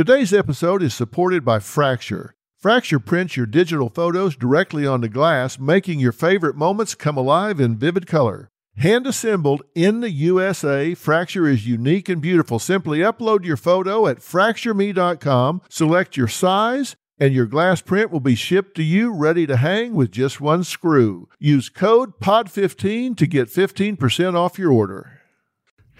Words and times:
Today's 0.00 0.32
episode 0.32 0.82
is 0.82 0.94
supported 0.94 1.44
by 1.44 1.58
Fracture. 1.58 2.34
Fracture 2.56 2.98
prints 2.98 3.36
your 3.36 3.44
digital 3.44 3.90
photos 3.90 4.34
directly 4.34 4.86
onto 4.86 5.08
glass, 5.08 5.58
making 5.58 6.00
your 6.00 6.10
favorite 6.10 6.56
moments 6.56 6.94
come 6.94 7.18
alive 7.18 7.60
in 7.60 7.76
vivid 7.76 8.06
color. 8.06 8.48
Hand 8.78 9.06
assembled 9.06 9.60
in 9.74 10.00
the 10.00 10.10
USA, 10.10 10.94
Fracture 10.94 11.46
is 11.46 11.66
unique 11.66 12.08
and 12.08 12.22
beautiful. 12.22 12.58
Simply 12.58 13.00
upload 13.00 13.44
your 13.44 13.58
photo 13.58 14.06
at 14.06 14.20
fractureme.com, 14.20 15.60
select 15.68 16.16
your 16.16 16.28
size, 16.28 16.96
and 17.18 17.34
your 17.34 17.44
glass 17.44 17.82
print 17.82 18.10
will 18.10 18.20
be 18.20 18.34
shipped 18.34 18.76
to 18.76 18.82
you 18.82 19.12
ready 19.12 19.46
to 19.46 19.58
hang 19.58 19.92
with 19.92 20.10
just 20.10 20.40
one 20.40 20.64
screw. 20.64 21.28
Use 21.38 21.68
code 21.68 22.18
POD15 22.20 23.18
to 23.18 23.26
get 23.26 23.48
15% 23.48 24.34
off 24.34 24.58
your 24.58 24.72
order. 24.72 25.19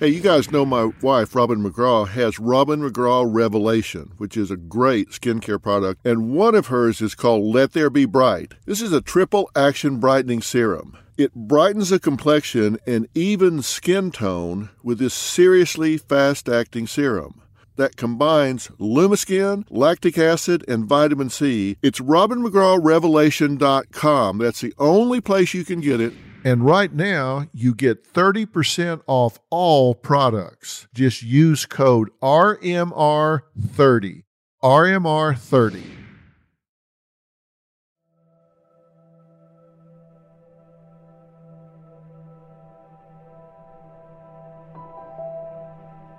Hey, 0.00 0.08
you 0.08 0.20
guys 0.20 0.50
know 0.50 0.64
my 0.64 0.90
wife, 1.02 1.34
Robin 1.34 1.62
McGraw, 1.62 2.08
has 2.08 2.38
Robin 2.38 2.80
McGraw 2.80 3.28
Revelation, 3.30 4.12
which 4.16 4.34
is 4.34 4.50
a 4.50 4.56
great 4.56 5.10
skincare 5.10 5.60
product, 5.60 6.00
and 6.06 6.32
one 6.32 6.54
of 6.54 6.68
hers 6.68 7.02
is 7.02 7.14
called 7.14 7.54
Let 7.54 7.74
There 7.74 7.90
Be 7.90 8.06
Bright. 8.06 8.54
This 8.64 8.80
is 8.80 8.94
a 8.94 9.02
triple 9.02 9.50
action 9.54 10.00
brightening 10.00 10.40
serum. 10.40 10.96
It 11.18 11.34
brightens 11.34 11.90
the 11.90 12.00
complexion 12.00 12.78
and 12.86 13.08
even 13.14 13.60
skin 13.60 14.10
tone 14.10 14.70
with 14.82 15.00
this 15.00 15.12
seriously 15.12 15.98
fast 15.98 16.48
acting 16.48 16.86
serum 16.86 17.42
that 17.76 17.96
combines 17.96 18.68
Lumiskin, 18.78 19.66
lactic 19.68 20.16
acid, 20.16 20.64
and 20.66 20.86
vitamin 20.86 21.28
C. 21.28 21.76
It's 21.82 22.00
RobinMcGrawRevelation.com. 22.00 24.38
That's 24.38 24.62
the 24.62 24.72
only 24.78 25.20
place 25.20 25.52
you 25.52 25.66
can 25.66 25.82
get 25.82 26.00
it. 26.00 26.14
And 26.42 26.64
right 26.64 26.90
now, 26.92 27.46
you 27.52 27.74
get 27.74 28.10
30% 28.12 29.02
off 29.06 29.38
all 29.50 29.94
products. 29.94 30.88
Just 30.94 31.22
use 31.22 31.66
code 31.66 32.08
RMR30. 32.22 34.22
RMR30. 34.62 35.82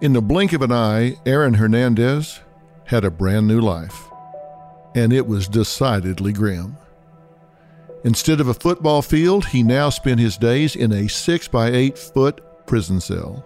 In 0.02 0.14
the 0.14 0.22
blink 0.22 0.54
of 0.54 0.62
an 0.64 0.72
eye, 0.72 1.16
Aaron 1.28 1.54
Hernandez 1.56 2.40
had 2.86 3.06
a 3.06 3.12
brand 3.12 3.48
new 3.48 3.62
life, 3.62 4.08
and 4.96 5.14
it 5.14 5.28
was 5.28 5.48
decidedly 5.48 6.34
grim. 6.34 6.76
Instead 8.04 8.40
of 8.40 8.48
a 8.48 8.54
football 8.54 9.02
field, 9.02 9.46
he 9.48 9.62
now 9.62 9.90
spent 9.90 10.20
his 10.20 10.38
days 10.38 10.76
in 10.76 10.92
a 10.92 11.08
6 11.08 11.48
by 11.50 11.70
8 11.70 11.98
foot 11.98 12.66
prison 12.66 13.00
cell. 13.00 13.46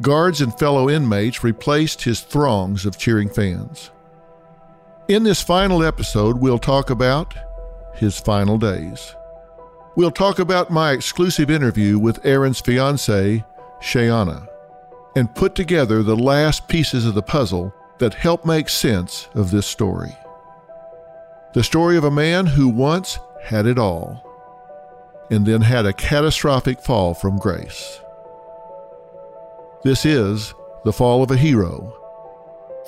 Guards 0.00 0.40
and 0.40 0.58
fellow 0.58 0.88
inmates 0.88 1.44
replaced 1.44 2.02
his 2.02 2.20
throngs 2.20 2.86
of 2.86 2.98
cheering 2.98 3.28
fans. 3.28 3.90
In 5.08 5.22
this 5.22 5.42
final 5.42 5.84
episode, 5.84 6.40
we'll 6.40 6.58
talk 6.58 6.90
about 6.90 7.34
his 7.94 8.18
final 8.18 8.58
days. 8.58 9.14
We'll 9.96 10.10
talk 10.10 10.38
about 10.38 10.70
my 10.70 10.92
exclusive 10.92 11.50
interview 11.50 11.98
with 11.98 12.24
Aaron's 12.24 12.60
fiancee, 12.60 13.44
Shayanna, 13.82 14.46
and 15.16 15.34
put 15.34 15.54
together 15.54 16.02
the 16.02 16.16
last 16.16 16.68
pieces 16.68 17.04
of 17.06 17.14
the 17.14 17.22
puzzle 17.22 17.74
that 17.98 18.14
help 18.14 18.44
make 18.44 18.68
sense 18.68 19.28
of 19.34 19.50
this 19.50 19.66
story. 19.66 20.16
The 21.52 21.64
story 21.64 21.96
of 21.96 22.04
a 22.04 22.10
man 22.10 22.46
who 22.46 22.68
once 22.68 23.18
had 23.42 23.66
it 23.66 23.78
all, 23.78 24.26
and 25.30 25.46
then 25.46 25.60
had 25.60 25.86
a 25.86 25.92
catastrophic 25.92 26.80
fall 26.80 27.14
from 27.14 27.38
grace. 27.38 28.00
This 29.82 30.04
is 30.04 30.52
The 30.84 30.92
Fall 30.92 31.22
of 31.22 31.30
a 31.30 31.36
Hero 31.36 31.96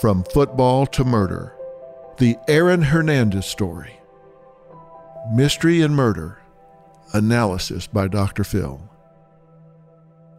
From 0.01 0.25
Football 0.25 0.87
to 0.87 1.05
Murder, 1.05 1.55
the 2.19 2.37
Aaron 2.49 2.83
Hernandez 2.83 3.47
story. 3.47 3.99
Mystery 5.33 5.81
and 5.83 5.95
Murder, 5.95 6.39
analysis 7.13 7.87
by 7.87 8.09
Dr. 8.09 8.45
Phil. 8.45 8.81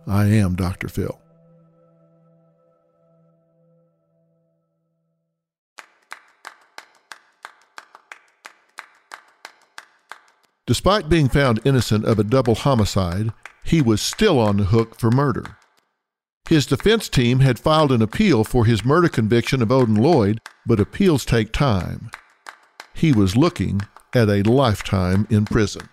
I 0.05 0.25
am 0.25 0.55
Dr. 0.55 0.89
Phil. 0.89 1.19
Despite 10.65 11.09
being 11.09 11.27
found 11.27 11.59
innocent 11.65 12.05
of 12.05 12.19
a 12.19 12.23
double 12.23 12.55
homicide, 12.55 13.31
he 13.63 13.81
was 13.81 14.01
still 14.01 14.39
on 14.39 14.57
the 14.57 14.65
hook 14.65 14.97
for 14.99 15.11
murder. 15.11 15.57
His 16.47 16.65
defense 16.65 17.09
team 17.09 17.39
had 17.39 17.59
filed 17.59 17.91
an 17.91 18.01
appeal 18.01 18.43
for 18.43 18.65
his 18.65 18.85
murder 18.85 19.09
conviction 19.09 19.61
of 19.61 19.71
Odin 19.71 19.95
Lloyd, 19.95 20.39
but 20.65 20.79
appeals 20.79 21.25
take 21.25 21.51
time. 21.51 22.11
He 22.93 23.11
was 23.11 23.35
looking 23.35 23.81
at 24.13 24.29
a 24.29 24.43
lifetime 24.43 25.27
in 25.29 25.45
prison. 25.45 25.89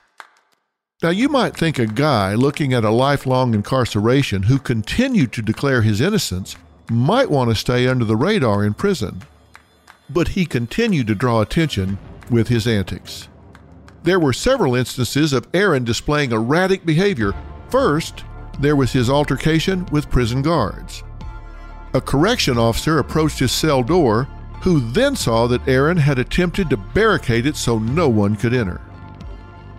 Now, 1.02 1.10
you 1.10 1.28
might 1.28 1.56
think 1.56 1.78
a 1.78 1.86
guy 1.86 2.34
looking 2.34 2.74
at 2.74 2.84
a 2.84 2.90
lifelong 2.90 3.54
incarceration 3.54 4.42
who 4.44 4.58
continued 4.58 5.32
to 5.32 5.42
declare 5.42 5.82
his 5.82 6.00
innocence 6.00 6.56
might 6.90 7.30
want 7.30 7.48
to 7.48 7.56
stay 7.56 7.88
under 7.88 8.04
the 8.04 8.16
radar 8.16 8.64
in 8.64 8.74
prison. 8.74 9.22
But 10.10 10.28
he 10.28 10.44
continued 10.44 11.06
to 11.06 11.14
draw 11.14 11.40
attention 11.40 11.98
with 12.28 12.48
his 12.48 12.66
antics. 12.66 13.28
There 14.02 14.20
were 14.20 14.32
several 14.32 14.74
instances 14.74 15.32
of 15.32 15.46
Aaron 15.52 15.84
displaying 15.84 16.32
erratic 16.32 16.86
behavior. 16.86 17.32
First, 17.68 18.24
there 18.58 18.76
was 18.76 18.92
his 18.92 19.10
altercation 19.10 19.86
with 19.92 20.10
prison 20.10 20.42
guards. 20.42 21.02
A 21.92 22.00
correction 22.00 22.56
officer 22.56 22.98
approached 22.98 23.38
his 23.38 23.52
cell 23.52 23.82
door, 23.82 24.24
who 24.62 24.80
then 24.92 25.16
saw 25.16 25.46
that 25.46 25.66
Aaron 25.68 25.96
had 25.96 26.18
attempted 26.18 26.70
to 26.70 26.76
barricade 26.76 27.46
it 27.46 27.56
so 27.56 27.78
no 27.78 28.08
one 28.08 28.36
could 28.36 28.54
enter. 28.54 28.80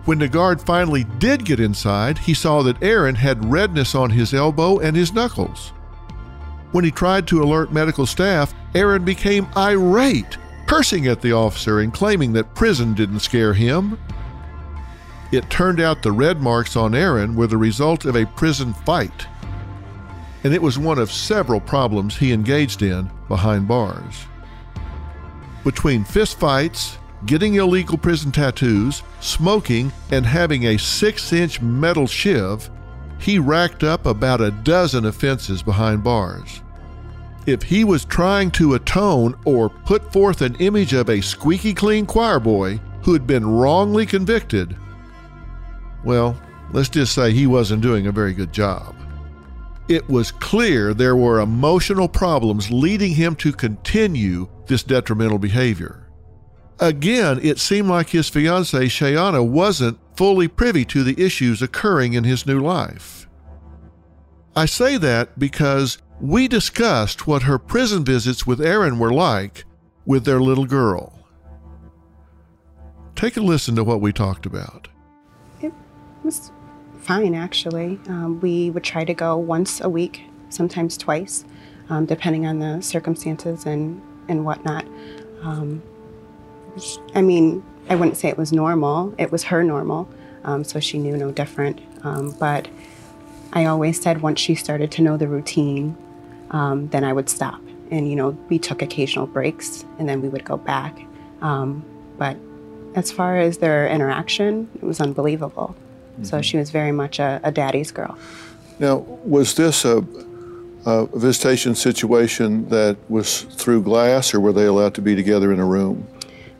When 0.04 0.18
the 0.18 0.28
guard 0.28 0.60
finally 0.60 1.04
did 1.04 1.44
get 1.44 1.60
inside, 1.60 2.18
he 2.18 2.34
saw 2.34 2.62
that 2.62 2.82
Aaron 2.82 3.14
had 3.14 3.50
redness 3.50 3.94
on 3.94 4.10
his 4.10 4.34
elbow 4.34 4.78
and 4.80 4.96
his 4.96 5.12
knuckles. 5.12 5.72
When 6.72 6.84
he 6.84 6.90
tried 6.90 7.28
to 7.28 7.42
alert 7.42 7.72
medical 7.72 8.06
staff, 8.06 8.54
Aaron 8.74 9.04
became 9.04 9.46
irate, 9.56 10.38
cursing 10.72 11.06
at 11.06 11.20
the 11.20 11.34
officer 11.34 11.80
and 11.80 11.92
claiming 11.92 12.32
that 12.32 12.54
prison 12.54 12.94
didn't 12.94 13.20
scare 13.20 13.52
him. 13.52 13.98
It 15.30 15.50
turned 15.50 15.82
out 15.82 16.02
the 16.02 16.12
red 16.12 16.40
marks 16.40 16.76
on 16.76 16.94
Aaron 16.94 17.36
were 17.36 17.46
the 17.46 17.58
result 17.58 18.06
of 18.06 18.16
a 18.16 18.24
prison 18.24 18.72
fight, 18.72 19.26
and 20.44 20.54
it 20.54 20.62
was 20.62 20.78
one 20.78 20.98
of 20.98 21.12
several 21.12 21.60
problems 21.60 22.16
he 22.16 22.32
engaged 22.32 22.80
in 22.80 23.10
behind 23.28 23.68
bars. 23.68 24.24
Between 25.62 26.06
fistfights, 26.06 26.96
getting 27.26 27.56
illegal 27.56 27.98
prison 27.98 28.32
tattoos, 28.32 29.02
smoking, 29.20 29.92
and 30.10 30.24
having 30.24 30.68
a 30.68 30.78
six 30.78 31.34
inch 31.34 31.60
metal 31.60 32.06
shiv, 32.06 32.70
he 33.18 33.38
racked 33.38 33.84
up 33.84 34.06
about 34.06 34.40
a 34.40 34.50
dozen 34.50 35.04
offenses 35.04 35.62
behind 35.62 36.02
bars. 36.02 36.62
If 37.46 37.62
he 37.62 37.82
was 37.82 38.04
trying 38.04 38.52
to 38.52 38.74
atone 38.74 39.34
or 39.44 39.68
put 39.68 40.12
forth 40.12 40.42
an 40.42 40.54
image 40.56 40.92
of 40.92 41.10
a 41.10 41.20
squeaky 41.20 41.74
clean 41.74 42.06
choir 42.06 42.38
boy 42.38 42.76
who 43.02 43.12
had 43.12 43.26
been 43.26 43.44
wrongly 43.44 44.06
convicted, 44.06 44.76
well, 46.04 46.40
let's 46.72 46.88
just 46.88 47.14
say 47.14 47.32
he 47.32 47.48
wasn't 47.48 47.82
doing 47.82 48.06
a 48.06 48.12
very 48.12 48.32
good 48.32 48.52
job. 48.52 48.94
It 49.88 50.08
was 50.08 50.30
clear 50.30 50.94
there 50.94 51.16
were 51.16 51.40
emotional 51.40 52.08
problems 52.08 52.70
leading 52.70 53.14
him 53.14 53.34
to 53.36 53.52
continue 53.52 54.48
this 54.66 54.84
detrimental 54.84 55.38
behavior. 55.38 56.06
Again, 56.78 57.40
it 57.42 57.58
seemed 57.58 57.88
like 57.88 58.10
his 58.10 58.28
fiancee 58.28 58.86
Shayanna 58.86 59.46
wasn't 59.46 59.98
fully 60.16 60.46
privy 60.46 60.84
to 60.86 61.02
the 61.02 61.20
issues 61.20 61.60
occurring 61.60 62.12
in 62.12 62.24
his 62.24 62.46
new 62.46 62.60
life. 62.60 63.28
I 64.54 64.66
say 64.66 64.96
that 64.98 65.38
because 65.38 65.98
we 66.22 66.46
discussed 66.46 67.26
what 67.26 67.42
her 67.42 67.58
prison 67.58 68.04
visits 68.04 68.46
with 68.46 68.60
Aaron 68.60 69.00
were 69.00 69.12
like 69.12 69.64
with 70.06 70.24
their 70.24 70.40
little 70.40 70.66
girl. 70.66 71.18
Take 73.16 73.36
a 73.36 73.40
listen 73.40 73.74
to 73.74 73.82
what 73.82 74.00
we 74.00 74.12
talked 74.12 74.46
about. 74.46 74.86
It 75.60 75.72
was 76.22 76.52
fine, 77.00 77.34
actually. 77.34 77.98
Um, 78.06 78.38
we 78.40 78.70
would 78.70 78.84
try 78.84 79.04
to 79.04 79.12
go 79.12 79.36
once 79.36 79.80
a 79.80 79.88
week, 79.88 80.22
sometimes 80.48 80.96
twice, 80.96 81.44
um, 81.90 82.06
depending 82.06 82.46
on 82.46 82.60
the 82.60 82.80
circumstances 82.80 83.66
and, 83.66 84.00
and 84.28 84.44
whatnot. 84.44 84.86
Um, 85.42 85.82
I 87.16 87.20
mean, 87.20 87.64
I 87.90 87.96
wouldn't 87.96 88.16
say 88.16 88.28
it 88.28 88.38
was 88.38 88.52
normal, 88.52 89.12
it 89.18 89.32
was 89.32 89.42
her 89.42 89.64
normal, 89.64 90.08
um, 90.44 90.62
so 90.62 90.78
she 90.78 90.98
knew 90.98 91.16
no 91.16 91.32
different. 91.32 91.80
Um, 92.04 92.30
but 92.38 92.68
I 93.52 93.64
always 93.64 94.00
said 94.00 94.22
once 94.22 94.38
she 94.38 94.54
started 94.54 94.92
to 94.92 95.02
know 95.02 95.16
the 95.16 95.26
routine, 95.26 95.96
um, 96.52 96.88
then 96.88 97.04
I 97.04 97.12
would 97.12 97.28
stop. 97.28 97.60
And, 97.90 98.08
you 98.08 98.16
know, 98.16 98.30
we 98.48 98.58
took 98.58 98.80
occasional 98.80 99.26
breaks 99.26 99.84
and 99.98 100.08
then 100.08 100.22
we 100.22 100.28
would 100.28 100.44
go 100.44 100.56
back. 100.56 100.98
but 102.18 102.36
as 102.94 103.10
far 103.10 103.38
as 103.38 103.58
their 103.58 103.88
interaction, 103.88 104.68
it 104.74 104.82
was 104.82 105.00
unbelievable. 105.00 105.74
Mm-hmm. 106.12 106.24
So 106.24 106.42
she 106.42 106.58
was 106.58 106.70
very 106.70 106.92
much 106.92 107.18
a, 107.18 107.40
a, 107.42 107.50
daddy's 107.50 107.90
girl. 107.90 108.18
Now, 108.78 108.98
was 109.24 109.54
this 109.54 109.84
a 109.86 110.04
a 110.84 111.06
visitation 111.16 111.74
situation 111.74 112.68
that 112.68 112.96
was 113.08 113.42
through 113.42 113.82
glass, 113.82 114.34
or 114.34 114.40
were 114.40 114.52
they 114.52 114.66
allowed 114.66 114.94
to 114.94 115.02
be 115.02 115.14
together 115.14 115.52
in 115.52 115.60
a 115.60 115.64
room? 115.64 116.06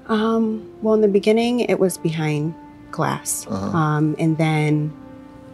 Um, 0.07 0.73
well, 0.83 0.95
in 0.95 1.01
the 1.01 1.09
beginning, 1.09 1.61
it 1.61 1.79
was 1.79 1.99
behind 1.99 2.55
glass. 2.91 3.47
Uh-huh. 3.49 3.77
Um, 3.77 4.15
and 4.19 4.39
then, 4.39 4.93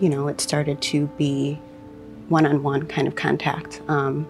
you 0.01 0.09
know, 0.09 0.29
it 0.29 0.41
started 0.41 0.81
to 0.83 1.07
be 1.19 1.59
one 2.29 2.47
on 2.47 2.63
one 2.63 2.87
kind 2.87 3.09
of 3.09 3.15
contact. 3.15 3.81
Um, 3.89 4.27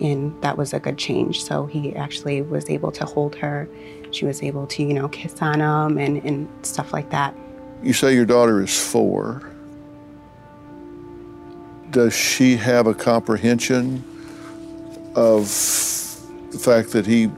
and 0.00 0.40
that 0.42 0.56
was 0.56 0.72
a 0.72 0.80
good 0.80 0.98
change. 0.98 1.44
So 1.44 1.66
he 1.66 1.94
actually 1.94 2.42
was 2.42 2.68
able 2.68 2.92
to 2.92 3.04
hold 3.04 3.34
her. 3.36 3.68
She 4.10 4.24
was 4.24 4.42
able 4.42 4.66
to, 4.68 4.82
you 4.82 4.94
know, 4.94 5.08
kiss 5.08 5.40
on 5.40 5.60
him 5.60 5.98
and, 5.98 6.22
and 6.24 6.48
stuff 6.62 6.92
like 6.92 7.10
that. 7.10 7.34
You 7.82 7.92
say 7.92 8.14
your 8.14 8.26
daughter 8.26 8.62
is 8.62 8.78
four. 8.90 9.50
Does 11.90 12.14
she 12.14 12.56
have 12.56 12.86
a 12.86 12.94
comprehension 12.94 14.04
of 15.14 15.44
the 16.50 16.58
fact 16.58 16.90
that 16.92 17.06
he 17.06 17.30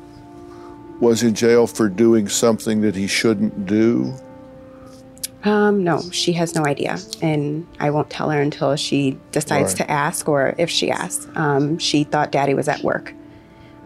was 1.00 1.22
in 1.22 1.34
jail 1.34 1.66
for 1.66 1.88
doing 1.88 2.28
something 2.28 2.80
that 2.80 2.96
he 2.96 3.06
shouldn't 3.06 3.66
do? 3.66 4.14
Um, 5.44 5.84
no, 5.84 6.00
she 6.10 6.32
has 6.32 6.54
no 6.54 6.64
idea, 6.66 6.98
and 7.22 7.66
I 7.78 7.90
won't 7.90 8.10
tell 8.10 8.30
her 8.30 8.40
until 8.40 8.74
she 8.76 9.16
decides 9.30 9.72
Right. 9.74 9.86
to 9.86 9.90
ask, 9.90 10.28
or 10.28 10.54
if 10.58 10.68
she 10.68 10.90
asks. 10.90 11.28
Um, 11.36 11.78
she 11.78 12.02
thought 12.04 12.32
Daddy 12.32 12.54
was 12.54 12.66
at 12.68 12.82
work. 12.82 13.14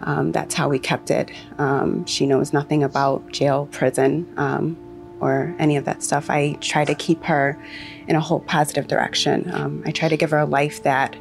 Um, 0.02 0.32
that's 0.32 0.54
how 0.54 0.69
we 0.69 0.78
kept 0.78 1.10
it. 1.10 1.31
Um, 1.58 2.04
she 2.06 2.26
knows 2.26 2.52
nothing 2.52 2.82
about 2.82 3.31
jail, 3.31 3.69
prison, 3.70 4.26
um, 4.37 4.76
or 5.20 5.54
any 5.58 5.76
of 5.76 5.84
that 5.84 6.02
stuff. 6.02 6.31
I 6.31 6.54
try 6.60 6.84
to 6.87 6.94
keep 6.94 7.22
her 7.25 7.56
in 8.08 8.16
a 8.16 8.20
whole 8.20 8.40
positive 8.40 8.88
direction. 8.88 9.50
Um, 9.55 9.82
I 9.87 9.90
try 9.93 10.08
to 10.08 10.16
give 10.16 10.31
her 10.31 10.38
a 10.38 10.46
life 10.46 10.82
that 10.82 11.14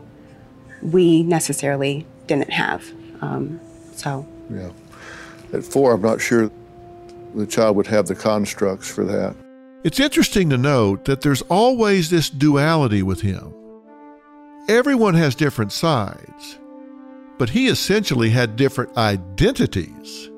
we 0.81 1.23
necessarily 1.23 2.07
didn't 2.27 2.51
have. 2.51 2.85
Um, 3.21 3.59
so, 3.93 4.25
Yeah. 4.49 4.69
At 5.53 5.63
four, 5.65 5.93
I'm 5.93 6.01
not 6.01 6.21
sure 6.21 6.49
the 7.35 7.45
child 7.45 7.75
would 7.75 7.87
have 7.87 8.07
the 8.07 8.15
constructs 8.15 8.89
for 8.89 9.03
that. 9.03 9.35
It's 9.83 9.99
interesting 9.99 10.51
to 10.51 10.57
note 10.57 11.05
that 11.05 11.21
there's 11.21 11.41
always 11.43 12.09
this 12.09 12.29
duality 12.29 13.01
with 13.01 13.21
him. 13.21 13.51
Everyone 14.69 15.15
has 15.15 15.33
different 15.33 15.71
sides, 15.71 16.59
but 17.39 17.49
he 17.49 17.67
essentially 17.67 18.29
had 18.29 18.55
different 18.55 18.95
identities. 18.95 20.29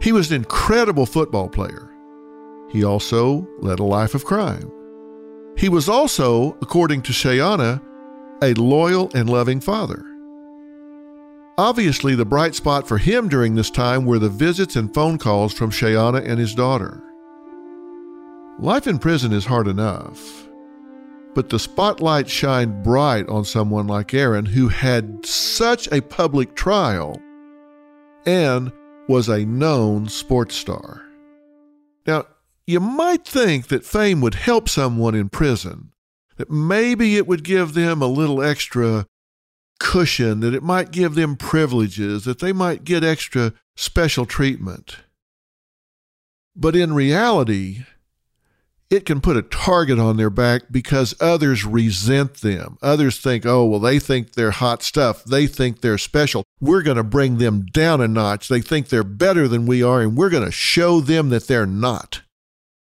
He 0.00 0.10
was 0.10 0.30
an 0.30 0.36
incredible 0.36 1.04
football 1.04 1.50
player. 1.50 1.90
He 2.70 2.82
also 2.82 3.46
led 3.58 3.78
a 3.78 3.84
life 3.84 4.14
of 4.14 4.24
crime. 4.24 4.72
He 5.58 5.68
was 5.68 5.88
also, 5.88 6.56
according 6.62 7.02
to 7.02 7.12
Shayanna, 7.12 7.82
a 8.42 8.54
loyal 8.54 9.10
and 9.14 9.28
loving 9.28 9.60
father. 9.60 10.02
Obviously, 11.58 12.14
the 12.14 12.24
bright 12.24 12.54
spot 12.54 12.88
for 12.88 12.96
him 12.96 13.28
during 13.28 13.54
this 13.54 13.70
time 13.70 14.06
were 14.06 14.18
the 14.18 14.28
visits 14.30 14.76
and 14.76 14.92
phone 14.94 15.18
calls 15.18 15.52
from 15.52 15.70
Shayanna 15.70 16.26
and 16.26 16.38
his 16.38 16.54
daughter. 16.54 17.02
Life 18.58 18.86
in 18.86 18.98
prison 18.98 19.34
is 19.34 19.44
hard 19.44 19.68
enough, 19.68 20.48
but 21.34 21.50
the 21.50 21.58
spotlight 21.58 22.26
shined 22.26 22.82
bright 22.82 23.28
on 23.28 23.44
someone 23.44 23.86
like 23.86 24.14
Aaron 24.14 24.46
who 24.46 24.68
had 24.68 25.26
such 25.26 25.92
a 25.92 26.00
public 26.00 26.54
trial 26.54 27.20
and 28.24 28.72
was 29.08 29.28
a 29.28 29.44
known 29.44 30.08
sports 30.08 30.54
star. 30.54 31.02
Now, 32.06 32.24
you 32.66 32.80
might 32.80 33.26
think 33.26 33.68
that 33.68 33.84
fame 33.84 34.22
would 34.22 34.34
help 34.34 34.70
someone 34.70 35.14
in 35.14 35.28
prison, 35.28 35.92
that 36.38 36.50
maybe 36.50 37.18
it 37.18 37.26
would 37.26 37.44
give 37.44 37.74
them 37.74 38.00
a 38.00 38.06
little 38.06 38.42
extra 38.42 39.06
cushion, 39.78 40.40
that 40.40 40.54
it 40.54 40.62
might 40.62 40.92
give 40.92 41.14
them 41.14 41.36
privileges, 41.36 42.24
that 42.24 42.38
they 42.38 42.54
might 42.54 42.84
get 42.84 43.04
extra 43.04 43.52
special 43.76 44.24
treatment. 44.24 44.96
But 46.56 46.74
in 46.74 46.94
reality, 46.94 47.84
it 48.90 49.04
can 49.04 49.20
put 49.20 49.36
a 49.36 49.42
target 49.42 49.98
on 49.98 50.16
their 50.16 50.30
back 50.30 50.62
because 50.70 51.14
others 51.20 51.64
resent 51.64 52.34
them. 52.34 52.78
Others 52.82 53.18
think, 53.18 53.44
oh, 53.44 53.64
well, 53.64 53.80
they 53.80 53.98
think 53.98 54.32
they're 54.32 54.52
hot 54.52 54.82
stuff. 54.82 55.24
They 55.24 55.46
think 55.46 55.80
they're 55.80 55.98
special. 55.98 56.44
We're 56.60 56.82
going 56.82 56.96
to 56.96 57.04
bring 57.04 57.38
them 57.38 57.66
down 57.66 58.00
a 58.00 58.08
notch. 58.08 58.48
They 58.48 58.60
think 58.60 58.88
they're 58.88 59.02
better 59.02 59.48
than 59.48 59.66
we 59.66 59.82
are, 59.82 60.02
and 60.02 60.16
we're 60.16 60.30
going 60.30 60.44
to 60.44 60.52
show 60.52 61.00
them 61.00 61.30
that 61.30 61.46
they're 61.46 61.66
not. 61.66 62.22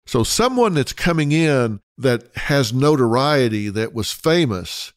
So, 0.06 0.24
someone 0.24 0.74
that's 0.74 0.94
coming 0.94 1.32
in 1.32 1.80
that 1.98 2.36
has 2.36 2.74
notoriety, 2.74 3.70
that 3.70 3.94
was 3.94 4.12
famous, 4.12 4.94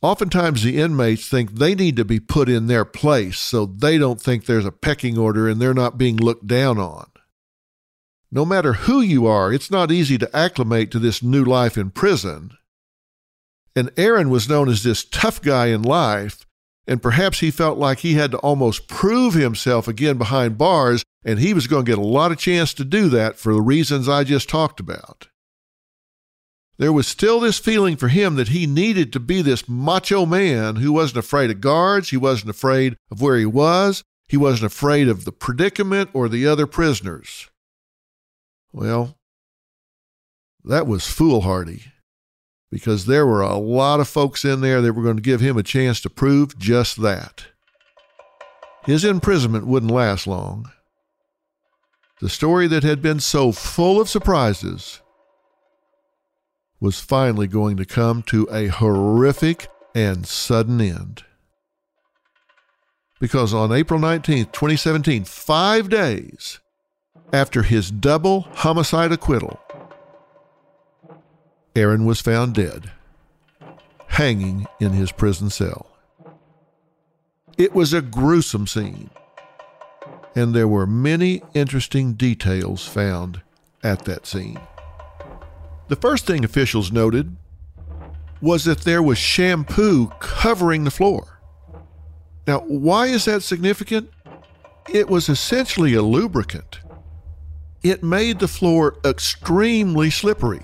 Oftentimes, 0.00 0.62
the 0.62 0.78
inmates 0.78 1.28
think 1.28 1.54
they 1.54 1.74
need 1.74 1.96
to 1.96 2.04
be 2.04 2.20
put 2.20 2.48
in 2.48 2.68
their 2.68 2.84
place 2.84 3.38
so 3.38 3.66
they 3.66 3.98
don't 3.98 4.20
think 4.20 4.46
there's 4.46 4.64
a 4.64 4.70
pecking 4.70 5.18
order 5.18 5.48
and 5.48 5.60
they're 5.60 5.74
not 5.74 5.98
being 5.98 6.16
looked 6.16 6.46
down 6.46 6.78
on. 6.78 7.10
No 8.30 8.44
matter 8.44 8.74
who 8.74 9.00
you 9.00 9.26
are, 9.26 9.52
it's 9.52 9.70
not 9.70 9.90
easy 9.90 10.18
to 10.18 10.36
acclimate 10.36 10.90
to 10.90 10.98
this 10.98 11.22
new 11.22 11.44
life 11.44 11.78
in 11.78 11.90
prison. 11.90 12.50
And 13.74 13.90
Aaron 13.96 14.28
was 14.28 14.48
known 14.48 14.68
as 14.68 14.82
this 14.82 15.04
tough 15.04 15.40
guy 15.40 15.66
in 15.68 15.82
life, 15.82 16.44
and 16.86 17.02
perhaps 17.02 17.40
he 17.40 17.50
felt 17.50 17.78
like 17.78 18.00
he 18.00 18.14
had 18.14 18.30
to 18.32 18.38
almost 18.38 18.88
prove 18.88 19.34
himself 19.34 19.88
again 19.88 20.18
behind 20.18 20.58
bars, 20.58 21.04
and 21.24 21.38
he 21.38 21.54
was 21.54 21.66
going 21.66 21.84
to 21.84 21.90
get 21.90 21.98
a 21.98 22.02
lot 22.02 22.32
of 22.32 22.38
chance 22.38 22.74
to 22.74 22.84
do 22.84 23.08
that 23.08 23.38
for 23.38 23.54
the 23.54 23.62
reasons 23.62 24.08
I 24.08 24.24
just 24.24 24.48
talked 24.48 24.80
about. 24.80 25.28
There 26.76 26.92
was 26.92 27.08
still 27.08 27.40
this 27.40 27.58
feeling 27.58 27.96
for 27.96 28.08
him 28.08 28.36
that 28.36 28.48
he 28.48 28.66
needed 28.66 29.12
to 29.12 29.20
be 29.20 29.42
this 29.42 29.68
macho 29.68 30.24
man 30.26 30.76
who 30.76 30.92
wasn't 30.92 31.18
afraid 31.18 31.50
of 31.50 31.60
guards, 31.60 32.10
he 32.10 32.16
wasn't 32.16 32.50
afraid 32.50 32.96
of 33.10 33.20
where 33.20 33.36
he 33.36 33.46
was, 33.46 34.04
he 34.28 34.36
wasn't 34.36 34.72
afraid 34.72 35.08
of 35.08 35.24
the 35.24 35.32
predicament 35.32 36.10
or 36.12 36.28
the 36.28 36.46
other 36.46 36.66
prisoners. 36.66 37.48
Well, 38.72 39.18
that 40.64 40.86
was 40.86 41.06
foolhardy 41.06 41.84
because 42.70 43.06
there 43.06 43.26
were 43.26 43.40
a 43.40 43.56
lot 43.56 44.00
of 44.00 44.08
folks 44.08 44.44
in 44.44 44.60
there 44.60 44.80
that 44.82 44.92
were 44.92 45.02
going 45.02 45.16
to 45.16 45.22
give 45.22 45.40
him 45.40 45.56
a 45.56 45.62
chance 45.62 46.00
to 46.02 46.10
prove 46.10 46.58
just 46.58 47.00
that. 47.02 47.46
His 48.84 49.04
imprisonment 49.04 49.66
wouldn't 49.66 49.92
last 49.92 50.26
long. 50.26 50.70
The 52.20 52.28
story 52.28 52.66
that 52.68 52.82
had 52.82 53.00
been 53.00 53.20
so 53.20 53.52
full 53.52 54.00
of 54.00 54.08
surprises 54.08 55.00
was 56.80 57.00
finally 57.00 57.46
going 57.46 57.76
to 57.76 57.84
come 57.84 58.22
to 58.24 58.48
a 58.50 58.66
horrific 58.68 59.68
and 59.94 60.26
sudden 60.26 60.80
end. 60.80 61.24
Because 63.20 63.52
on 63.52 63.72
April 63.72 63.98
19th, 63.98 64.52
2017, 64.52 65.24
five 65.24 65.88
days 65.88 66.60
after 67.32 67.62
his 67.62 67.90
double 67.90 68.42
homicide 68.52 69.12
acquittal, 69.12 69.60
Aaron 71.76 72.04
was 72.04 72.20
found 72.20 72.54
dead, 72.54 72.90
hanging 74.08 74.66
in 74.80 74.92
his 74.92 75.12
prison 75.12 75.50
cell. 75.50 75.86
It 77.56 77.74
was 77.74 77.92
a 77.92 78.02
gruesome 78.02 78.66
scene, 78.66 79.10
and 80.34 80.54
there 80.54 80.68
were 80.68 80.86
many 80.86 81.42
interesting 81.54 82.14
details 82.14 82.86
found 82.86 83.42
at 83.82 84.04
that 84.04 84.26
scene. 84.26 84.60
The 85.88 85.96
first 85.96 86.26
thing 86.26 86.44
officials 86.44 86.92
noted 86.92 87.36
was 88.40 88.64
that 88.64 88.82
there 88.82 89.02
was 89.02 89.18
shampoo 89.18 90.08
covering 90.20 90.84
the 90.84 90.90
floor. 90.90 91.40
Now, 92.46 92.60
why 92.60 93.06
is 93.06 93.24
that 93.24 93.42
significant? 93.42 94.10
It 94.88 95.08
was 95.08 95.28
essentially 95.28 95.94
a 95.94 96.02
lubricant. 96.02 96.80
It 97.82 98.02
made 98.02 98.40
the 98.40 98.48
floor 98.48 98.96
extremely 99.04 100.10
slippery. 100.10 100.62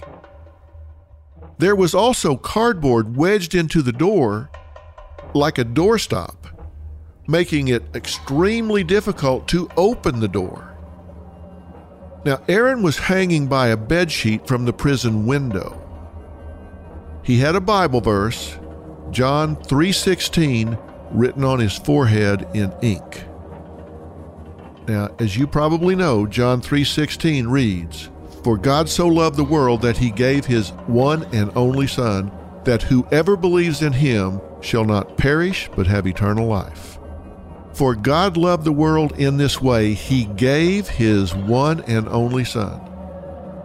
There 1.58 1.76
was 1.76 1.94
also 1.94 2.36
cardboard 2.36 3.16
wedged 3.16 3.54
into 3.54 3.82
the 3.82 3.92
door 3.92 4.50
like 5.32 5.58
a 5.58 5.64
doorstop, 5.64 6.36
making 7.28 7.68
it 7.68 7.84
extremely 7.94 8.82
difficult 8.82 9.46
to 9.48 9.68
open 9.76 10.18
the 10.18 10.28
door. 10.28 10.76
Now, 12.24 12.42
Aaron 12.48 12.82
was 12.82 12.98
hanging 12.98 13.46
by 13.46 13.68
a 13.68 13.76
bedsheet 13.76 14.48
from 14.48 14.64
the 14.64 14.72
prison 14.72 15.26
window. 15.26 15.80
He 17.22 17.38
had 17.38 17.54
a 17.54 17.60
Bible 17.60 18.00
verse, 18.00 18.58
John 19.10 19.56
3:16, 19.56 20.76
written 21.12 21.44
on 21.44 21.60
his 21.60 21.76
forehead 21.78 22.48
in 22.54 22.72
ink. 22.82 23.24
Now, 24.86 25.10
as 25.18 25.36
you 25.36 25.46
probably 25.46 25.96
know, 25.96 26.26
John 26.26 26.60
3:16 26.60 27.48
reads, 27.48 28.10
"For 28.42 28.58
God 28.58 28.88
so 28.88 29.08
loved 29.08 29.36
the 29.36 29.44
world 29.44 29.80
that 29.82 29.96
he 29.96 30.10
gave 30.10 30.46
his 30.46 30.70
one 30.86 31.24
and 31.32 31.50
only 31.56 31.86
son, 31.86 32.30
that 32.64 32.82
whoever 32.82 33.36
believes 33.36 33.80
in 33.80 33.94
him 33.94 34.40
shall 34.60 34.84
not 34.84 35.16
perish 35.16 35.70
but 35.74 35.86
have 35.86 36.06
eternal 36.06 36.46
life." 36.46 36.98
For 37.72 37.96
God 37.96 38.36
loved 38.36 38.64
the 38.64 38.72
world 38.72 39.14
in 39.18 39.36
this 39.36 39.60
way, 39.60 39.94
he 39.94 40.26
gave 40.26 40.86
his 40.86 41.34
one 41.34 41.82
and 41.88 42.06
only 42.08 42.44
Son, 42.44 42.80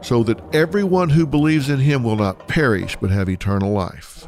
so 0.01 0.23
that 0.23 0.39
everyone 0.51 1.09
who 1.09 1.27
believes 1.27 1.69
in 1.69 1.79
him 1.79 2.03
will 2.03 2.15
not 2.15 2.47
perish 2.47 2.97
but 2.99 3.11
have 3.11 3.29
eternal 3.29 3.71
life. 3.71 4.27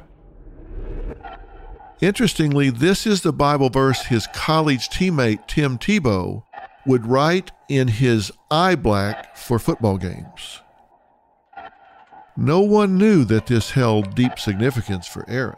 Interestingly, 1.99 2.69
this 2.69 3.07
is 3.07 3.21
the 3.21 3.33
Bible 3.33 3.69
verse 3.69 4.03
his 4.03 4.27
college 4.35 4.89
teammate 4.89 5.47
Tim 5.47 5.79
Tebow 5.79 6.43
would 6.85 7.05
write 7.05 7.51
in 7.69 7.87
his 7.87 8.31
eye 8.49 8.75
black 8.75 9.35
for 9.37 9.59
football 9.59 9.97
games. 9.97 10.61
No 12.37 12.61
one 12.61 12.97
knew 12.97 13.23
that 13.25 13.47
this 13.47 13.71
held 13.71 14.15
deep 14.15 14.39
significance 14.39 15.07
for 15.07 15.29
Aaron. 15.29 15.57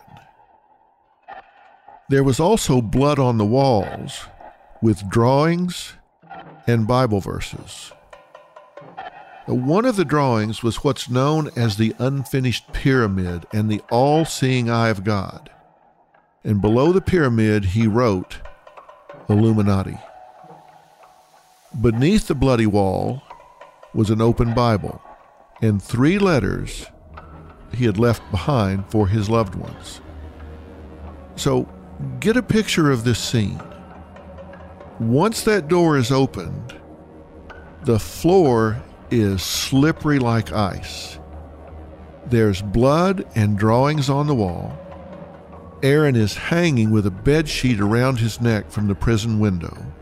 There 2.09 2.23
was 2.23 2.39
also 2.39 2.81
blood 2.81 3.19
on 3.19 3.37
the 3.37 3.45
walls 3.45 4.25
with 4.81 5.09
drawings 5.09 5.93
and 6.67 6.87
Bible 6.87 7.19
verses. 7.19 7.91
One 9.45 9.85
of 9.85 9.97
the 9.97 10.05
drawings 10.05 10.63
was 10.63 10.83
what's 10.83 11.09
known 11.09 11.49
as 11.55 11.75
the 11.75 11.95
unfinished 11.99 12.71
pyramid 12.71 13.45
and 13.53 13.69
the 13.69 13.81
all 13.91 14.25
seeing 14.25 14.69
eye 14.69 14.89
of 14.89 15.03
God. 15.03 15.49
And 16.43 16.61
below 16.61 16.91
the 16.91 17.01
pyramid, 17.01 17.65
he 17.65 17.87
wrote 17.87 18.39
Illuminati. 19.29 19.97
Beneath 21.81 22.27
the 22.27 22.35
bloody 22.35 22.67
wall 22.67 23.23
was 23.95 24.11
an 24.11 24.21
open 24.21 24.53
Bible 24.53 25.01
and 25.59 25.81
three 25.81 26.19
letters 26.19 26.85
he 27.73 27.85
had 27.85 27.97
left 27.97 28.21
behind 28.29 28.85
for 28.91 29.07
his 29.07 29.27
loved 29.27 29.55
ones. 29.55 29.99
So 31.35 31.67
get 32.19 32.37
a 32.37 32.43
picture 32.43 32.91
of 32.91 33.03
this 33.03 33.17
scene. 33.17 33.59
Once 34.99 35.41
that 35.43 35.67
door 35.67 35.97
is 35.97 36.11
opened, 36.11 36.79
the 37.83 37.97
floor 37.97 38.83
is 39.09 39.41
slippery 39.41 40.19
like 40.19 40.51
ice. 40.51 41.17
There's 42.27 42.61
blood 42.61 43.25
and 43.35 43.57
drawings 43.57 44.09
on 44.09 44.27
the 44.27 44.35
wall. 44.35 44.77
Aaron 45.81 46.15
is 46.15 46.35
hanging 46.35 46.91
with 46.91 47.07
a 47.07 47.11
bed 47.11 47.49
sheet 47.49 47.79
around 47.79 48.19
his 48.19 48.39
neck 48.39 48.69
from 48.69 48.87
the 48.87 48.95
prison 48.95 49.39
window. 49.39 49.92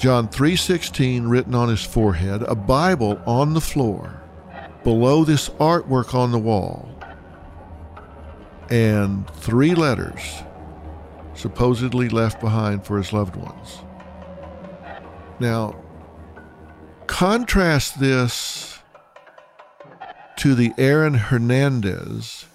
John 0.00 0.28
3:16 0.28 1.28
written 1.28 1.54
on 1.54 1.68
his 1.68 1.84
forehead, 1.84 2.42
a 2.44 2.54
Bible 2.54 3.20
on 3.26 3.52
the 3.52 3.60
floor, 3.60 4.22
below 4.82 5.24
this 5.24 5.50
artwork 5.60 6.14
on 6.14 6.32
the 6.32 6.38
wall, 6.38 6.88
and 8.70 9.28
three 9.28 9.74
letters 9.74 10.42
supposedly 11.34 12.08
left 12.08 12.40
behind 12.40 12.82
for 12.82 12.96
his 12.96 13.12
loved 13.12 13.36
ones. 13.36 13.80
Now, 15.38 15.76
contrast 17.06 18.00
this 18.00 18.78
to 20.38 20.54
the 20.54 20.72
Aaron 20.78 21.12
Hernandez 21.12 22.46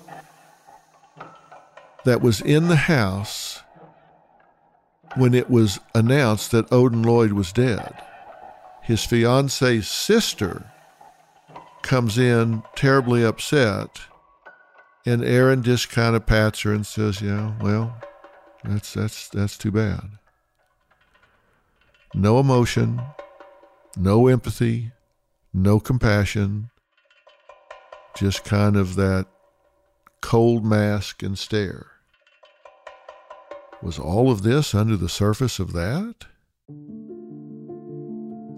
that 2.05 2.21
was 2.21 2.41
in 2.41 2.69
the 2.69 2.75
house 2.75 3.54
when 5.15 5.33
it 5.33 5.49
was 5.49 5.79
announced 5.93 6.51
that 6.51 6.71
Odin 6.71 7.03
Lloyd 7.03 7.33
was 7.33 7.51
dead. 7.51 7.93
His 8.81 9.05
fiancee's 9.05 9.87
sister 9.87 10.71
comes 11.81 12.17
in 12.17 12.63
terribly 12.75 13.23
upset, 13.23 14.01
and 15.05 15.23
Aaron 15.23 15.63
just 15.63 15.89
kind 15.89 16.15
of 16.15 16.25
pats 16.25 16.61
her 16.61 16.73
and 16.73 16.85
says, 16.85 17.21
"Yeah, 17.21 17.53
well, 17.61 17.95
that's 18.63 18.93
that's 18.93 19.29
that's 19.29 19.57
too 19.57 19.71
bad." 19.71 20.17
No 22.13 22.39
emotion, 22.39 23.01
no 23.97 24.27
empathy, 24.27 24.91
no 25.53 25.79
compassion, 25.79 26.69
just 28.15 28.43
kind 28.43 28.75
of 28.75 28.95
that 28.95 29.27
cold 30.21 30.65
mask 30.65 31.21
and 31.23 31.37
stare. 31.37 31.94
Was 33.85 33.99
all 33.99 34.31
of 34.31 34.41
this 34.41 34.73
under 34.73 34.97
the 34.97 35.07
surface 35.07 35.59
of 35.59 35.71
that? 35.73 36.25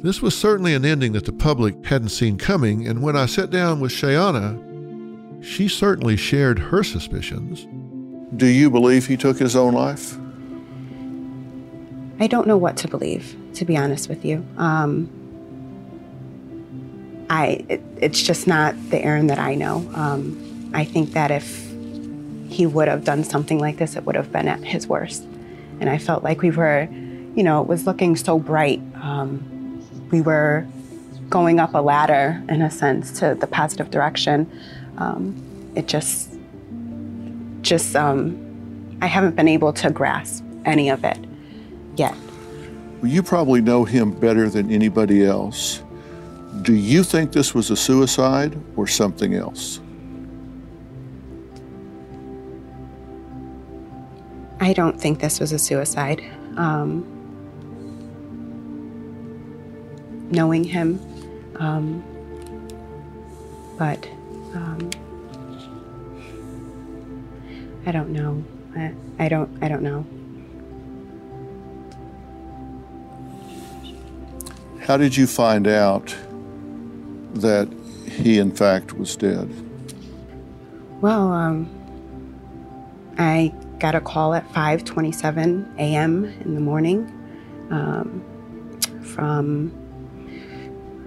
This 0.02 0.22
was 0.22 0.38
certainly 0.38 0.74
an 0.74 0.86
ending 0.86 1.12
that 1.12 1.26
the 1.26 1.34
public 1.34 1.86
hadn't 1.86 2.10
seen 2.10 2.38
coming, 2.38 2.88
and 2.88 3.02
when 3.02 3.18
I 3.18 3.26
sat 3.26 3.50
down 3.50 3.82
with 3.82 3.92
Shayanna, 3.92 5.44
she 5.44 5.68
certainly 5.68 6.16
shared 6.16 6.58
her 6.58 6.82
suspicions. 6.82 7.68
Do 8.38 8.46
you 8.46 8.70
believe 8.70 9.06
he 9.06 9.18
took 9.18 9.38
his 9.38 9.54
own 9.54 9.74
life? 9.74 10.18
I 12.22 12.28
don't 12.28 12.48
know 12.48 12.58
what 12.58 12.78
to 12.78 12.88
believe, 12.88 13.36
to 13.56 13.66
be 13.66 13.76
honest 13.76 14.08
with 14.08 14.24
you. 14.24 14.46
Um, 14.56 15.10
I 17.30 17.66
it, 17.68 17.82
it's 17.98 18.22
just 18.22 18.48
not 18.48 18.76
the 18.92 19.04
Aaron 19.04 19.28
that 19.28 19.40
I 19.40 19.56
know. 19.56 19.92
Um, 19.94 20.72
I 20.74 20.86
think 20.86 21.12
that 21.12 21.32
if 21.32 21.67
he 22.50 22.66
would 22.66 22.88
have 22.88 23.04
done 23.04 23.24
something 23.24 23.60
like 23.60 23.77
this, 23.77 23.96
it 23.96 24.06
would 24.06 24.16
have 24.16 24.32
been 24.32 24.48
at 24.48 24.63
his 24.63 24.88
worst. 24.88 25.24
And 25.80 25.89
I 25.89 25.98
felt 25.98 26.24
like 26.24 26.42
we 26.42 26.51
were, 26.51 26.88
you 27.36 27.44
know, 27.44 27.62
it 27.62 27.68
was 27.68 27.86
looking 27.86 28.16
so 28.16 28.39
bright. 28.39 28.82
Um, 28.96 29.84
we 30.12 30.22
were 30.22 30.66
going 31.30 31.60
up 31.60 31.74
a 31.74 31.82
ladder 31.82 32.42
in 32.50 32.62
a 32.62 32.72
sense 32.72 33.20
to 33.20 33.36
the 33.36 33.48
positive 33.48 33.92
direction. 33.92 34.50
Um, 34.98 35.36
it 35.75 35.88
just, 35.88 36.34
just, 37.62 37.96
um, 37.96 38.98
I 39.01 39.08
haven't 39.08 39.36
been 39.36 39.48
able 39.48 39.74
to 39.74 39.92
grasp 39.92 40.44
any 40.66 40.89
of 40.89 41.04
it 41.04 41.20
yet. 41.96 42.16
Well, 43.01 43.12
you 43.12 43.22
probably 43.22 43.62
know 43.62 43.84
him 43.84 44.12
better 44.12 44.50
than 44.50 44.72
anybody 44.72 45.24
else. 45.24 45.84
Do 46.63 46.74
you 46.74 47.04
think 47.04 47.32
this 47.32 47.54
was 47.54 47.70
a 47.70 47.75
suicide 47.75 48.58
or 48.75 48.88
something 48.88 49.36
else? 49.36 49.80
I 54.68 54.74
don't 54.74 55.00
think 55.00 55.22
this 55.22 55.40
was 55.40 55.54
a 55.54 55.60
suicide. 55.60 56.22
Um, 56.58 57.06
knowing 60.30 60.66
him, 60.66 61.00
um, 61.56 62.04
but 63.78 64.06
um, 64.54 64.90
I 67.86 67.94
don't 67.94 68.10
know. 68.10 68.44
I, 68.76 68.94
I 69.20 69.30
don't. 69.30 69.50
I 69.64 69.70
don't 69.70 69.84
know. 69.84 70.06
How 74.82 74.98
did 74.98 75.16
you 75.16 75.28
find 75.28 75.66
out 75.66 76.14
that 77.36 77.70
he, 78.06 78.38
in 78.38 78.52
fact, 78.52 78.98
was 78.98 79.16
dead? 79.16 79.50
Well, 81.00 81.32
um, 81.32 81.70
I 83.18 83.54
got 83.80 83.96
a 83.96 84.02
call 84.02 84.34
at 84.34 84.48
5:27 84.54 85.76
a.m. 85.78 86.26
in 86.26 86.56
the 86.56 86.62
morning 86.62 87.12
um, 87.70 88.24
from 89.04 89.72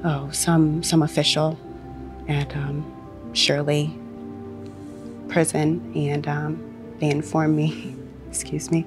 oh 0.05 0.31
some 0.31 0.83
some 0.83 1.03
official 1.03 1.59
at 2.29 2.55
um, 2.57 2.85
Shirley 3.33 3.97
Prison, 5.29 5.93
and 5.95 6.27
um, 6.29 6.97
they 7.01 7.11
informed 7.11 7.57
me. 7.57 7.97
excuse 8.29 8.71
me. 8.71 8.87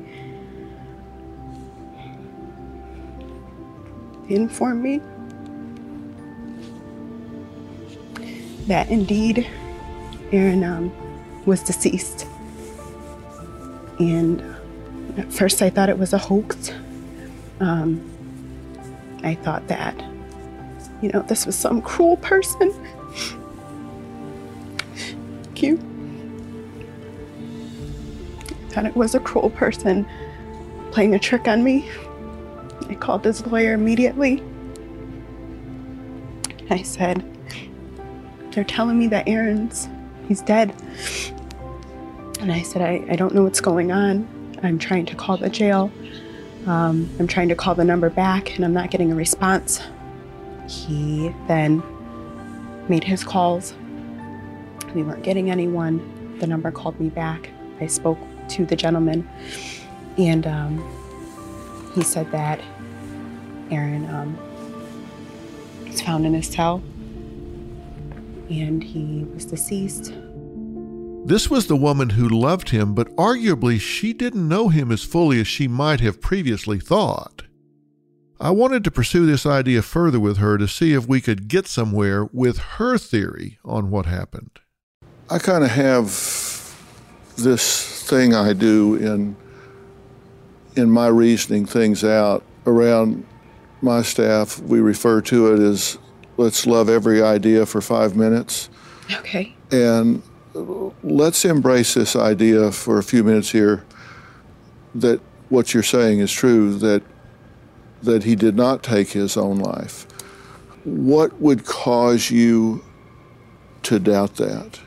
They 4.27 4.35
informed 4.35 4.81
me 4.81 5.01
that 8.67 8.89
indeed 8.89 9.45
Aaron 10.31 10.63
um, 10.63 11.43
was 11.45 11.61
deceased. 11.61 12.25
And 13.99 14.41
at 15.17 15.31
first, 15.31 15.61
I 15.61 15.69
thought 15.69 15.89
it 15.89 15.97
was 15.97 16.13
a 16.13 16.17
hoax. 16.17 16.71
Um, 17.59 18.09
I 19.23 19.35
thought 19.35 19.67
that, 19.67 19.97
you 21.01 21.09
know, 21.11 21.21
this 21.21 21.45
was 21.45 21.55
some 21.55 21.81
cruel 21.81 22.17
person. 22.17 22.73
I 28.49 28.75
thought 28.75 28.85
it 28.85 28.95
was 28.95 29.15
a 29.15 29.19
cruel 29.19 29.49
person 29.49 30.05
playing 30.91 31.15
a 31.15 31.19
trick 31.19 31.47
on 31.47 31.63
me. 31.63 31.89
I 32.89 32.95
called 32.95 33.23
his 33.23 33.45
lawyer 33.45 33.73
immediately. 33.73 34.43
I 36.69 36.81
said, 36.81 37.23
They're 38.51 38.63
telling 38.63 38.97
me 38.97 39.07
that 39.07 39.27
Aaron's, 39.27 39.87
he's 40.27 40.41
dead. 40.41 40.73
And 42.43 42.51
I 42.51 42.61
said, 42.61 42.81
I, 42.81 43.05
I 43.09 43.15
don't 43.15 43.33
know 43.33 43.43
what's 43.43 43.61
going 43.61 43.93
on. 43.93 44.27
I'm 44.63 44.77
trying 44.77 45.05
to 45.05 45.15
call 45.15 45.37
the 45.37 45.49
jail. 45.49 45.89
Um, 46.67 47.09
I'm 47.17 47.25
trying 47.25 47.47
to 47.47 47.55
call 47.55 47.73
the 47.73 47.85
number 47.85 48.09
back 48.09 48.57
and 48.57 48.65
I'm 48.65 48.73
not 48.73 48.91
getting 48.91 49.13
a 49.13 49.15
response. 49.15 49.81
He 50.67 51.33
then 51.47 51.81
made 52.89 53.05
his 53.05 53.23
calls. 53.23 53.73
We 54.93 55.03
weren't 55.03 55.23
getting 55.23 55.51
anyone. 55.51 56.37
The 56.39 56.47
number 56.47 56.69
called 56.69 56.99
me 56.99 57.07
back. 57.07 57.49
I 57.79 57.87
spoke 57.87 58.19
to 58.49 58.65
the 58.65 58.75
gentleman 58.75 59.25
and 60.17 60.45
um, 60.45 61.91
he 61.95 62.03
said 62.03 62.29
that 62.33 62.59
Aaron 63.71 64.05
um, 64.09 64.37
was 65.87 66.01
found 66.01 66.25
in 66.25 66.33
his 66.33 66.47
cell 66.47 66.83
and 68.49 68.83
he 68.83 69.25
was 69.33 69.45
deceased 69.45 70.11
This 71.25 71.49
was 71.49 71.67
the 71.67 71.77
woman 71.77 72.09
who 72.11 72.27
loved 72.27 72.69
him, 72.69 72.93
but 72.93 73.07
arguably 73.15 73.79
she 73.79 74.11
didn't 74.11 74.47
know 74.47 74.67
him 74.67 74.91
as 74.91 75.03
fully 75.03 75.39
as 75.39 75.47
she 75.47 75.69
might 75.69 76.01
have 76.01 76.19
previously 76.19 76.79
thought. 76.79 77.43
I 78.41 78.51
wanted 78.51 78.83
to 78.83 78.91
pursue 78.91 79.25
this 79.25 79.45
idea 79.45 79.81
further 79.83 80.19
with 80.19 80.35
her 80.37 80.57
to 80.57 80.67
see 80.67 80.91
if 80.91 81.07
we 81.07 81.21
could 81.21 81.47
get 81.47 81.65
somewhere 81.65 82.25
with 82.25 82.57
her 82.57 82.97
theory 82.97 83.57
on 83.63 83.89
what 83.89 84.05
happened. 84.05 84.59
I 85.29 85.39
kind 85.39 85.63
of 85.63 85.69
have 85.71 86.07
this 87.37 88.03
thing 88.03 88.33
I 88.33 88.51
do 88.51 88.95
in 88.95 89.37
in 90.75 90.91
my 90.91 91.07
reasoning 91.07 91.65
things 91.65 92.03
out 92.03 92.43
around 92.65 93.25
my 93.81 94.01
staff. 94.01 94.59
We 94.59 94.81
refer 94.81 95.21
to 95.21 95.53
it 95.53 95.59
as 95.61 95.97
let's 96.35 96.67
love 96.67 96.89
every 96.89 97.21
idea 97.21 97.65
for 97.65 97.79
five 97.79 98.17
minutes. 98.17 98.69
Okay. 99.09 99.55
And 99.71 100.21
let's 100.53 101.45
embrace 101.45 101.93
this 101.93 102.15
idea 102.15 102.71
for 102.71 102.97
a 102.99 103.03
few 103.03 103.23
minutes 103.23 103.51
here 103.51 103.83
that 104.95 105.19
what 105.49 105.73
you're 105.73 105.83
saying 105.83 106.19
is 106.19 106.31
true 106.31 106.75
that 106.77 107.01
that 108.03 108.23
he 108.23 108.35
did 108.35 108.55
not 108.55 108.83
take 108.83 109.09
his 109.09 109.37
own 109.37 109.57
life. 109.57 110.05
What 110.83 111.39
would 111.39 111.65
cause 111.65 112.29
you 112.29 112.83
to 113.83 113.97
doubt 113.97 114.35
that? 114.35 114.79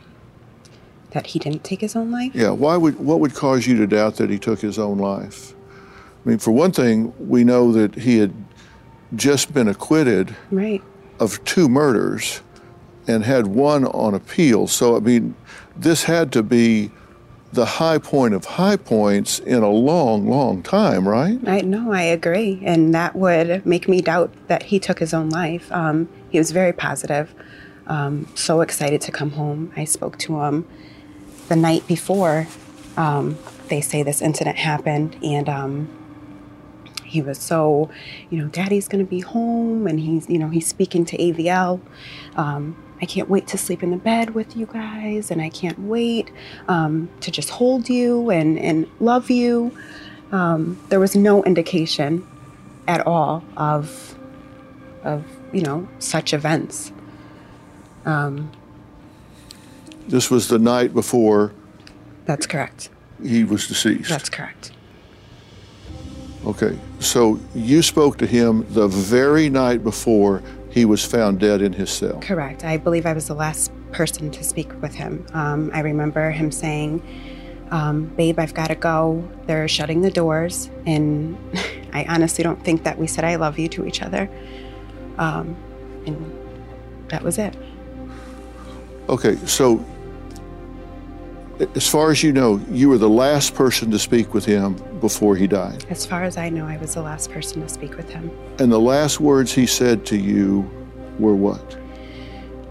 That 1.12 1.28
he 1.28 1.38
didn't 1.38 1.64
take 1.64 1.80
his 1.80 1.96
own 1.96 2.10
life? 2.12 2.32
Yeah, 2.34 2.50
why 2.50 2.76
would 2.76 2.98
what 3.00 3.20
would 3.20 3.34
cause 3.34 3.66
you 3.66 3.76
to 3.78 3.86
doubt 3.86 4.16
that 4.16 4.30
he 4.30 4.38
took 4.38 4.60
his 4.60 4.78
own 4.78 4.98
life? 4.98 5.54
I 6.24 6.28
mean, 6.28 6.38
for 6.38 6.50
one 6.50 6.72
thing, 6.72 7.14
we 7.18 7.42
know 7.44 7.72
that 7.72 7.94
he 7.94 8.18
had 8.18 8.34
just 9.14 9.54
been 9.54 9.68
acquitted 9.68 10.34
Right. 10.50 10.82
of 11.20 11.42
two 11.44 11.68
murders 11.68 12.42
and 13.06 13.24
had 13.24 13.46
one 13.46 13.84
on 13.86 14.14
appeal. 14.14 14.66
So, 14.66 14.96
I 14.96 15.00
mean, 15.00 15.36
this 15.76 16.04
had 16.04 16.32
to 16.32 16.42
be 16.42 16.90
the 17.52 17.64
high 17.64 17.98
point 17.98 18.34
of 18.34 18.44
high 18.44 18.76
points 18.76 19.38
in 19.40 19.62
a 19.62 19.70
long, 19.70 20.28
long 20.28 20.62
time, 20.62 21.08
right? 21.08 21.38
I 21.46 21.62
no, 21.62 21.92
I 21.92 22.02
agree, 22.02 22.60
and 22.64 22.94
that 22.94 23.16
would 23.16 23.64
make 23.64 23.88
me 23.88 24.00
doubt 24.02 24.32
that 24.48 24.64
he 24.64 24.78
took 24.78 24.98
his 24.98 25.14
own 25.14 25.30
life. 25.30 25.70
Um, 25.72 26.08
he 26.30 26.38
was 26.38 26.50
very 26.50 26.72
positive, 26.72 27.34
um, 27.86 28.28
so 28.34 28.60
excited 28.60 29.00
to 29.02 29.12
come 29.12 29.30
home. 29.32 29.72
I 29.76 29.84
spoke 29.84 30.18
to 30.18 30.42
him 30.42 30.66
the 31.48 31.56
night 31.56 31.86
before. 31.86 32.46
Um, 32.96 33.38
they 33.68 33.80
say 33.80 34.02
this 34.02 34.20
incident 34.20 34.56
happened, 34.58 35.16
and 35.22 35.48
um, 35.48 35.88
he 37.04 37.22
was 37.22 37.38
so, 37.38 37.90
you 38.28 38.38
know, 38.38 38.48
Daddy's 38.48 38.88
gonna 38.88 39.04
be 39.04 39.20
home, 39.20 39.86
and 39.86 40.00
he's, 40.00 40.28
you 40.28 40.38
know, 40.38 40.48
he's 40.48 40.66
speaking 40.66 41.04
to 41.06 41.16
Avielle. 41.16 41.80
I 43.00 43.06
can't 43.06 43.28
wait 43.28 43.46
to 43.48 43.58
sleep 43.58 43.82
in 43.82 43.90
the 43.90 43.96
bed 43.96 44.30
with 44.34 44.56
you 44.56 44.66
guys, 44.66 45.30
and 45.30 45.40
I 45.42 45.48
can't 45.50 45.78
wait 45.80 46.30
um, 46.68 47.08
to 47.20 47.30
just 47.30 47.50
hold 47.50 47.88
you 47.88 48.30
and, 48.30 48.58
and 48.58 48.86
love 49.00 49.30
you. 49.30 49.76
Um, 50.32 50.78
there 50.88 50.98
was 51.00 51.14
no 51.14 51.44
indication 51.44 52.26
at 52.88 53.06
all 53.06 53.44
of, 53.56 54.16
of 55.04 55.24
you 55.52 55.60
know, 55.62 55.86
such 55.98 56.32
events. 56.32 56.92
Um, 58.04 58.50
This 60.08 60.30
was 60.30 60.48
the 60.48 60.58
night 60.58 60.94
before 60.94 61.52
that's 62.24 62.46
correct. 62.46 62.88
he 63.22 63.44
was 63.44 63.66
deceased. 63.68 64.08
That's 64.08 64.28
correct. 64.30 64.72
Okay, 66.44 66.78
so 67.00 67.40
you 67.54 67.82
spoke 67.82 68.18
to 68.18 68.26
him 68.26 68.64
the 68.70 68.86
very 68.86 69.48
night 69.50 69.82
before 69.82 70.42
he 70.76 70.84
was 70.84 71.02
found 71.02 71.40
dead 71.40 71.62
in 71.62 71.72
his 71.72 71.88
cell. 71.88 72.20
Correct. 72.20 72.62
I 72.62 72.76
believe 72.76 73.06
I 73.06 73.14
was 73.14 73.28
the 73.28 73.34
last 73.34 73.72
person 73.92 74.30
to 74.30 74.44
speak 74.44 74.70
with 74.82 74.94
him. 74.94 75.26
Um, 75.32 75.70
I 75.72 75.80
remember 75.80 76.30
him 76.30 76.52
saying, 76.52 77.02
um, 77.70 78.08
Babe, 78.08 78.38
I've 78.38 78.52
got 78.52 78.66
to 78.66 78.74
go. 78.74 79.26
They're 79.46 79.68
shutting 79.68 80.02
the 80.02 80.10
doors. 80.10 80.68
And 80.84 81.38
I 81.94 82.04
honestly 82.04 82.44
don't 82.44 82.62
think 82.62 82.84
that 82.84 82.98
we 82.98 83.06
said 83.06 83.24
I 83.24 83.36
love 83.36 83.58
you 83.58 83.68
to 83.68 83.86
each 83.86 84.02
other. 84.02 84.28
Um, 85.16 85.56
and 86.04 86.38
that 87.08 87.22
was 87.22 87.38
it. 87.38 87.56
Okay, 89.08 89.36
so 89.46 89.82
as 91.74 91.88
far 91.88 92.10
as 92.10 92.22
you 92.22 92.34
know, 92.34 92.60
you 92.70 92.90
were 92.90 92.98
the 92.98 93.08
last 93.08 93.54
person 93.54 93.90
to 93.92 93.98
speak 93.98 94.34
with 94.34 94.44
him 94.44 94.76
before 95.00 95.36
he 95.36 95.46
died. 95.46 95.84
As 95.90 96.06
far 96.06 96.22
as 96.22 96.36
I 96.36 96.48
know, 96.48 96.66
I 96.66 96.76
was 96.76 96.94
the 96.94 97.02
last 97.02 97.30
person 97.30 97.62
to 97.62 97.68
speak 97.68 97.96
with 97.96 98.10
him. 98.10 98.30
And 98.58 98.72
the 98.72 98.80
last 98.80 99.20
words 99.20 99.52
he 99.52 99.66
said 99.66 100.06
to 100.06 100.16
you 100.16 100.68
were 101.18 101.34
what? 101.34 101.76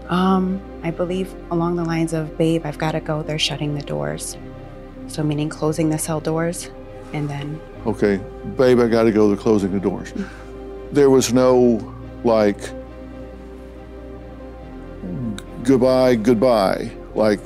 Um, 0.08 0.60
I 0.82 0.90
believe 0.90 1.34
along 1.50 1.76
the 1.76 1.84
lines 1.84 2.12
of, 2.12 2.36
Babe, 2.38 2.64
I've 2.64 2.78
got 2.78 2.92
to 2.92 3.00
go. 3.00 3.22
They're 3.22 3.38
shutting 3.38 3.74
the 3.74 3.82
doors. 3.82 4.36
So, 5.08 5.22
meaning 5.22 5.48
closing 5.48 5.90
the 5.90 5.98
cell 5.98 6.20
doors 6.20 6.70
and 7.12 7.28
then 7.30 7.60
Okay, 7.86 8.20
babe, 8.56 8.80
I 8.80 8.88
got 8.88 9.04
to 9.04 9.12
go. 9.12 9.28
They're 9.28 9.36
closing 9.36 9.70
the 9.70 9.78
doors. 9.78 10.12
There 10.90 11.08
was 11.08 11.32
no 11.32 11.94
like 12.24 12.58
goodbye, 15.62 16.16
goodbye. 16.16 16.90
Like 17.14 17.38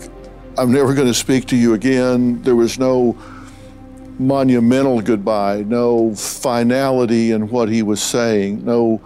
I'm 0.57 0.73
never 0.73 0.95
going 0.95 1.09
to 1.09 1.15
speak 1.15 1.45
to 1.49 1.57
you 1.57 1.75
again. 1.75 2.41
There 2.43 2.57
was 2.57 2.79
no 2.79 3.19
monumental 4.21 5.01
goodbye, 5.01 5.63
no 5.63 6.15
finality 6.15 7.33
in 7.33 7.49
what 7.49 7.69
he 7.69 7.83
was 7.83 8.03
saying, 8.03 8.65
no 8.65 9.01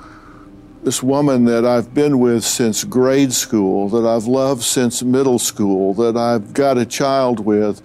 this 0.82 1.02
woman 1.02 1.46
that 1.46 1.64
I've 1.64 1.94
been 1.94 2.18
with 2.18 2.44
since 2.44 2.84
grade 2.84 3.32
school, 3.32 3.88
that 3.88 4.06
I've 4.06 4.26
loved 4.26 4.62
since 4.62 5.02
middle 5.02 5.38
school, 5.38 5.94
that 5.94 6.14
I've 6.14 6.52
got 6.52 6.76
a 6.76 6.84
child 6.84 7.40
with, 7.40 7.80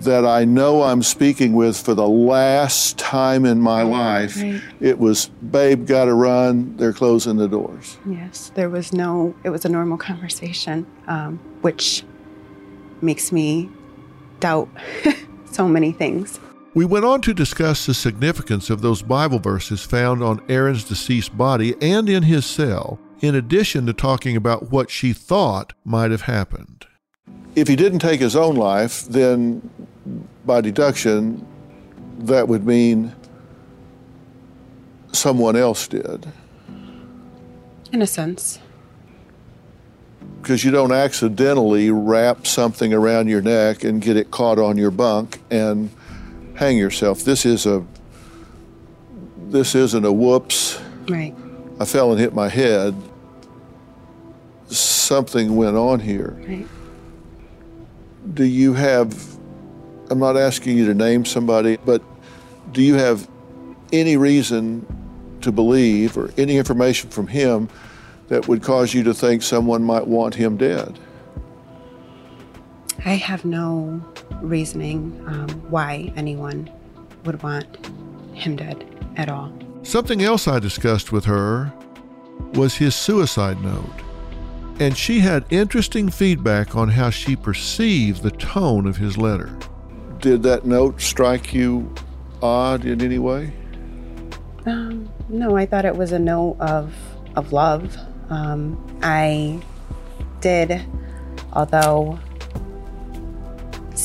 that 0.00 0.24
I 0.24 0.46
know 0.46 0.82
I'm 0.82 1.02
speaking 1.02 1.52
with 1.52 1.78
for 1.78 1.94
the 1.94 2.08
last 2.08 2.96
time 2.96 3.44
in 3.44 3.60
my 3.60 3.82
life. 3.82 4.40
Right. 4.40 4.62
It 4.80 4.98
was, 4.98 5.26
babe, 5.26 5.86
gotta 5.86 6.14
run, 6.14 6.76
they're 6.78 6.94
closing 6.94 7.36
the 7.36 7.48
doors. 7.48 7.98
Yes, 8.06 8.50
there 8.54 8.70
was 8.70 8.94
no, 8.94 9.34
it 9.44 9.50
was 9.50 9.66
a 9.66 9.68
normal 9.68 9.98
conversation, 9.98 10.86
um, 11.06 11.38
which 11.60 12.02
makes 13.02 13.30
me 13.30 13.68
doubt 14.40 14.70
so 15.50 15.68
many 15.68 15.92
things. 15.92 16.40
We 16.74 16.84
went 16.84 17.04
on 17.04 17.22
to 17.22 17.32
discuss 17.32 17.86
the 17.86 17.94
significance 17.94 18.68
of 18.68 18.82
those 18.82 19.02
Bible 19.02 19.38
verses 19.38 19.82
found 19.82 20.22
on 20.22 20.42
Aaron's 20.48 20.84
deceased 20.84 21.36
body 21.36 21.74
and 21.80 22.08
in 22.08 22.24
his 22.24 22.44
cell, 22.44 23.00
in 23.20 23.34
addition 23.34 23.86
to 23.86 23.92
talking 23.92 24.36
about 24.36 24.70
what 24.70 24.90
she 24.90 25.12
thought 25.12 25.72
might 25.84 26.10
have 26.10 26.22
happened. 26.22 26.86
If 27.56 27.68
he 27.68 27.74
didn't 27.74 28.00
take 28.00 28.20
his 28.20 28.36
own 28.36 28.54
life, 28.54 29.04
then 29.06 29.68
by 30.44 30.60
deduction, 30.60 31.46
that 32.18 32.48
would 32.48 32.66
mean 32.66 33.14
someone 35.12 35.56
else 35.56 35.88
did. 35.88 36.30
In 37.92 38.02
a 38.02 38.06
sense, 38.06 38.58
because 40.42 40.64
you 40.64 40.70
don't 40.70 40.92
accidentally 40.92 41.90
wrap 41.90 42.46
something 42.46 42.92
around 42.92 43.28
your 43.28 43.40
neck 43.40 43.84
and 43.84 44.02
get 44.02 44.16
it 44.16 44.30
caught 44.30 44.58
on 44.58 44.76
your 44.76 44.90
bunk 44.90 45.40
and 45.50 45.90
hang 46.58 46.76
yourself. 46.76 47.22
This 47.24 47.46
is 47.46 47.66
a 47.66 47.84
this 49.46 49.74
isn't 49.74 50.04
a 50.04 50.12
whoops. 50.12 50.80
right? 51.08 51.34
I 51.80 51.84
fell 51.84 52.10
and 52.10 52.20
hit 52.20 52.34
my 52.34 52.48
head. 52.48 52.94
Something 54.66 55.56
went 55.56 55.76
on 55.76 56.00
here. 56.00 56.36
Right. 56.46 56.66
Do 58.34 58.44
you 58.44 58.74
have 58.74 59.16
I'm 60.10 60.18
not 60.18 60.36
asking 60.36 60.76
you 60.76 60.86
to 60.86 60.94
name 60.94 61.24
somebody, 61.24 61.76
but 61.84 62.02
do 62.72 62.82
you 62.82 62.94
have 62.94 63.28
any 63.92 64.16
reason 64.16 64.84
to 65.42 65.52
believe 65.52 66.18
or 66.18 66.30
any 66.36 66.56
information 66.56 67.08
from 67.10 67.28
him 67.28 67.68
that 68.28 68.48
would 68.48 68.62
cause 68.62 68.92
you 68.92 69.04
to 69.04 69.14
think 69.14 69.42
someone 69.42 69.82
might 69.84 70.06
want 70.06 70.34
him 70.34 70.56
dead? 70.56 70.98
I 73.04 73.14
have 73.14 73.44
no 73.44 74.00
reasoning 74.42 75.22
um, 75.26 75.48
why 75.70 76.12
anyone 76.16 76.70
would 77.24 77.42
want 77.42 77.86
him 78.34 78.56
dead 78.56 78.84
at 79.16 79.28
all. 79.28 79.52
Something 79.82 80.22
else 80.22 80.48
I 80.48 80.58
discussed 80.58 81.12
with 81.12 81.24
her 81.24 81.72
was 82.54 82.76
his 82.76 82.94
suicide 82.94 83.62
note. 83.62 83.84
And 84.80 84.96
she 84.96 85.20
had 85.20 85.44
interesting 85.50 86.08
feedback 86.08 86.76
on 86.76 86.88
how 86.88 87.10
she 87.10 87.34
perceived 87.34 88.22
the 88.22 88.30
tone 88.30 88.86
of 88.86 88.96
his 88.96 89.16
letter. 89.16 89.56
Did 90.20 90.42
that 90.44 90.64
note 90.64 91.00
strike 91.00 91.52
you 91.52 91.92
odd 92.42 92.84
in 92.84 93.02
any 93.02 93.18
way? 93.18 93.52
Um, 94.66 95.10
no, 95.28 95.56
I 95.56 95.66
thought 95.66 95.84
it 95.84 95.96
was 95.96 96.12
a 96.12 96.18
note 96.18 96.56
of 96.60 96.94
of 97.36 97.52
love. 97.52 97.96
Um, 98.30 98.78
I 99.02 99.60
did, 100.40 100.84
although, 101.52 102.18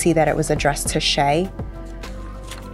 see 0.03 0.13
that 0.13 0.27
it 0.27 0.35
was 0.35 0.49
addressed 0.49 0.89
to 0.89 0.99
Shay 0.99 1.49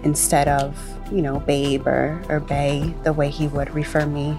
instead 0.03 0.47
of 0.47 0.77
you 1.11 1.21
know 1.21 1.39
Babe 1.39 1.87
or 1.87 2.21
or 2.27 2.39
Bay, 2.39 2.93
the 3.03 3.13
way 3.13 3.29
he 3.29 3.47
would 3.47 3.73
refer 3.73 4.05
me 4.05 4.37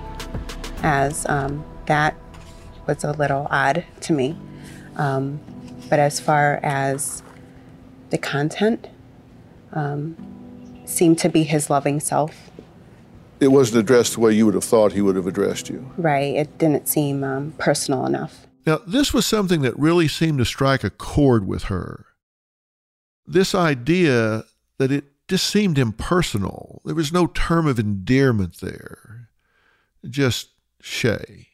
as. 0.82 1.26
Um, 1.26 1.64
that 1.86 2.14
was 2.86 3.02
a 3.02 3.12
little 3.12 3.48
odd 3.50 3.84
to 4.02 4.12
me. 4.12 4.36
Um, 4.96 5.40
but 5.88 5.98
as 5.98 6.20
far 6.20 6.60
as 6.62 7.22
the 8.10 8.18
content 8.18 8.86
um, 9.72 10.16
seemed 10.84 11.18
to 11.18 11.28
be 11.28 11.42
his 11.42 11.70
loving 11.70 12.00
self. 12.00 12.50
It 13.40 13.48
wasn't 13.48 13.80
addressed 13.80 14.14
the 14.14 14.20
way 14.20 14.32
you 14.32 14.44
would 14.46 14.54
have 14.54 14.64
thought 14.64 14.92
he 14.92 15.00
would 15.00 15.16
have 15.16 15.26
addressed 15.26 15.68
you. 15.68 15.90
Right. 15.96 16.34
It 16.34 16.58
didn't 16.58 16.88
seem 16.88 17.24
um, 17.24 17.54
personal 17.58 18.04
enough. 18.06 18.46
Now, 18.66 18.80
this 18.86 19.14
was 19.14 19.26
something 19.26 19.62
that 19.62 19.76
really 19.78 20.06
seemed 20.06 20.38
to 20.38 20.44
strike 20.44 20.84
a 20.84 20.90
chord 20.90 21.46
with 21.46 21.64
her. 21.64 22.06
This 23.30 23.54
idea 23.54 24.42
that 24.78 24.90
it 24.90 25.04
just 25.28 25.46
seemed 25.46 25.78
impersonal. 25.78 26.82
There 26.84 26.96
was 26.96 27.12
no 27.12 27.28
term 27.28 27.68
of 27.68 27.78
endearment 27.78 28.60
there, 28.60 29.28
just 30.08 30.48
Shay. 30.80 31.46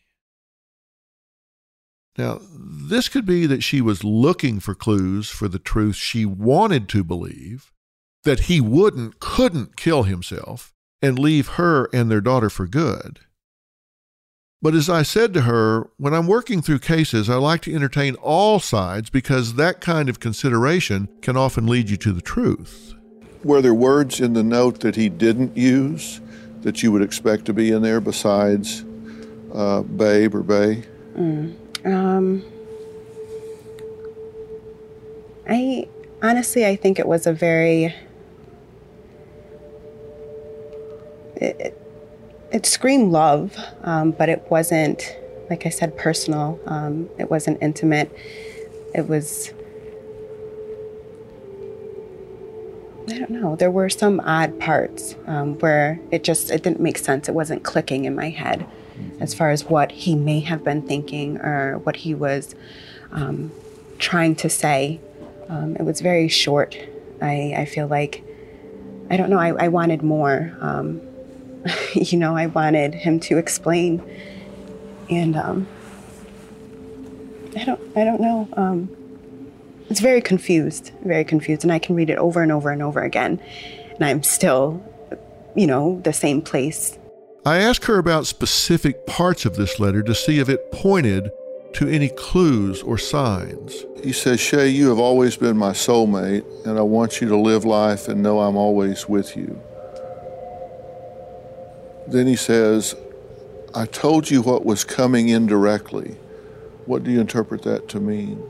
Now, 2.16 2.40
this 2.50 3.10
could 3.10 3.26
be 3.26 3.44
that 3.44 3.62
she 3.62 3.82
was 3.82 4.02
looking 4.02 4.58
for 4.58 4.74
clues 4.74 5.28
for 5.28 5.48
the 5.48 5.58
truth 5.58 5.96
she 5.96 6.24
wanted 6.24 6.88
to 6.88 7.04
believe, 7.04 7.74
that 8.24 8.44
he 8.44 8.58
wouldn't, 8.58 9.20
couldn't 9.20 9.76
kill 9.76 10.04
himself 10.04 10.72
and 11.02 11.18
leave 11.18 11.46
her 11.48 11.90
and 11.92 12.10
their 12.10 12.22
daughter 12.22 12.48
for 12.48 12.66
good. 12.66 13.20
But 14.66 14.74
as 14.74 14.90
I 14.90 15.02
said 15.02 15.32
to 15.34 15.42
her, 15.42 15.90
when 15.96 16.12
I'm 16.12 16.26
working 16.26 16.60
through 16.60 16.80
cases, 16.80 17.30
I 17.30 17.36
like 17.36 17.60
to 17.62 17.72
entertain 17.72 18.16
all 18.16 18.58
sides 18.58 19.10
because 19.10 19.54
that 19.54 19.80
kind 19.80 20.08
of 20.08 20.18
consideration 20.18 21.08
can 21.22 21.36
often 21.36 21.68
lead 21.68 21.88
you 21.88 21.96
to 21.98 22.12
the 22.12 22.20
truth. 22.20 22.92
Were 23.44 23.62
there 23.62 23.72
words 23.72 24.18
in 24.18 24.32
the 24.32 24.42
note 24.42 24.80
that 24.80 24.96
he 24.96 25.08
didn't 25.08 25.56
use 25.56 26.20
that 26.62 26.82
you 26.82 26.90
would 26.90 27.00
expect 27.00 27.44
to 27.44 27.52
be 27.52 27.70
in 27.70 27.82
there 27.82 28.00
besides 28.00 28.84
uh, 29.54 29.82
babe 29.82 30.34
or 30.34 30.42
bay? 30.42 30.82
Mm. 31.14 31.54
Um, 31.86 32.42
I 35.48 35.86
honestly, 36.24 36.66
I 36.66 36.74
think 36.74 36.98
it 36.98 37.06
was 37.06 37.28
a 37.28 37.32
very. 37.32 37.94
It, 41.36 41.80
it, 42.56 42.66
screamed 42.66 43.12
love, 43.12 43.56
um, 43.82 44.12
but 44.12 44.28
it 44.28 44.44
wasn't, 44.50 45.16
like 45.50 45.66
I 45.66 45.68
said, 45.68 45.96
personal. 45.96 46.58
Um, 46.66 47.08
it 47.18 47.30
wasn't 47.30 47.62
intimate. 47.62 48.10
It 48.94 49.08
was 49.08 49.52
I 53.08 53.18
don't 53.18 53.30
know. 53.30 53.54
There 53.54 53.70
were 53.70 53.88
some 53.88 54.18
odd 54.20 54.58
parts 54.58 55.14
um, 55.26 55.58
where 55.60 56.00
it 56.10 56.24
just 56.24 56.50
it 56.50 56.62
didn't 56.64 56.80
make 56.80 56.98
sense. 56.98 57.28
It 57.28 57.34
wasn't 57.34 57.62
clicking 57.62 58.04
in 58.04 58.16
my 58.16 58.30
head 58.30 58.66
as 59.20 59.32
far 59.32 59.50
as 59.50 59.64
what 59.64 59.92
he 59.92 60.16
may 60.16 60.40
have 60.40 60.64
been 60.64 60.82
thinking 60.82 61.38
or 61.38 61.78
what 61.78 61.96
he 61.96 62.14
was 62.14 62.54
um, 63.12 63.52
trying 63.98 64.34
to 64.36 64.48
say. 64.48 65.00
Um, 65.48 65.76
it 65.76 65.82
was 65.82 66.00
very 66.00 66.26
short. 66.26 66.76
I, 67.22 67.54
I 67.56 67.64
feel 67.64 67.86
like 67.86 68.24
I 69.08 69.16
don't 69.16 69.30
know. 69.30 69.38
I, 69.38 69.66
I 69.66 69.68
wanted 69.68 70.02
more. 70.02 70.56
Um, 70.60 71.00
you 71.94 72.18
know, 72.18 72.36
I 72.36 72.46
wanted 72.46 72.94
him 72.94 73.20
to 73.20 73.38
explain, 73.38 74.02
and 75.10 75.36
um, 75.36 75.66
I 77.56 77.64
don't. 77.64 77.80
I 77.96 78.04
don't 78.04 78.20
know. 78.20 78.48
Um, 78.54 78.96
it's 79.88 80.00
very 80.00 80.20
confused, 80.20 80.92
very 81.04 81.24
confused, 81.24 81.62
and 81.62 81.72
I 81.72 81.78
can 81.78 81.94
read 81.94 82.10
it 82.10 82.18
over 82.18 82.42
and 82.42 82.50
over 82.50 82.70
and 82.70 82.82
over 82.82 83.02
again, 83.02 83.40
and 83.94 84.04
I'm 84.04 84.22
still, 84.22 84.82
you 85.54 85.66
know, 85.66 86.00
the 86.02 86.12
same 86.12 86.42
place. 86.42 86.98
I 87.44 87.58
asked 87.58 87.84
her 87.84 87.98
about 87.98 88.26
specific 88.26 89.06
parts 89.06 89.44
of 89.44 89.54
this 89.54 89.78
letter 89.78 90.02
to 90.02 90.14
see 90.16 90.40
if 90.40 90.48
it 90.48 90.72
pointed 90.72 91.30
to 91.74 91.88
any 91.88 92.08
clues 92.08 92.82
or 92.82 92.98
signs. 92.98 93.84
He 94.02 94.12
says, 94.12 94.40
Shay, 94.40 94.68
you 94.68 94.88
have 94.88 94.98
always 94.98 95.36
been 95.36 95.56
my 95.56 95.70
soulmate, 95.70 96.44
and 96.66 96.78
I 96.78 96.82
want 96.82 97.20
you 97.20 97.28
to 97.28 97.36
live 97.36 97.64
life 97.64 98.08
and 98.08 98.22
know 98.22 98.40
I'm 98.40 98.56
always 98.56 99.08
with 99.08 99.36
you. 99.36 99.62
Then 102.08 102.26
he 102.26 102.36
says, 102.36 102.94
I 103.74 103.86
told 103.86 104.30
you 104.30 104.42
what 104.42 104.64
was 104.64 104.84
coming 104.84 105.28
indirectly. 105.28 106.16
What 106.86 107.02
do 107.02 107.10
you 107.10 107.20
interpret 107.20 107.62
that 107.62 107.88
to 107.88 108.00
mean? 108.00 108.42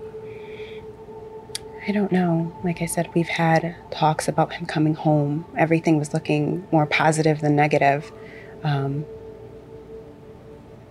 I 1.88 1.92
don't 1.92 2.10
know. 2.10 2.54
Like 2.64 2.82
I 2.82 2.86
said, 2.86 3.08
we've 3.14 3.28
had 3.28 3.76
talks 3.90 4.28
about 4.28 4.52
him 4.52 4.66
coming 4.66 4.94
home. 4.94 5.46
Everything 5.56 5.98
was 5.98 6.12
looking 6.12 6.66
more 6.72 6.84
positive 6.84 7.40
than 7.40 7.54
negative. 7.54 8.10
Um, 8.62 9.04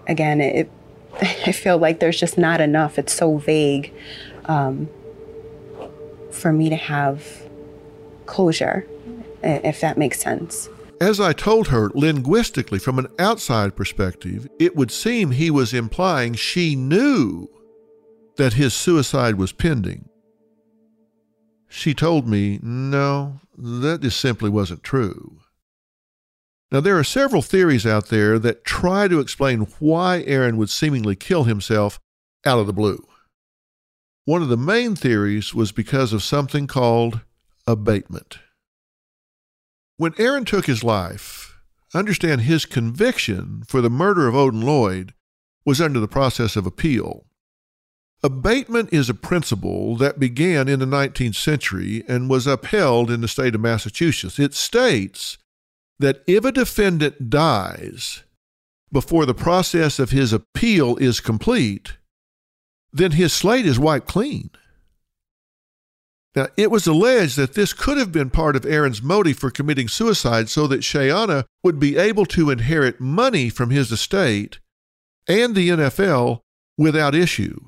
again, 0.07 0.41
it, 0.41 0.71
I 1.21 1.51
feel 1.51 1.77
like 1.77 1.99
there's 1.99 2.19
just 2.19 2.37
not 2.37 2.61
enough. 2.61 2.97
It's 2.97 3.13
so 3.13 3.37
vague 3.37 3.93
um, 4.45 4.89
for 6.31 6.51
me 6.51 6.69
to 6.69 6.75
have 6.75 7.43
closure, 8.25 8.87
if 9.43 9.81
that 9.81 9.97
makes 9.97 10.19
sense. 10.19 10.69
As 11.01 11.19
I 11.19 11.33
told 11.33 11.67
her, 11.67 11.91
linguistically, 11.93 12.79
from 12.79 12.99
an 12.99 13.07
outside 13.19 13.75
perspective, 13.75 14.47
it 14.59 14.75
would 14.75 14.91
seem 14.91 15.31
he 15.31 15.51
was 15.51 15.73
implying 15.73 16.33
she 16.33 16.75
knew 16.75 17.49
that 18.37 18.53
his 18.53 18.73
suicide 18.73 19.35
was 19.35 19.51
pending. 19.51 20.07
She 21.67 21.93
told 21.93 22.27
me, 22.27 22.59
no, 22.61 23.41
that 23.57 24.01
just 24.01 24.19
simply 24.19 24.49
wasn't 24.49 24.83
true. 24.83 25.41
Now, 26.71 26.79
there 26.79 26.97
are 26.97 27.03
several 27.03 27.41
theories 27.41 27.85
out 27.85 28.07
there 28.07 28.39
that 28.39 28.63
try 28.63 29.07
to 29.07 29.19
explain 29.19 29.61
why 29.79 30.23
Aaron 30.25 30.57
would 30.57 30.69
seemingly 30.69 31.15
kill 31.15 31.43
himself 31.43 31.99
out 32.45 32.59
of 32.59 32.67
the 32.67 32.73
blue. 32.73 33.05
One 34.23 34.41
of 34.41 34.49
the 34.49 34.57
main 34.57 34.95
theories 34.95 35.53
was 35.53 35.71
because 35.71 36.13
of 36.13 36.23
something 36.23 36.67
called 36.67 37.21
abatement. 37.67 38.39
When 39.97 40.13
Aaron 40.17 40.43
took 40.43 40.65
his 40.65 40.83
life, 40.83 41.57
understand 41.93 42.41
his 42.41 42.65
conviction 42.65 43.63
for 43.65 43.79
the 43.79 43.89
murder 43.89 44.27
of 44.27 44.35
Odin 44.35 44.61
Lloyd 44.61 45.13
was 45.65 45.79
under 45.79 46.01
the 46.01 46.07
process 46.07 46.57
of 46.57 46.65
appeal. 46.65 47.25
Abatement 48.21 48.91
is 48.91 49.09
a 49.09 49.13
principle 49.13 49.95
that 49.97 50.19
began 50.19 50.67
in 50.67 50.79
the 50.79 50.85
19th 50.85 51.35
century 51.35 52.03
and 52.07 52.29
was 52.29 52.45
upheld 52.45 53.09
in 53.09 53.21
the 53.21 53.27
state 53.27 53.55
of 53.55 53.61
Massachusetts. 53.61 54.37
It 54.37 54.53
states 54.53 55.37
that 55.99 56.23
if 56.27 56.43
a 56.43 56.51
defendant 56.51 57.29
dies 57.29 58.23
before 58.91 59.25
the 59.25 59.33
process 59.33 59.97
of 59.97 60.09
his 60.09 60.33
appeal 60.33 60.97
is 60.97 61.21
complete, 61.21 61.97
then 62.91 63.11
his 63.11 63.31
slate 63.31 63.65
is 63.65 63.79
wiped 63.79 64.07
clean. 64.07 64.49
Now, 66.35 66.47
it 66.57 66.69
was 66.69 66.85
alleged 66.85 67.37
that 67.37 67.53
this 67.53 67.71
could 67.71 67.97
have 67.97 68.11
been 68.11 68.29
part 68.29 68.57
of 68.57 68.65
Aaron's 68.65 69.01
motive 69.01 69.39
for 69.39 69.49
committing 69.49 69.87
suicide 69.87 70.49
so 70.49 70.67
that 70.67 70.81
Shayanna 70.81 71.45
would 71.63 71.79
be 71.79 71.95
able 71.95 72.25
to 72.27 72.49
inherit 72.49 72.99
money 72.99 73.49
from 73.49 73.69
his 73.69 73.91
estate 73.91 74.59
and 75.27 75.55
the 75.55 75.69
NFL 75.69 76.41
without 76.77 77.15
issue. 77.15 77.59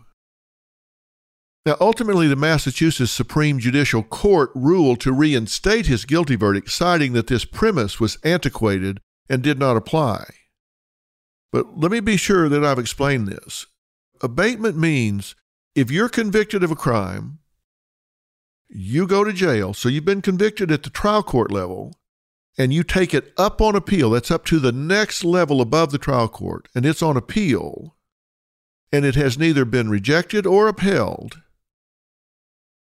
Now, 1.65 1.77
ultimately, 1.81 2.27
the 2.27 2.35
Massachusetts 2.35 3.11
Supreme 3.11 3.59
Judicial 3.59 4.03
Court 4.03 4.51
ruled 4.53 4.99
to 5.01 5.11
reinstate 5.11 5.85
his 5.85 6.05
guilty 6.05 6.35
verdict, 6.35 6.69
citing 6.69 7.13
that 7.13 7.27
this 7.27 7.45
premise 7.45 7.99
was 7.99 8.17
antiquated 8.23 8.99
and 9.29 9.41
did 9.41 9.59
not 9.59 9.77
apply. 9.77 10.25
But 11.51 11.77
let 11.77 11.91
me 11.91 11.99
be 11.99 12.17
sure 12.17 12.47
that 12.49 12.63
I've 12.63 12.79
explained 12.79 13.27
this. 13.27 13.65
Abatement 14.21 14.77
means 14.77 15.35
if 15.75 15.91
you're 15.91 16.09
convicted 16.09 16.63
of 16.63 16.71
a 16.71 16.75
crime, 16.75 17.39
you 18.69 19.07
go 19.07 19.23
to 19.23 19.33
jail, 19.33 19.73
so 19.73 19.89
you've 19.89 20.05
been 20.05 20.21
convicted 20.21 20.71
at 20.71 20.83
the 20.83 20.89
trial 20.89 21.23
court 21.23 21.51
level, 21.51 21.95
and 22.57 22.73
you 22.73 22.83
take 22.83 23.13
it 23.13 23.33
up 23.37 23.61
on 23.61 23.75
appeal, 23.75 24.09
that's 24.09 24.31
up 24.31 24.45
to 24.45 24.59
the 24.59 24.71
next 24.71 25.23
level 25.23 25.61
above 25.61 25.91
the 25.91 25.97
trial 25.97 26.27
court, 26.27 26.67
and 26.75 26.85
it's 26.85 27.01
on 27.01 27.15
appeal, 27.15 27.95
and 28.91 29.05
it 29.05 29.15
has 29.15 29.37
neither 29.37 29.65
been 29.65 29.89
rejected 29.89 30.45
or 30.45 30.67
upheld 30.67 31.41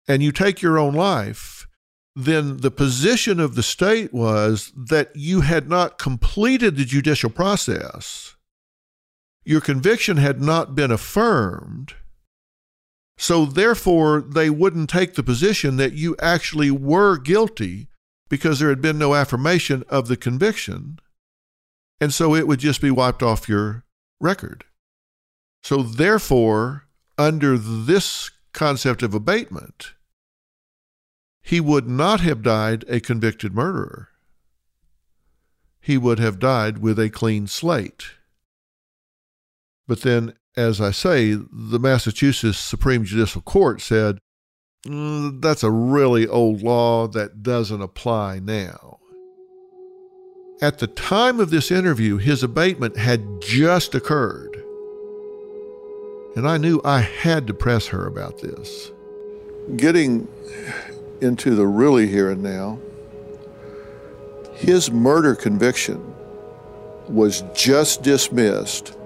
and 0.08 0.22
you 0.22 0.32
take 0.32 0.62
your 0.62 0.78
own 0.78 0.94
life, 0.94 1.66
then 2.14 2.58
the 2.58 2.70
position 2.70 3.40
of 3.40 3.54
the 3.54 3.62
state 3.62 4.12
was 4.12 4.72
that 4.76 5.14
you 5.14 5.40
had 5.40 5.68
not 5.68 5.98
completed 5.98 6.76
the 6.76 6.84
judicial 6.84 7.30
process. 7.30 8.36
Your 9.44 9.60
conviction 9.60 10.18
had 10.18 10.40
not 10.40 10.74
been 10.74 10.90
affirmed. 10.90 11.94
So, 13.22 13.46
therefore, 13.46 14.20
they 14.20 14.50
wouldn't 14.50 14.90
take 14.90 15.14
the 15.14 15.22
position 15.22 15.76
that 15.76 15.92
you 15.92 16.16
actually 16.18 16.72
were 16.72 17.16
guilty 17.16 17.86
because 18.28 18.58
there 18.58 18.68
had 18.68 18.82
been 18.82 18.98
no 18.98 19.14
affirmation 19.14 19.84
of 19.88 20.08
the 20.08 20.16
conviction. 20.16 20.98
And 22.00 22.12
so 22.12 22.34
it 22.34 22.48
would 22.48 22.58
just 22.58 22.80
be 22.80 22.90
wiped 22.90 23.22
off 23.22 23.48
your 23.48 23.84
record. 24.20 24.64
So, 25.62 25.84
therefore, 25.84 26.88
under 27.16 27.56
this 27.56 28.32
concept 28.52 29.04
of 29.04 29.14
abatement, 29.14 29.92
he 31.42 31.60
would 31.60 31.88
not 31.88 32.22
have 32.22 32.42
died 32.42 32.84
a 32.88 32.98
convicted 32.98 33.54
murderer. 33.54 34.08
He 35.80 35.96
would 35.96 36.18
have 36.18 36.40
died 36.40 36.78
with 36.78 36.98
a 36.98 37.08
clean 37.08 37.46
slate. 37.46 38.02
But 39.86 40.00
then, 40.00 40.34
as 40.56 40.80
I 40.80 40.90
say, 40.90 41.34
the 41.34 41.78
Massachusetts 41.78 42.58
Supreme 42.58 43.04
Judicial 43.04 43.42
Court 43.42 43.80
said 43.80 44.18
mm, 44.86 45.40
that's 45.40 45.62
a 45.62 45.70
really 45.70 46.26
old 46.26 46.62
law 46.62 47.06
that 47.08 47.42
doesn't 47.42 47.80
apply 47.80 48.40
now. 48.40 48.98
At 50.60 50.78
the 50.78 50.86
time 50.86 51.40
of 51.40 51.50
this 51.50 51.70
interview, 51.70 52.18
his 52.18 52.42
abatement 52.42 52.96
had 52.96 53.40
just 53.40 53.94
occurred. 53.94 54.56
And 56.36 56.46
I 56.48 56.56
knew 56.56 56.80
I 56.84 57.00
had 57.00 57.46
to 57.48 57.54
press 57.54 57.88
her 57.88 58.06
about 58.06 58.40
this. 58.40 58.90
Getting 59.76 60.28
into 61.20 61.54
the 61.54 61.66
really 61.66 62.06
here 62.06 62.30
and 62.30 62.42
now, 62.42 62.78
his 64.54 64.90
murder 64.90 65.34
conviction 65.34 66.14
was 67.08 67.42
just 67.54 68.02
dismissed 68.02 68.96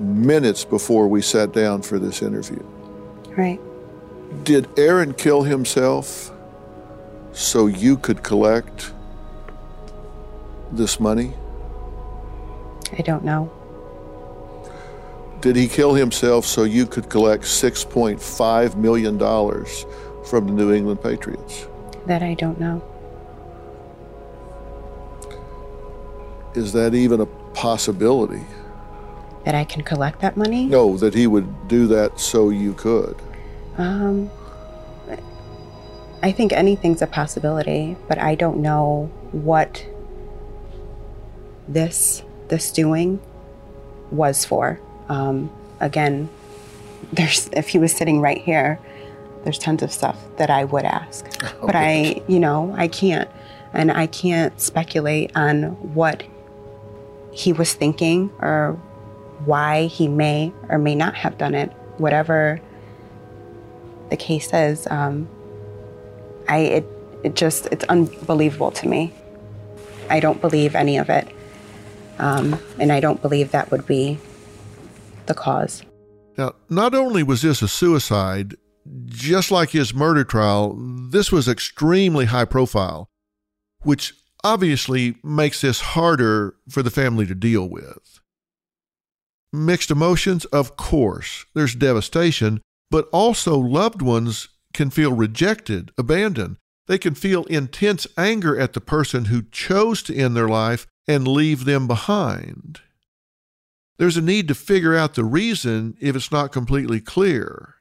minutes 0.00 0.64
before 0.64 1.06
we 1.08 1.22
sat 1.22 1.52
down 1.52 1.82
for 1.82 1.98
this 1.98 2.22
interview. 2.22 2.62
Right. 3.36 3.60
Did 4.44 4.68
Aaron 4.78 5.14
kill 5.14 5.42
himself 5.42 6.32
so 7.32 7.66
you 7.66 7.96
could 7.96 8.22
collect 8.22 8.92
this 10.72 10.98
money? 10.98 11.34
I 12.96 13.02
don't 13.02 13.24
know. 13.24 13.52
Did 15.40 15.56
he 15.56 15.68
kill 15.68 15.94
himself 15.94 16.44
so 16.44 16.64
you 16.64 16.86
could 16.86 17.08
collect 17.08 17.44
$6.5 17.44 18.76
million 18.76 19.18
from 20.26 20.46
the 20.46 20.52
New 20.52 20.72
England 20.72 21.02
Patriots? 21.02 21.66
That 22.06 22.22
I 22.22 22.34
don't 22.34 22.60
know. 22.60 22.82
Is 26.54 26.72
that 26.72 26.94
even 26.94 27.20
a 27.20 27.26
possibility? 27.54 28.42
That 29.44 29.54
I 29.54 29.64
can 29.64 29.82
collect 29.82 30.20
that 30.20 30.36
money? 30.36 30.66
No, 30.66 30.96
that 30.98 31.14
he 31.14 31.26
would 31.26 31.68
do 31.68 31.86
that 31.86 32.20
so 32.20 32.50
you 32.50 32.74
could. 32.74 33.16
Um, 33.78 34.30
I 36.22 36.32
think 36.32 36.52
anything's 36.52 37.00
a 37.00 37.06
possibility, 37.06 37.96
but 38.06 38.18
I 38.18 38.34
don't 38.34 38.58
know 38.58 39.10
what 39.32 39.86
this 41.66 42.22
this 42.48 42.70
doing 42.72 43.20
was 44.10 44.44
for. 44.44 44.80
Um, 45.08 45.50
again, 45.78 46.28
there's 47.12 47.48
if 47.52 47.68
he 47.68 47.78
was 47.78 47.92
sitting 47.92 48.20
right 48.20 48.40
here, 48.40 48.78
there's 49.44 49.58
tons 49.58 49.82
of 49.82 49.92
stuff 49.92 50.18
that 50.36 50.50
I 50.50 50.64
would 50.64 50.84
ask, 50.84 51.24
but 51.62 51.74
I, 51.74 52.22
you 52.28 52.38
know, 52.38 52.74
I 52.76 52.88
can't, 52.88 53.30
and 53.72 53.90
I 53.90 54.06
can't 54.06 54.60
speculate 54.60 55.32
on 55.34 55.94
what 55.94 56.22
he 57.32 57.52
was 57.52 57.72
thinking 57.72 58.30
or 58.40 58.78
why 59.44 59.86
he 59.86 60.08
may 60.08 60.52
or 60.68 60.78
may 60.78 60.94
not 60.94 61.14
have 61.14 61.38
done 61.38 61.54
it. 61.54 61.70
Whatever 61.98 62.60
the 64.10 64.16
case 64.16 64.52
is, 64.52 64.86
um, 64.88 65.28
I 66.48 66.58
it 66.58 66.86
it 67.22 67.36
just 67.36 67.66
it's 67.70 67.84
unbelievable 67.84 68.70
to 68.72 68.88
me. 68.88 69.12
I 70.08 70.20
don't 70.20 70.40
believe 70.40 70.74
any 70.74 70.96
of 70.96 71.08
it, 71.08 71.28
um, 72.18 72.58
and 72.78 72.92
I 72.92 73.00
don't 73.00 73.20
believe 73.22 73.52
that 73.52 73.70
would 73.70 73.86
be 73.86 74.18
the 75.26 75.34
cause. 75.34 75.82
Now, 76.36 76.54
not 76.68 76.94
only 76.94 77.22
was 77.22 77.42
this 77.42 77.62
a 77.62 77.68
suicide, 77.68 78.54
just 79.06 79.50
like 79.50 79.70
his 79.70 79.92
murder 79.92 80.24
trial, 80.24 80.74
this 81.10 81.30
was 81.30 81.48
extremely 81.48 82.26
high 82.26 82.46
profile, 82.46 83.10
which 83.82 84.14
obviously 84.42 85.16
makes 85.22 85.60
this 85.60 85.80
harder 85.80 86.54
for 86.68 86.82
the 86.82 86.90
family 86.90 87.26
to 87.26 87.34
deal 87.34 87.68
with. 87.68 88.19
Mixed 89.52 89.90
emotions, 89.90 90.44
of 90.46 90.76
course, 90.76 91.44
there's 91.54 91.74
devastation, 91.74 92.60
but 92.90 93.08
also 93.12 93.58
loved 93.58 94.00
ones 94.02 94.48
can 94.72 94.90
feel 94.90 95.12
rejected, 95.12 95.90
abandoned. 95.98 96.56
They 96.86 96.98
can 96.98 97.14
feel 97.14 97.44
intense 97.44 98.06
anger 98.16 98.58
at 98.58 98.72
the 98.72 98.80
person 98.80 99.26
who 99.26 99.42
chose 99.42 100.02
to 100.04 100.14
end 100.14 100.36
their 100.36 100.48
life 100.48 100.86
and 101.06 101.26
leave 101.26 101.64
them 101.64 101.86
behind. 101.86 102.80
There's 103.98 104.16
a 104.16 104.22
need 104.22 104.48
to 104.48 104.54
figure 104.54 104.96
out 104.96 105.14
the 105.14 105.24
reason 105.24 105.96
if 106.00 106.16
it's 106.16 106.32
not 106.32 106.52
completely 106.52 107.00
clear. 107.00 107.74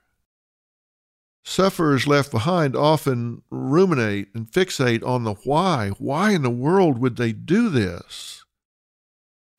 Sufferers 1.45 2.05
left 2.05 2.31
behind 2.31 2.75
often 2.75 3.41
ruminate 3.49 4.27
and 4.35 4.45
fixate 4.45 5.03
on 5.03 5.23
the 5.23 5.35
why. 5.45 5.91
Why 5.97 6.31
in 6.31 6.41
the 6.41 6.49
world 6.49 6.99
would 6.99 7.15
they 7.15 7.31
do 7.31 7.69
this? 7.69 8.38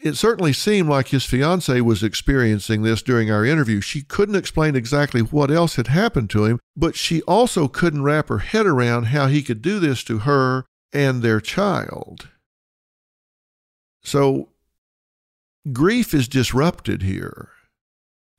It 0.03 0.17
certainly 0.17 0.55
seemed 0.55 0.89
like 0.89 1.09
his 1.09 1.27
fiancee 1.27 1.83
was 1.83 2.03
experiencing 2.03 2.83
this 2.83 3.03
during 3.03 3.31
our 3.31 3.45
interview. 3.45 3.83
She 3.83 4.01
couldn't 4.01 4.35
explain 4.35 4.75
exactly 4.75 5.21
what 5.21 5.51
else 5.51 5.77
had 5.77 5.89
happened 5.89 6.31
to 6.31 6.47
him, 6.47 6.59
but 6.75 6.97
she 6.97 7.21
also 7.23 7.69
couldn't 7.69 8.03
wrap 8.03 8.29
her 8.29 8.39
head 8.39 8.65
around 8.65 9.05
how 9.05 9.27
he 9.27 9.43
could 9.43 9.61
do 9.61 9.79
this 9.79 10.03
to 10.05 10.21
her 10.21 10.65
and 10.93 11.21
their 11.21 11.41
child. 11.41 12.29
So, 14.03 14.49
grief 15.71 16.15
is 16.15 16.29
disrupted 16.29 17.03
here. 17.03 17.51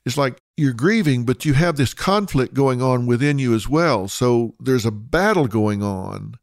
It's 0.03 0.17
like 0.17 0.39
you're 0.57 0.73
grieving, 0.73 1.25
but 1.25 1.45
you 1.45 1.53
have 1.53 1.77
this 1.77 1.93
conflict 1.93 2.55
going 2.55 2.81
on 2.81 3.05
within 3.05 3.37
you 3.37 3.53
as 3.53 3.69
well. 3.69 4.07
So 4.07 4.55
there's 4.59 4.85
a 4.85 4.91
battle 4.91 5.47
going 5.47 5.83
on 5.83 6.39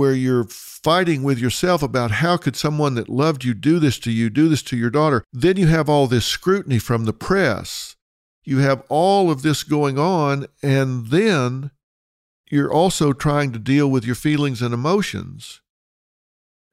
where 0.00 0.14
you're 0.14 0.44
fighting 0.44 1.22
with 1.22 1.38
yourself 1.38 1.82
about 1.82 2.10
how 2.10 2.38
could 2.38 2.56
someone 2.56 2.94
that 2.94 3.06
loved 3.06 3.44
you 3.44 3.52
do 3.52 3.78
this 3.78 3.98
to 3.98 4.10
you, 4.10 4.30
do 4.30 4.48
this 4.48 4.62
to 4.62 4.74
your 4.74 4.88
daughter. 4.88 5.22
Then 5.30 5.58
you 5.58 5.66
have 5.66 5.90
all 5.90 6.06
this 6.06 6.24
scrutiny 6.24 6.78
from 6.78 7.04
the 7.04 7.12
press. 7.12 7.96
You 8.42 8.60
have 8.60 8.82
all 8.88 9.30
of 9.30 9.42
this 9.42 9.62
going 9.62 9.98
on, 9.98 10.46
and 10.62 11.08
then 11.08 11.70
you're 12.50 12.72
also 12.72 13.12
trying 13.12 13.52
to 13.52 13.58
deal 13.58 13.90
with 13.90 14.06
your 14.06 14.14
feelings 14.14 14.62
and 14.62 14.72
emotions. 14.72 15.60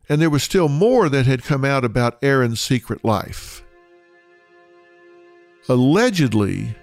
And 0.07 0.21
there 0.21 0.29
was 0.29 0.43
still 0.43 0.69
more 0.69 1.09
that 1.09 1.25
had 1.25 1.43
come 1.43 1.65
out 1.65 1.83
about 1.83 2.19
Aaron's 2.23 2.61
secret 2.61 3.03
life. 3.03 3.61
Allegedly, 5.67 6.77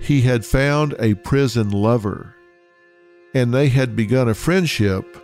he 0.00 0.22
had 0.22 0.44
found 0.44 0.96
a 0.98 1.14
prison 1.14 1.70
lover, 1.70 2.34
and 3.32 3.54
they 3.54 3.68
had 3.68 3.94
begun 3.94 4.28
a 4.28 4.34
friendship 4.34 5.20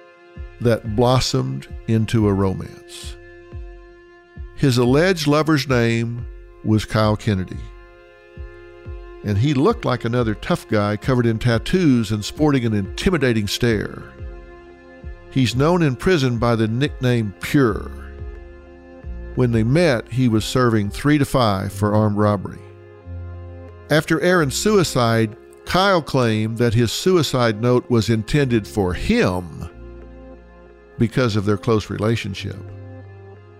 that 0.60 0.94
blossomed 0.94 1.66
into 1.88 2.28
a 2.28 2.32
romance. 2.32 3.16
His 4.56 4.78
alleged 4.78 5.26
lover's 5.26 5.68
name 5.68 6.26
was 6.64 6.84
Kyle 6.84 7.16
Kennedy, 7.16 7.56
and 9.24 9.38
he 9.38 9.54
looked 9.54 9.84
like 9.84 10.04
another 10.04 10.34
tough 10.34 10.68
guy 10.68 10.96
covered 10.96 11.26
in 11.26 11.38
tattoos 11.38 12.10
and 12.10 12.24
sporting 12.24 12.64
an 12.64 12.74
intimidating 12.74 13.46
stare. 13.46 14.02
He's 15.30 15.56
known 15.56 15.82
in 15.82 15.96
prison 15.96 16.38
by 16.38 16.56
the 16.56 16.68
nickname 16.68 17.34
Pure. 17.40 17.90
When 19.36 19.52
they 19.52 19.62
met, 19.62 20.08
he 20.08 20.28
was 20.28 20.44
serving 20.44 20.90
three 20.90 21.16
to 21.18 21.24
five 21.24 21.72
for 21.72 21.94
armed 21.94 22.18
robbery. 22.18 22.58
After 23.88 24.20
Aaron's 24.20 24.56
suicide, 24.56 25.36
Kyle 25.64 26.02
claimed 26.02 26.58
that 26.58 26.74
his 26.74 26.92
suicide 26.92 27.62
note 27.62 27.88
was 27.88 28.10
intended 28.10 28.66
for 28.66 28.92
him 28.92 29.70
because 31.00 31.34
of 31.34 31.46
their 31.46 31.56
close 31.56 31.90
relationship. 31.90 32.56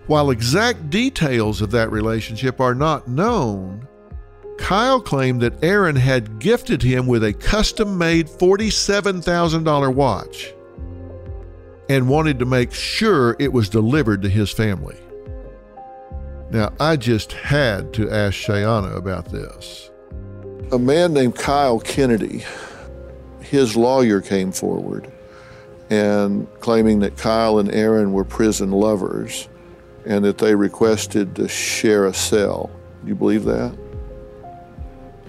While 0.07 0.29
exact 0.29 0.89
details 0.89 1.59
of 1.59 1.71
that 1.71 1.91
relationship 1.91 2.61
are 2.61 2.75
not 2.75 3.07
known, 3.07 3.87
Kyle 4.59 5.01
claimed 5.01 5.41
that 5.41 5.63
Aaron 5.63 5.95
had 5.95 6.39
gifted 6.39 6.83
him 6.83 7.07
with 7.07 7.23
a 7.23 7.33
custom 7.33 7.97
made 7.97 8.27
$47,000 8.27 9.93
watch 9.93 10.53
and 11.89 12.07
wanted 12.07 12.37
to 12.39 12.45
make 12.45 12.71
sure 12.71 13.35
it 13.39 13.51
was 13.51 13.67
delivered 13.67 14.21
to 14.21 14.29
his 14.29 14.51
family. 14.51 14.97
Now, 16.51 16.73
I 16.79 16.95
just 16.95 17.31
had 17.31 17.91
to 17.93 18.09
ask 18.11 18.35
Shayanna 18.35 18.95
about 18.95 19.31
this. 19.31 19.89
A 20.71 20.77
man 20.77 21.13
named 21.13 21.35
Kyle 21.35 21.79
Kennedy, 21.79 22.45
his 23.41 23.75
lawyer 23.75 24.21
came 24.21 24.51
forward 24.51 25.11
and 25.91 26.47
claiming 26.61 26.99
that 27.01 27.17
Kyle 27.17 27.59
and 27.59 27.69
Aaron 27.71 28.13
were 28.13 28.23
prison 28.23 28.71
lovers 28.71 29.49
and 30.05 30.23
that 30.23 30.37
they 30.37 30.55
requested 30.55 31.35
to 31.35 31.47
share 31.49 32.05
a 32.05 32.13
cell. 32.13 32.71
Do 33.03 33.09
you 33.09 33.15
believe 33.15 33.43
that? 33.43 33.77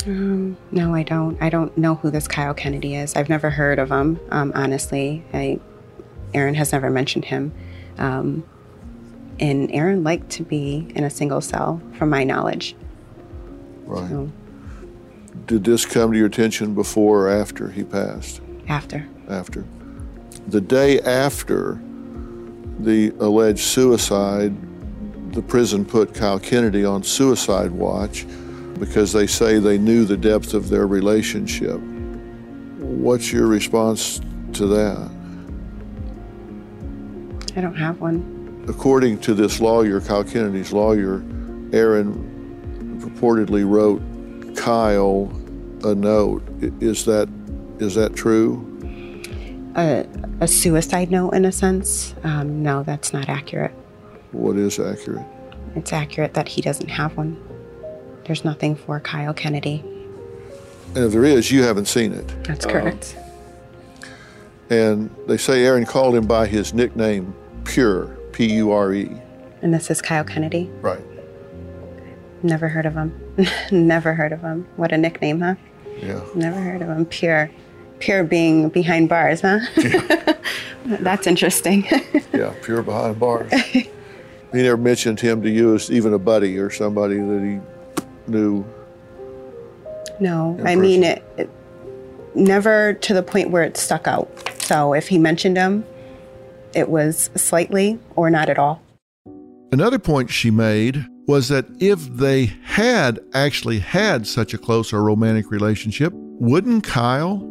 Um, 0.07 0.57
no, 0.71 0.95
I 0.95 1.03
don't. 1.03 1.41
I 1.43 1.51
don't 1.51 1.77
know 1.77 1.97
who 1.97 2.11
this 2.11 2.27
Kyle 2.27 2.55
Kennedy 2.55 2.95
is. 2.95 3.15
I've 3.15 3.29
never 3.29 3.51
heard 3.51 3.79
of 3.79 3.91
him. 3.91 4.19
Um, 4.31 4.53
honestly, 4.55 5.25
I, 5.33 5.61
Aaron 6.33 6.55
has 6.55 6.73
never 6.73 6.91
mentioned 6.91 7.25
him. 7.25 7.53
Um, 7.99 8.45
and 9.41 9.71
Aaron 9.73 10.05
liked 10.05 10.31
to 10.31 10.45
be 10.45 10.87
in 10.95 11.05
a 11.05 11.11
single 11.11 11.41
cell, 11.41 11.81
from 11.95 12.09
my 12.09 12.25
knowledge. 12.25 12.77
Right. 13.85 14.09
So, 14.09 14.31
Did 15.47 15.65
this 15.65 15.85
come 15.87 16.13
to 16.13 16.19
your 16.19 16.27
attention 16.27 16.75
before 16.75 17.27
or 17.27 17.31
after 17.31 17.71
he 17.71 17.83
passed? 17.83 18.41
After. 18.69 19.09
After. 19.29 19.65
The 20.49 20.61
day 20.61 21.01
after 21.01 21.81
the 22.79 23.11
alleged 23.21 23.65
suicide, 23.65 24.55
the 25.33 25.43
prison 25.43 25.85
put 25.85 26.15
Kyle 26.15 26.39
Kennedy 26.39 26.85
on 26.85 27.03
suicide 27.03 27.71
watch 27.71 28.27
because 28.79 29.13
they 29.13 29.27
say 29.27 29.59
they 29.59 29.79
knew 29.79 30.05
the 30.05 30.17
depth 30.17 30.55
of 30.55 30.69
their 30.69 30.87
relationship. 30.87 31.81
What's 32.79 33.33
your 33.33 33.47
response 33.47 34.21
to 34.55 34.67
that? 34.67 35.11
I 37.57 37.61
don't 37.61 37.77
have 37.77 38.01
one. 38.01 38.65
According 38.69 39.19
to 39.21 39.35
this 39.35 39.61
lawyer, 39.61 40.01
Kyle 40.01 40.25
Kennedy's 40.25 40.73
lawyer, 40.73 41.23
Aaron 41.73 43.01
purportedly 43.01 43.69
wrote 43.69 44.03
Kyle 44.57 45.31
a 45.85 45.95
note. 45.95 46.43
Is 46.81 47.05
that 47.05 47.29
is 47.79 47.95
that 47.95 48.15
true? 48.15 48.72
A, 49.75 50.07
a 50.41 50.49
suicide 50.49 51.11
note, 51.11 51.31
in 51.31 51.45
a 51.45 51.53
sense. 51.53 52.15
Um, 52.25 52.63
no, 52.63 52.83
that's 52.83 53.13
not 53.13 53.29
accurate. 53.29 53.73
What 54.33 54.57
is 54.57 54.79
accurate? 54.79 55.25
It's 55.75 55.93
accurate 55.93 56.35
that 56.35 56.49
he 56.49 56.61
doesn't 56.61 56.89
have 56.89 57.17
one. 57.17 57.41
There's 58.25 58.45
nothing 58.45 58.77
for 58.77 59.01
Kyle 59.01 59.33
Kennedy. 59.35 59.83
And 60.95 61.05
if 61.05 61.13
there 61.13 61.25
is, 61.25 61.51
you 61.51 61.63
haven't 61.63 61.87
seen 61.87 62.13
it. 62.13 62.27
That's 62.45 62.67
correct. 62.67 63.17
And 64.69 65.15
they 65.27 65.37
say 65.39 65.65
Aaron 65.65 65.87
called 65.87 66.15
him 66.15 66.27
by 66.27 66.47
his 66.47 66.73
nickname, 66.75 67.35
Pure, 67.65 68.07
P 68.33 68.53
U 68.55 68.73
R 68.73 68.93
E. 68.93 69.11
and 69.63 69.73
this 69.73 69.91
is 69.91 70.01
Kyle 70.03 70.25
Kennedy. 70.25 70.71
Right. 70.81 71.01
Never 72.43 72.69
heard 72.69 72.87
of 72.87 72.95
him. 72.95 73.19
Never 73.71 74.15
heard 74.15 74.33
of 74.33 74.41
him. 74.41 74.67
What 74.77 74.93
a 74.93 74.99
nickname, 74.99 75.41
huh? 75.41 75.55
Yeah. 76.01 76.21
Never 76.35 76.59
heard 76.61 76.83
of 76.83 76.89
him. 76.89 77.07
Pure. 77.07 77.51
Pure 78.03 78.25
being 78.25 78.69
behind 78.69 79.09
bars, 79.09 79.41
huh? 79.43 79.61
That's 80.85 81.27
interesting. 81.27 81.87
Yeah, 82.35 82.55
pure 82.63 82.83
behind 82.83 83.21
bars. 83.21 83.53
he 83.73 83.89
never 84.53 84.79
mentioned 84.79 85.21
him 85.21 85.43
to 85.43 85.51
you 85.51 85.75
as 85.75 85.91
even 85.91 86.15
a 86.15 86.19
buddy 86.19 86.57
or 86.59 86.71
somebody 86.71 87.17
that 87.17 87.43
he 87.43 88.31
knew. 88.31 88.65
no, 90.19 90.57
In 90.59 90.67
I 90.67 90.75
mean 90.77 91.05
it, 91.05 91.23
it. 91.37 91.51
Never 92.35 92.95
to 92.95 93.13
the 93.13 93.23
point 93.23 93.51
where 93.51 93.63
it 93.63 93.77
stuck 93.77 94.09
out. 94.09 94.29
So 94.63 94.95
if 94.95 95.09
he 95.09 95.19
mentioned 95.19 95.59
him, 95.59 95.85
it 96.75 96.89
was 96.89 97.29
slightly 97.35 97.99
or 98.17 98.31
not 98.31 98.49
at 98.49 98.59
all. 98.59 98.81
Another 99.73 99.99
point 99.99 100.31
she 100.31 100.51
made 100.51 101.07
was 101.29 101.49
that 101.49 101.67
if 101.81 102.01
they 102.17 102.47
had 102.65 103.21
actually 103.35 103.79
had 103.81 104.27
such 104.27 104.55
a 104.55 104.59
close 104.59 104.91
or 104.93 105.03
romantic 105.05 105.51
relationship, 105.51 106.13
wouldn't 106.15 106.83
Kyle 106.85 107.47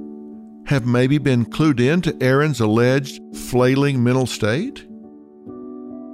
have 0.71 0.85
maybe 0.85 1.17
been 1.17 1.45
clued 1.45 1.79
in 1.79 2.01
to 2.01 2.17
Aaron's 2.21 2.59
alleged 2.61 3.21
flailing 3.35 4.03
mental 4.03 4.25
state? 4.25 4.87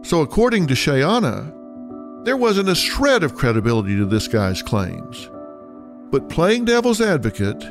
So, 0.04 0.22
according 0.22 0.68
to 0.68 0.74
Shayanna, 0.74 1.54
there 2.26 2.36
wasn't 2.36 2.68
a 2.68 2.76
shred 2.76 3.24
of 3.24 3.36
credibility 3.36 3.96
to 3.96 4.06
this 4.06 4.28
guy's 4.28 4.62
claims. 4.62 5.30
But 6.12 6.30
playing 6.30 6.66
devil's 6.66 7.02
advocate, 7.02 7.64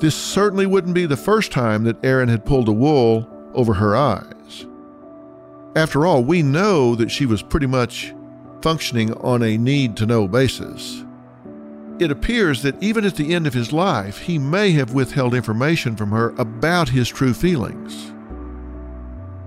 this 0.00 0.14
certainly 0.14 0.66
wouldn't 0.66 0.94
be 0.94 1.06
the 1.06 1.16
first 1.16 1.50
time 1.50 1.84
that 1.84 2.04
Aaron 2.04 2.28
had 2.28 2.44
pulled 2.44 2.68
a 2.68 2.72
wool 2.72 3.28
over 3.54 3.74
her 3.74 3.96
eyes. 3.96 4.66
After 5.74 6.04
all, 6.04 6.22
we 6.22 6.42
know 6.42 6.94
that 6.94 7.10
she 7.10 7.24
was 7.24 7.42
pretty 7.42 7.66
much 7.66 8.14
functioning 8.60 9.12
on 9.14 9.42
a 9.42 9.56
need 9.56 9.96
to 9.96 10.06
know 10.06 10.28
basis. 10.28 11.04
It 12.02 12.10
appears 12.10 12.62
that 12.62 12.82
even 12.82 13.04
at 13.04 13.14
the 13.14 13.32
end 13.32 13.46
of 13.46 13.54
his 13.54 13.72
life, 13.72 14.18
he 14.18 14.36
may 14.36 14.72
have 14.72 14.92
withheld 14.92 15.34
information 15.34 15.94
from 15.94 16.10
her 16.10 16.30
about 16.30 16.88
his 16.88 17.08
true 17.08 17.32
feelings. 17.32 18.12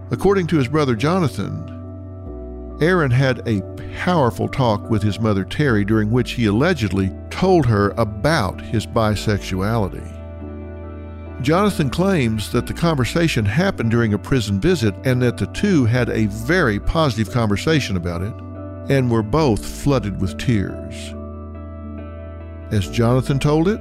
According 0.09 0.47
to 0.47 0.57
his 0.57 0.69
brother 0.69 0.95
Jonathan, 0.95 2.77
Aaron 2.79 3.11
had 3.11 3.45
a 3.45 3.61
powerful 3.97 4.47
talk 4.47 4.89
with 4.89 5.03
his 5.03 5.19
mother 5.19 5.43
Terri 5.43 5.85
during 5.85 6.09
which 6.11 6.31
he 6.31 6.45
allegedly 6.45 7.11
told 7.29 7.65
her 7.65 7.89
about 7.97 8.61
his 8.61 8.87
bisexuality. 8.87 10.13
Jonathan 11.41 11.89
claims 11.89 12.53
that 12.53 12.67
the 12.67 12.73
conversation 12.73 13.43
happened 13.43 13.91
during 13.91 14.13
a 14.13 14.17
prison 14.17 14.61
visit 14.61 14.95
and 15.03 15.21
that 15.21 15.35
the 15.35 15.47
two 15.47 15.83
had 15.83 16.07
a 16.07 16.27
very 16.27 16.79
positive 16.79 17.33
conversation 17.33 17.97
about 17.97 18.21
it 18.21 18.33
and 18.89 19.11
were 19.11 19.21
both 19.21 19.65
flooded 19.65 20.21
with 20.21 20.37
tears. 20.37 21.13
As 22.71 22.89
Jonathan 22.89 23.39
told 23.39 23.67
it, 23.67 23.79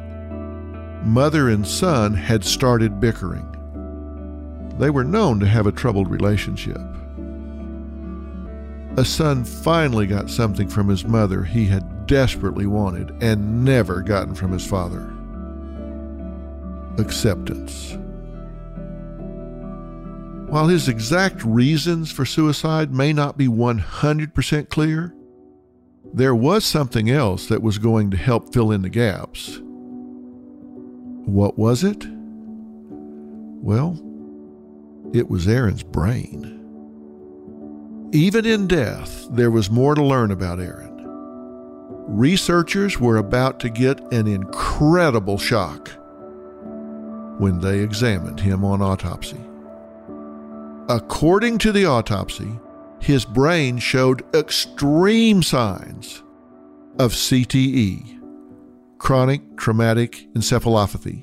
mother 1.05 1.49
and 1.49 1.67
son 1.67 2.15
had 2.15 2.45
started 2.45 3.01
bickering. 3.01 3.51
They 4.79 4.91
were 4.91 5.05
known 5.05 5.41
to 5.41 5.47
have 5.47 5.67
a 5.67 5.73
troubled 5.73 6.11
relationship. 6.11 6.81
A 8.97 9.05
son 9.05 9.45
finally 9.45 10.07
got 10.07 10.31
something 10.31 10.69
from 10.69 10.89
his 10.89 11.05
mother 11.05 11.45
he 11.45 11.67
had 11.67 12.07
desperately 12.07 12.67
wanted 12.67 13.11
and 13.23 13.65
never 13.65 14.03
gotten 14.03 14.35
from 14.35 14.53
his 14.53 14.67
father 14.67 15.11
acceptance. 16.99 17.97
While 20.49 20.69
his 20.69 20.89
exact 20.89 21.45
reasons 21.45 22.13
for 22.13 22.25
suicide 22.25 22.93
may 22.93 23.13
not 23.13 23.37
be 23.37 23.49
100% 23.49 24.69
clear, 24.69 25.13
there 26.15 26.35
was 26.35 26.65
something 26.65 27.11
else 27.11 27.49
that 27.49 27.61
was 27.61 27.79
going 27.79 28.13
to 28.13 28.17
help 28.17 28.55
fill 28.55 28.71
in 28.71 28.83
the 28.83 28.89
gaps. 28.89 29.59
What 31.27 31.59
was 31.59 31.83
it? 31.83 32.07
Well, 33.61 34.01
it 35.13 35.29
was 35.29 35.49
Aaron's 35.49 35.83
brain. 35.83 36.53
Even 38.13 38.47
in 38.47 38.69
death, 38.69 39.27
there 39.33 39.51
was 39.51 39.73
more 39.73 39.97
to 39.97 40.05
learn 40.05 40.31
about 40.31 40.61
Aaron. 40.61 40.93
Researchers 42.07 43.01
were 43.01 43.17
about 43.17 43.59
to 43.61 43.69
get 43.69 44.01
an 44.13 44.29
incredible 44.29 45.37
shock 45.37 45.91
when 47.41 47.59
they 47.61 47.81
examined 47.81 48.39
him 48.39 48.65
on 48.65 48.81
autopsy. 48.81 49.41
According 50.89 51.59
to 51.59 51.73
the 51.73 51.87
autopsy, 51.87 52.61
his 53.05 53.27
brain 53.27 53.77
showed 53.79 54.25
extreme 54.35 55.43
signs 55.43 56.23
of 56.99 57.13
CTE, 57.13 58.19
chronic 58.97 59.59
traumatic 59.59 60.27
encephalopathy. 60.33 61.23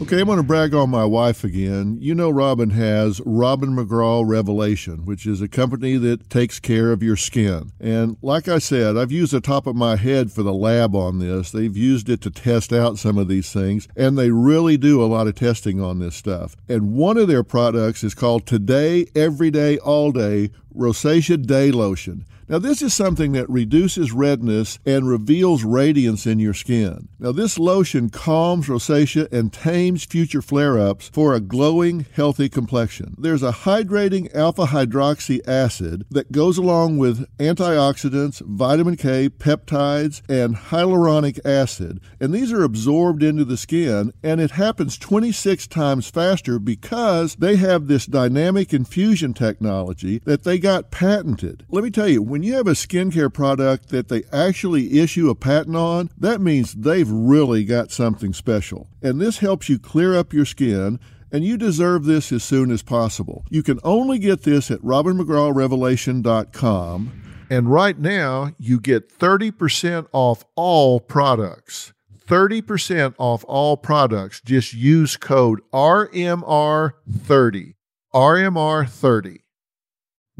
Okay, 0.00 0.20
I'm 0.20 0.26
going 0.26 0.36
to 0.36 0.44
brag 0.44 0.74
on 0.74 0.90
my 0.90 1.04
wife 1.04 1.42
again. 1.42 1.98
You 2.00 2.14
know, 2.14 2.30
Robin 2.30 2.70
has 2.70 3.20
Robin 3.26 3.70
McGraw 3.70 4.22
Revelation, 4.24 5.04
which 5.04 5.26
is 5.26 5.42
a 5.42 5.48
company 5.48 5.96
that 5.96 6.30
takes 6.30 6.60
care 6.60 6.92
of 6.92 7.02
your 7.02 7.16
skin. 7.16 7.72
And 7.80 8.16
like 8.22 8.46
I 8.46 8.58
said, 8.58 8.96
I've 8.96 9.10
used 9.10 9.32
the 9.32 9.40
top 9.40 9.66
of 9.66 9.74
my 9.74 9.96
head 9.96 10.30
for 10.30 10.44
the 10.44 10.54
lab 10.54 10.94
on 10.94 11.18
this. 11.18 11.50
They've 11.50 11.76
used 11.76 12.08
it 12.08 12.20
to 12.20 12.30
test 12.30 12.72
out 12.72 12.96
some 12.96 13.18
of 13.18 13.26
these 13.26 13.52
things, 13.52 13.88
and 13.96 14.16
they 14.16 14.30
really 14.30 14.76
do 14.76 15.02
a 15.02 15.06
lot 15.06 15.26
of 15.26 15.34
testing 15.34 15.80
on 15.80 15.98
this 15.98 16.14
stuff. 16.14 16.54
And 16.68 16.94
one 16.94 17.16
of 17.16 17.26
their 17.26 17.42
products 17.42 18.04
is 18.04 18.14
called 18.14 18.46
Today, 18.46 19.06
Every 19.16 19.50
Day, 19.50 19.78
All 19.78 20.12
Day 20.12 20.50
Rosacea 20.76 21.44
Day 21.44 21.72
Lotion. 21.72 22.24
Now, 22.48 22.58
this 22.58 22.80
is 22.80 22.94
something 22.94 23.32
that 23.32 23.50
reduces 23.50 24.12
redness 24.12 24.78
and 24.86 25.06
reveals 25.06 25.64
radiance 25.64 26.26
in 26.26 26.38
your 26.38 26.54
skin. 26.54 27.08
Now, 27.18 27.30
this 27.30 27.58
lotion 27.58 28.08
calms 28.08 28.68
rosacea 28.68 29.30
and 29.30 29.52
tames 29.52 30.04
future 30.04 30.40
flare 30.40 30.78
ups 30.78 31.10
for 31.12 31.34
a 31.34 31.40
glowing, 31.40 32.06
healthy 32.14 32.48
complexion. 32.48 33.14
There's 33.18 33.42
a 33.42 33.52
hydrating 33.52 34.34
alpha 34.34 34.66
hydroxy 34.66 35.46
acid 35.46 36.06
that 36.10 36.32
goes 36.32 36.56
along 36.56 36.96
with 36.96 37.26
antioxidants, 37.36 38.40
vitamin 38.40 38.96
K, 38.96 39.28
peptides, 39.28 40.22
and 40.26 40.56
hyaluronic 40.56 41.40
acid, 41.44 42.00
and 42.18 42.32
these 42.32 42.50
are 42.50 42.62
absorbed 42.62 43.22
into 43.22 43.44
the 43.44 43.58
skin, 43.58 44.12
and 44.22 44.40
it 44.40 44.52
happens 44.52 44.96
26 44.96 45.66
times 45.66 46.08
faster 46.08 46.58
because 46.58 47.34
they 47.34 47.56
have 47.56 47.88
this 47.88 48.06
dynamic 48.06 48.72
infusion 48.72 49.34
technology 49.34 50.20
that 50.24 50.44
they 50.44 50.58
got 50.58 50.90
patented. 50.90 51.66
Let 51.68 51.84
me 51.84 51.90
tell 51.90 52.08
you, 52.08 52.22
when 52.22 52.37
you 52.44 52.54
have 52.54 52.66
a 52.66 52.72
skincare 52.72 53.32
product 53.32 53.90
that 53.90 54.08
they 54.08 54.24
actually 54.32 54.98
issue 55.00 55.30
a 55.30 55.34
patent 55.34 55.76
on, 55.76 56.10
that 56.18 56.40
means 56.40 56.74
they've 56.74 57.10
really 57.10 57.64
got 57.64 57.90
something 57.90 58.32
special. 58.32 58.88
And 59.02 59.20
this 59.20 59.38
helps 59.38 59.68
you 59.68 59.78
clear 59.78 60.16
up 60.16 60.32
your 60.32 60.44
skin 60.44 61.00
and 61.30 61.44
you 61.44 61.56
deserve 61.56 62.04
this 62.04 62.32
as 62.32 62.42
soon 62.42 62.70
as 62.70 62.82
possible. 62.82 63.44
You 63.50 63.62
can 63.62 63.78
only 63.84 64.18
get 64.18 64.42
this 64.42 64.70
at 64.70 64.80
robinmcgrawrevelation.com. 64.80 67.22
And 67.50 67.72
right 67.72 67.98
now, 67.98 68.52
you 68.58 68.78
get 68.78 69.10
30% 69.10 70.06
off 70.12 70.44
all 70.54 71.00
products. 71.00 71.94
30% 72.26 73.14
off 73.18 73.42
all 73.48 73.78
products. 73.78 74.42
Just 74.42 74.74
use 74.74 75.16
code 75.16 75.62
RMR30. 75.72 77.72
RMR30. 78.14 79.38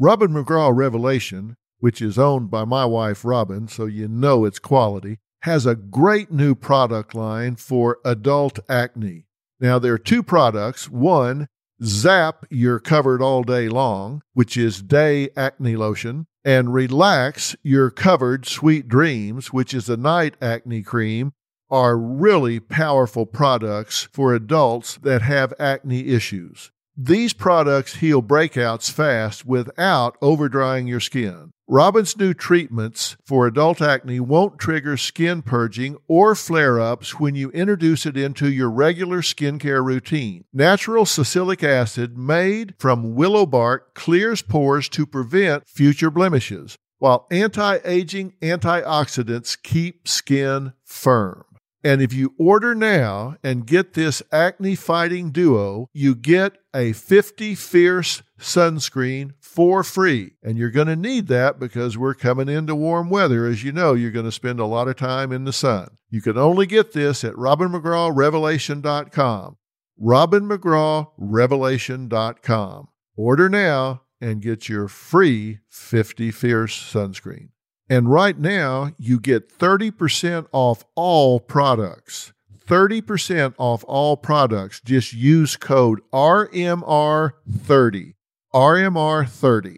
Robin 0.01 0.31
McGraw 0.31 0.73
Revelation, 0.73 1.57
which 1.79 2.01
is 2.01 2.17
owned 2.19 2.49
by 2.51 2.65
my 2.65 2.85
wife 2.85 3.25
Robin, 3.25 3.67
so 3.67 3.85
you 3.85 4.07
know 4.07 4.45
it's 4.45 4.59
quality, 4.59 5.17
has 5.41 5.65
a 5.65 5.75
great 5.75 6.31
new 6.31 6.53
product 6.55 7.15
line 7.15 7.55
for 7.55 7.99
adult 8.03 8.59
acne. 8.69 9.25
Now, 9.59 9.79
there 9.79 9.93
are 9.93 9.97
two 9.97 10.23
products. 10.23 10.89
One, 10.89 11.47
Zap 11.83 12.45
You're 12.49 12.79
Covered 12.79 13.21
All 13.21 13.43
Day 13.43 13.69
Long, 13.69 14.21
which 14.33 14.57
is 14.57 14.81
day 14.81 15.29
acne 15.35 15.75
lotion, 15.75 16.27
and 16.43 16.73
Relax 16.73 17.55
You're 17.63 17.91
Covered 17.91 18.45
Sweet 18.45 18.87
Dreams, 18.87 19.53
which 19.53 19.73
is 19.73 19.89
a 19.89 19.97
night 19.97 20.35
acne 20.41 20.81
cream 20.81 21.33
are 21.69 21.97
really 21.97 22.59
powerful 22.59 23.25
products 23.25 24.07
for 24.11 24.33
adults 24.33 24.97
that 25.03 25.21
have 25.21 25.53
acne 25.59 26.07
issues. 26.07 26.71
These 26.97 27.33
products 27.33 27.97
heal 27.97 28.21
breakouts 28.21 28.91
fast 28.91 29.45
without 29.45 30.19
overdrying 30.21 30.87
your 30.87 30.99
skin. 30.99 31.51
Robin's 31.71 32.17
new 32.17 32.33
treatments 32.33 33.15
for 33.23 33.45
adult 33.45 33.79
acne 33.79 34.19
won't 34.19 34.57
trigger 34.57 34.97
skin 34.97 35.43
purging 35.43 35.97
or 36.07 36.33
flare 36.33 36.79
ups 36.79 37.19
when 37.19 37.35
you 37.35 37.51
introduce 37.51 38.07
it 38.07 38.17
into 38.17 38.49
your 38.51 38.71
regular 38.71 39.21
skincare 39.21 39.85
routine. 39.85 40.45
Natural 40.51 41.05
salicylic 41.05 41.63
acid 41.63 42.17
made 42.17 42.73
from 42.79 43.13
willow 43.13 43.45
bark 43.45 43.93
clears 43.93 44.41
pores 44.41 44.89
to 44.89 45.05
prevent 45.05 45.69
future 45.69 46.09
blemishes, 46.09 46.75
while 46.97 47.27
anti 47.29 47.77
aging 47.85 48.33
antioxidants 48.41 49.55
keep 49.61 50.07
skin 50.07 50.73
firm. 50.83 51.43
And 51.83 52.01
if 52.01 52.13
you 52.13 52.33
order 52.37 52.73
now 52.75 53.37
and 53.41 53.65
get 53.65 53.93
this 53.93 54.21
acne 54.31 54.75
fighting 54.75 55.31
duo, 55.31 55.89
you 55.93 56.13
get 56.13 56.57
a 56.73 56.91
50 56.93 57.55
Fierce 57.55 58.21
sunscreen 58.39 59.31
for 59.39 59.83
free. 59.83 60.35
And 60.43 60.55
you're 60.57 60.69
going 60.71 60.87
to 60.87 60.95
need 60.95 61.27
that 61.27 61.59
because 61.59 61.97
we're 61.97 62.13
coming 62.13 62.47
into 62.49 62.75
warm 62.75 63.09
weather. 63.09 63.45
As 63.45 63.63
you 63.63 63.71
know, 63.71 63.93
you're 63.93 64.11
going 64.11 64.25
to 64.25 64.31
spend 64.31 64.59
a 64.59 64.65
lot 64.65 64.89
of 64.89 64.97
time 64.97 65.31
in 65.31 65.45
the 65.45 65.53
sun. 65.53 65.91
You 66.09 66.21
can 66.21 66.37
only 66.37 66.65
get 66.65 66.91
this 66.91 67.23
at 67.23 67.35
robinmcgrawrevelation.com. 67.35 69.57
robinmcgrawrevelation.com. 70.01 72.87
Order 73.15 73.49
now 73.49 74.01
and 74.21 74.41
get 74.41 74.67
your 74.69 74.87
free 74.87 75.59
50 75.69 76.31
Fierce 76.31 76.93
sunscreen. 76.93 77.49
And 77.89 78.11
right 78.11 78.37
now, 78.37 78.91
you 78.99 79.19
get 79.19 79.49
30% 79.49 80.45
off 80.51 80.83
all 80.95 81.39
products. 81.39 82.33
30% 82.67 83.55
off 83.57 83.83
all 83.87 84.15
products. 84.15 84.79
Just 84.81 85.13
use 85.13 85.55
code 85.55 86.01
RMR30. 86.13 88.13
RMR30. 88.53 89.77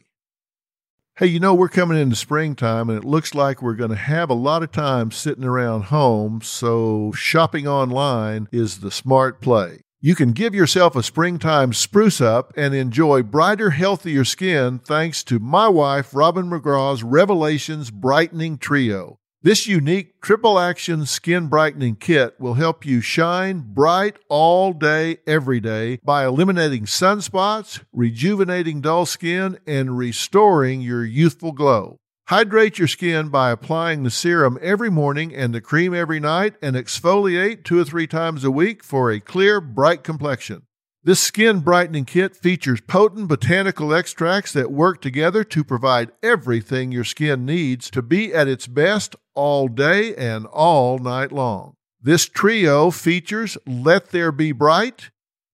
Hey, 1.15 1.27
you 1.27 1.39
know, 1.39 1.53
we're 1.53 1.69
coming 1.69 1.97
into 1.97 2.15
springtime 2.15 2.89
and 2.89 2.97
it 2.97 3.05
looks 3.05 3.35
like 3.35 3.61
we're 3.61 3.75
going 3.75 3.91
to 3.91 3.95
have 3.95 4.29
a 4.29 4.33
lot 4.33 4.63
of 4.63 4.71
time 4.71 5.11
sitting 5.11 5.43
around 5.43 5.83
home, 5.83 6.41
so 6.41 7.11
shopping 7.13 7.67
online 7.67 8.47
is 8.51 8.79
the 8.79 8.91
smart 8.91 9.39
play. 9.39 9.81
You 10.03 10.15
can 10.15 10.31
give 10.31 10.55
yourself 10.55 10.95
a 10.95 11.03
springtime 11.03 11.73
spruce 11.73 12.19
up 12.19 12.53
and 12.57 12.73
enjoy 12.73 13.21
brighter, 13.21 13.69
healthier 13.69 14.25
skin 14.25 14.79
thanks 14.79 15.23
to 15.25 15.37
my 15.37 15.67
wife, 15.67 16.15
Robin 16.15 16.47
McGraw's 16.47 17.03
Revelations 17.03 17.91
Brightening 17.91 18.57
Trio. 18.57 19.19
This 19.43 19.67
unique 19.67 20.19
triple 20.19 20.57
action 20.57 21.05
skin 21.05 21.49
brightening 21.49 21.97
kit 21.97 22.33
will 22.39 22.55
help 22.55 22.83
you 22.83 23.01
shine 23.01 23.59
bright 23.59 24.17
all 24.27 24.73
day, 24.73 25.17
every 25.27 25.59
day 25.59 25.99
by 26.03 26.25
eliminating 26.25 26.85
sunspots, 26.85 27.83
rejuvenating 27.93 28.81
dull 28.81 29.05
skin, 29.05 29.59
and 29.67 29.99
restoring 29.99 30.81
your 30.81 31.05
youthful 31.05 31.51
glow. 31.51 32.00
Hydrate 32.31 32.79
your 32.79 32.87
skin 32.87 33.27
by 33.27 33.51
applying 33.51 34.03
the 34.03 34.09
serum 34.09 34.57
every 34.61 34.89
morning 34.89 35.35
and 35.35 35.53
the 35.53 35.59
cream 35.59 35.93
every 35.93 36.21
night, 36.21 36.55
and 36.61 36.77
exfoliate 36.77 37.65
two 37.65 37.77
or 37.77 37.83
three 37.83 38.07
times 38.07 38.45
a 38.45 38.49
week 38.49 38.85
for 38.85 39.11
a 39.11 39.19
clear, 39.19 39.59
bright 39.59 40.01
complexion. 40.01 40.61
This 41.03 41.19
skin 41.19 41.59
brightening 41.59 42.05
kit 42.05 42.37
features 42.37 42.79
potent 42.79 43.27
botanical 43.27 43.93
extracts 43.93 44.53
that 44.53 44.71
work 44.71 45.01
together 45.01 45.43
to 45.43 45.65
provide 45.65 46.13
everything 46.23 46.93
your 46.93 47.03
skin 47.03 47.45
needs 47.45 47.89
to 47.89 48.01
be 48.01 48.33
at 48.33 48.47
its 48.47 48.65
best 48.65 49.13
all 49.35 49.67
day 49.67 50.15
and 50.15 50.45
all 50.45 50.99
night 50.99 51.33
long. 51.33 51.73
This 52.01 52.29
trio 52.29 52.91
features 52.91 53.57
Let 53.67 54.11
There 54.11 54.31
Be 54.31 54.53
Bright, 54.53 55.09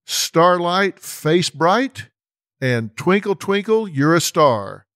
Starlight 0.06 1.00
Face 1.00 1.50
Bright, 1.50 2.06
and 2.60 2.96
Twinkle 2.96 3.34
Twinkle 3.34 3.88
You're 3.88 4.14
a 4.14 4.20
Star 4.20 4.86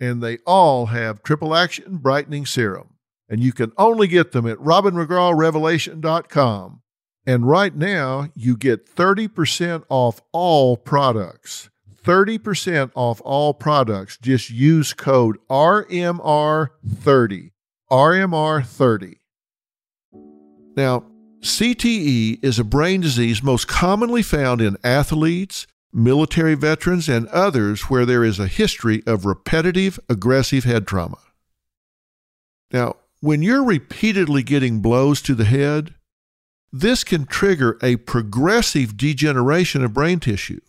and 0.00 0.22
they 0.22 0.38
all 0.46 0.86
have 0.86 1.22
triple 1.22 1.54
action 1.54 1.98
brightening 1.98 2.46
serum. 2.46 2.94
And 3.28 3.42
you 3.42 3.52
can 3.52 3.72
only 3.76 4.06
get 4.06 4.32
them 4.32 4.46
at 4.46 4.56
robinmcgrawrevelation.com. 4.58 6.80
And 7.26 7.46
right 7.46 7.76
now, 7.76 8.30
you 8.34 8.56
get 8.56 8.86
30% 8.86 9.84
off 9.90 10.22
all 10.32 10.78
products. 10.78 11.68
30% 12.02 12.90
off 12.94 13.20
all 13.22 13.52
products. 13.52 14.16
Just 14.16 14.48
use 14.50 14.94
code 14.94 15.36
RMR30. 15.50 17.50
RMR30. 17.90 19.16
Now, 20.74 21.04
CTE 21.40 22.38
is 22.42 22.58
a 22.58 22.64
brain 22.64 23.00
disease 23.00 23.42
most 23.42 23.68
commonly 23.68 24.22
found 24.22 24.60
in 24.60 24.76
athletes, 24.82 25.66
military 25.98 26.54
veterans, 26.54 27.08
and 27.08 27.26
others 27.28 27.82
where 27.82 28.06
there 28.06 28.24
is 28.24 28.38
a 28.38 28.46
history 28.46 29.02
of 29.06 29.24
repetitive 29.24 29.98
aggressive 30.08 30.64
head 30.64 30.86
trauma. 30.86 31.18
Now, 32.72 32.96
when 33.20 33.42
you're 33.42 33.64
repeatedly 33.64 34.42
getting 34.42 34.80
blows 34.80 35.20
to 35.22 35.34
the 35.34 35.44
head, 35.44 35.94
this 36.72 37.02
can 37.02 37.26
trigger 37.26 37.78
a 37.82 37.96
progressive 37.96 38.96
degeneration 38.96 39.82
of 39.82 39.94
brain 39.94 40.20
tissue. 40.20 40.60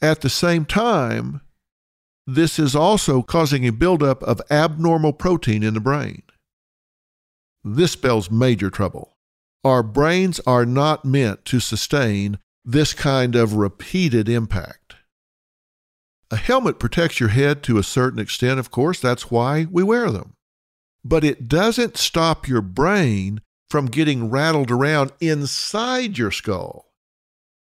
At 0.00 0.20
the 0.20 0.30
same 0.30 0.64
time, 0.64 1.40
this 2.26 2.58
is 2.58 2.74
also 2.74 3.22
causing 3.22 3.66
a 3.66 3.72
buildup 3.72 4.22
of 4.22 4.40
abnormal 4.50 5.12
protein 5.12 5.62
in 5.62 5.74
the 5.74 5.80
brain. 5.80 6.22
This 7.64 7.92
spells 7.92 8.30
major 8.30 8.70
trouble. 8.70 9.16
Our 9.64 9.82
brains 9.82 10.40
are 10.46 10.64
not 10.64 11.04
meant 11.04 11.44
to 11.46 11.60
sustain 11.60 12.38
this 12.66 12.92
kind 12.92 13.36
of 13.36 13.54
repeated 13.54 14.28
impact. 14.28 14.96
A 16.32 16.36
helmet 16.36 16.80
protects 16.80 17.20
your 17.20 17.28
head 17.28 17.62
to 17.62 17.78
a 17.78 17.84
certain 17.84 18.18
extent, 18.18 18.58
of 18.58 18.72
course, 18.72 18.98
that's 18.98 19.30
why 19.30 19.68
we 19.70 19.84
wear 19.84 20.10
them. 20.10 20.34
But 21.04 21.22
it 21.22 21.46
doesn't 21.46 21.96
stop 21.96 22.48
your 22.48 22.60
brain 22.60 23.40
from 23.70 23.86
getting 23.86 24.28
rattled 24.28 24.72
around 24.72 25.12
inside 25.20 26.18
your 26.18 26.32
skull. 26.32 26.90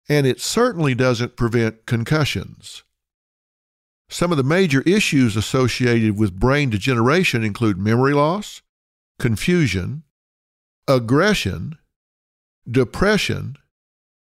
And 0.08 0.28
it 0.28 0.40
certainly 0.40 0.94
doesn't 0.94 1.36
prevent 1.36 1.88
concussions. 1.88 2.84
Some 4.10 4.30
of 4.30 4.38
the 4.38 4.44
major 4.44 4.82
issues 4.82 5.36
associated 5.36 6.20
with 6.20 6.40
brain 6.40 6.70
degeneration 6.70 7.44
include 7.44 7.80
memory 7.80 8.14
loss, 8.14 8.62
confusion, 9.18 10.04
aggression, 10.88 11.78
depression, 12.70 13.56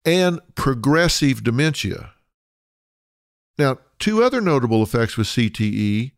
and 0.04 0.40
progressive 0.54 1.44
dementia. 1.44 2.12
Now, 3.58 3.78
two 3.98 4.22
other 4.22 4.40
notable 4.40 4.82
effects 4.82 5.16
with 5.16 5.26
CTE 5.28 6.12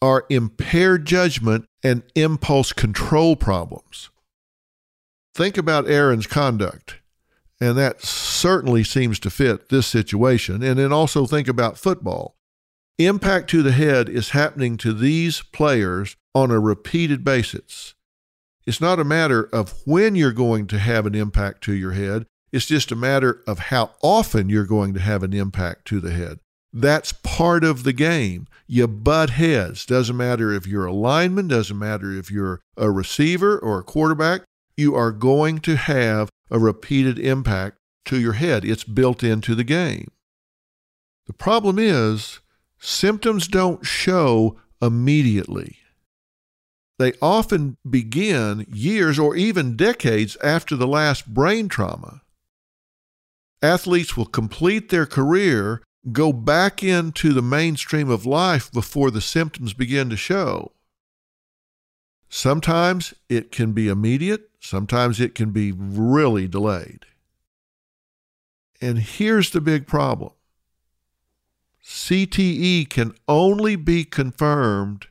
are 0.00 0.26
impaired 0.28 1.06
judgment 1.06 1.64
and 1.82 2.02
impulse 2.14 2.72
control 2.72 3.36
problems. 3.36 4.10
Think 5.34 5.56
about 5.56 5.88
Aaron's 5.88 6.26
conduct, 6.26 7.00
and 7.60 7.76
that 7.76 8.02
certainly 8.02 8.84
seems 8.84 9.18
to 9.20 9.30
fit 9.30 9.68
this 9.68 9.86
situation. 9.86 10.62
And 10.62 10.78
then 10.78 10.92
also 10.92 11.26
think 11.26 11.48
about 11.48 11.78
football. 11.78 12.36
Impact 12.98 13.50
to 13.50 13.62
the 13.62 13.72
head 13.72 14.08
is 14.08 14.30
happening 14.30 14.76
to 14.76 14.92
these 14.92 15.42
players 15.42 16.16
on 16.34 16.52
a 16.52 16.60
repeated 16.60 17.24
basis. 17.24 17.94
It's 18.66 18.80
not 18.80 19.00
a 19.00 19.04
matter 19.04 19.48
of 19.52 19.82
when 19.84 20.14
you're 20.14 20.32
going 20.32 20.66
to 20.68 20.78
have 20.78 21.04
an 21.06 21.14
impact 21.14 21.64
to 21.64 21.72
your 21.72 21.92
head, 21.92 22.26
it's 22.54 22.66
just 22.66 22.92
a 22.92 22.96
matter 22.96 23.42
of 23.48 23.58
how 23.58 23.90
often 24.00 24.48
you're 24.48 24.64
going 24.64 24.94
to 24.94 25.00
have 25.00 25.24
an 25.24 25.32
impact 25.32 25.86
to 25.86 25.98
the 25.98 26.12
head. 26.12 26.38
That's 26.72 27.10
part 27.10 27.64
of 27.64 27.82
the 27.82 27.92
game. 27.92 28.46
You 28.68 28.86
butt 28.86 29.30
heads. 29.30 29.84
Doesn't 29.84 30.16
matter 30.16 30.52
if 30.52 30.64
you're 30.64 30.86
a 30.86 30.92
lineman, 30.92 31.48
doesn't 31.48 31.76
matter 31.76 32.12
if 32.12 32.30
you're 32.30 32.60
a 32.76 32.92
receiver 32.92 33.58
or 33.58 33.80
a 33.80 33.82
quarterback. 33.82 34.42
You 34.76 34.94
are 34.94 35.10
going 35.10 35.58
to 35.62 35.74
have 35.74 36.30
a 36.48 36.60
repeated 36.60 37.18
impact 37.18 37.78
to 38.04 38.20
your 38.20 38.34
head. 38.34 38.64
It's 38.64 38.84
built 38.84 39.24
into 39.24 39.56
the 39.56 39.64
game. 39.64 40.12
The 41.26 41.32
problem 41.32 41.76
is, 41.76 42.38
symptoms 42.78 43.48
don't 43.48 43.84
show 43.84 44.60
immediately. 44.80 45.78
They 47.00 47.14
often 47.20 47.78
begin 47.88 48.64
years 48.72 49.18
or 49.18 49.34
even 49.34 49.74
decades 49.74 50.36
after 50.40 50.76
the 50.76 50.86
last 50.86 51.34
brain 51.34 51.68
trauma 51.68 52.20
athletes 53.64 54.16
will 54.16 54.26
complete 54.26 54.90
their 54.90 55.06
career, 55.06 55.82
go 56.12 56.32
back 56.32 56.82
into 56.82 57.32
the 57.32 57.42
mainstream 57.42 58.10
of 58.10 58.26
life 58.26 58.70
before 58.70 59.10
the 59.10 59.20
symptoms 59.20 59.72
begin 59.72 60.10
to 60.10 60.16
show. 60.16 60.72
Sometimes 62.28 63.14
it 63.28 63.50
can 63.50 63.72
be 63.72 63.88
immediate, 63.88 64.50
sometimes 64.60 65.20
it 65.20 65.34
can 65.34 65.50
be 65.50 65.72
really 65.72 66.46
delayed. 66.46 67.06
And 68.80 68.98
here's 68.98 69.50
the 69.50 69.60
big 69.60 69.86
problem 69.86 70.32
CTE 71.82 72.88
can 72.90 73.14
only 73.28 73.76
be 73.76 74.04
confirmed 74.04 75.06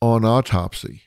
on 0.00 0.24
autopsy. 0.24 1.02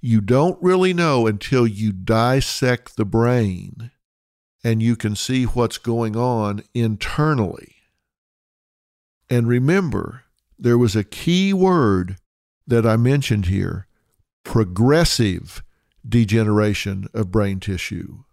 You 0.00 0.20
don't 0.20 0.62
really 0.62 0.92
know 0.92 1.26
until 1.26 1.66
you 1.66 1.90
dissect 1.92 2.96
the 2.96 3.04
brain 3.04 3.90
and 4.66 4.82
you 4.82 4.96
can 4.96 5.14
see 5.14 5.44
what's 5.44 5.78
going 5.78 6.16
on 6.16 6.60
internally. 6.74 7.76
And 9.30 9.46
remember, 9.46 10.24
there 10.58 10.76
was 10.76 10.96
a 10.96 11.04
key 11.04 11.52
word 11.52 12.16
that 12.66 12.84
I 12.84 12.96
mentioned 12.96 13.46
here 13.46 13.86
progressive 14.42 15.62
degeneration 16.08 17.06
of 17.14 17.30
brain 17.30 17.60
tissue. 17.60 18.24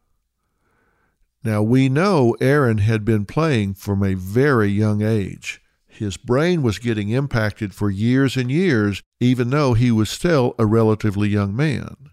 Now, 1.44 1.62
we 1.62 1.88
know 1.88 2.36
Aaron 2.42 2.80
had 2.80 3.06
been 3.06 3.26
playing 3.28 3.76
from 3.76 4.02
a 4.02 4.16
very 4.16 4.70
young 4.70 5.04
age. 5.04 5.62
His 5.86 6.18
brain 6.18 6.64
was 6.64 6.80
getting 6.80 7.10
impacted 7.10 7.76
for 7.76 7.92
years 7.92 8.36
and 8.36 8.50
years, 8.50 9.04
even 9.20 9.52
though 9.52 9.76
he 9.76 9.92
was 9.92 10.10
still 10.10 10.56
a 10.58 10.66
relatively 10.66 11.30
young 11.30 11.56
man. 11.56 12.10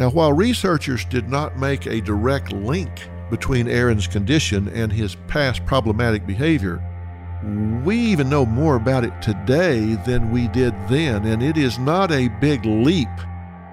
Now, 0.00 0.08
while 0.08 0.32
researchers 0.32 1.04
did 1.04 1.28
not 1.28 1.58
make 1.58 1.84
a 1.84 2.00
direct 2.00 2.54
link 2.54 2.88
between 3.28 3.68
Aaron's 3.68 4.06
condition 4.06 4.66
and 4.68 4.90
his 4.90 5.14
past 5.28 5.66
problematic 5.66 6.26
behavior, 6.26 6.82
we 7.84 7.98
even 7.98 8.30
know 8.30 8.46
more 8.46 8.76
about 8.76 9.04
it 9.04 9.12
today 9.20 9.96
than 10.06 10.30
we 10.30 10.48
did 10.48 10.72
then, 10.88 11.26
and 11.26 11.42
it 11.42 11.58
is 11.58 11.78
not 11.78 12.10
a 12.12 12.28
big 12.40 12.64
leap 12.64 13.10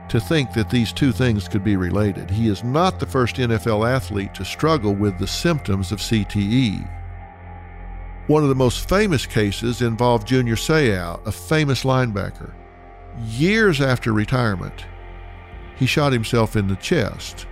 to 0.09 0.19
think 0.19 0.51
that 0.51 0.69
these 0.69 0.91
two 0.91 1.13
things 1.13 1.47
could 1.47 1.63
be 1.63 1.77
related. 1.77 2.29
He 2.29 2.49
is 2.49 2.61
not 2.61 2.99
the 2.99 3.05
first 3.05 3.37
NFL 3.37 3.89
athlete 3.89 4.33
to 4.33 4.43
struggle 4.43 4.93
with 4.93 5.17
the 5.19 5.27
symptoms 5.27 5.93
of 5.93 5.99
CTE. 5.99 6.91
One 8.27 8.43
of 8.43 8.49
the 8.49 8.55
most 8.55 8.89
famous 8.89 9.25
cases 9.25 9.81
involved 9.81 10.27
Junior 10.27 10.57
Seau, 10.57 11.25
a 11.25 11.31
famous 11.31 11.85
linebacker. 11.85 12.51
Years 13.17 13.79
after 13.79 14.11
retirement, 14.11 14.83
he 15.77 15.85
shot 15.85 16.13
himself 16.13 16.55
in 16.55 16.67
the 16.67 16.75
chest. 16.75 17.45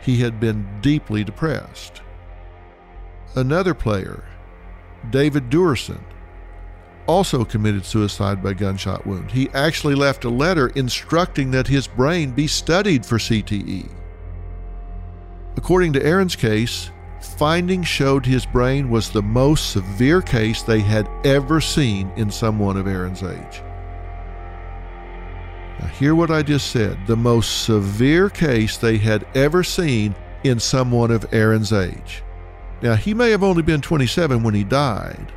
He 0.00 0.18
had 0.18 0.40
been 0.40 0.66
deeply 0.80 1.24
depressed. 1.24 2.02
Another 3.34 3.74
player, 3.74 4.24
David 5.10 5.50
Duerson, 5.50 6.00
also 7.06 7.44
committed 7.44 7.84
suicide 7.84 8.42
by 8.42 8.52
gunshot 8.52 9.06
wound. 9.06 9.30
He 9.30 9.48
actually 9.50 9.94
left 9.94 10.24
a 10.24 10.30
letter 10.30 10.68
instructing 10.68 11.50
that 11.52 11.68
his 11.68 11.86
brain 11.86 12.32
be 12.32 12.46
studied 12.46 13.04
for 13.04 13.18
CTE. 13.18 13.90
According 15.56 15.92
to 15.94 16.04
Aaron's 16.04 16.36
case, 16.36 16.90
findings 17.38 17.86
showed 17.86 18.26
his 18.26 18.46
brain 18.46 18.90
was 18.90 19.10
the 19.10 19.22
most 19.22 19.70
severe 19.70 20.22
case 20.22 20.62
they 20.62 20.80
had 20.80 21.08
ever 21.24 21.60
seen 21.60 22.10
in 22.16 22.30
someone 22.30 22.76
of 22.76 22.86
Aaron's 22.86 23.22
age. 23.22 23.62
Now, 25.78 25.86
hear 25.88 26.14
what 26.14 26.30
I 26.30 26.42
just 26.42 26.70
said 26.70 27.06
the 27.06 27.16
most 27.16 27.64
severe 27.64 28.30
case 28.30 28.76
they 28.76 28.98
had 28.98 29.26
ever 29.34 29.62
seen 29.62 30.14
in 30.42 30.58
someone 30.58 31.10
of 31.10 31.26
Aaron's 31.32 31.72
age. 31.72 32.22
Now, 32.82 32.94
he 32.94 33.14
may 33.14 33.30
have 33.30 33.42
only 33.42 33.62
been 33.62 33.80
27 33.80 34.42
when 34.42 34.54
he 34.54 34.64
died, 34.64 35.32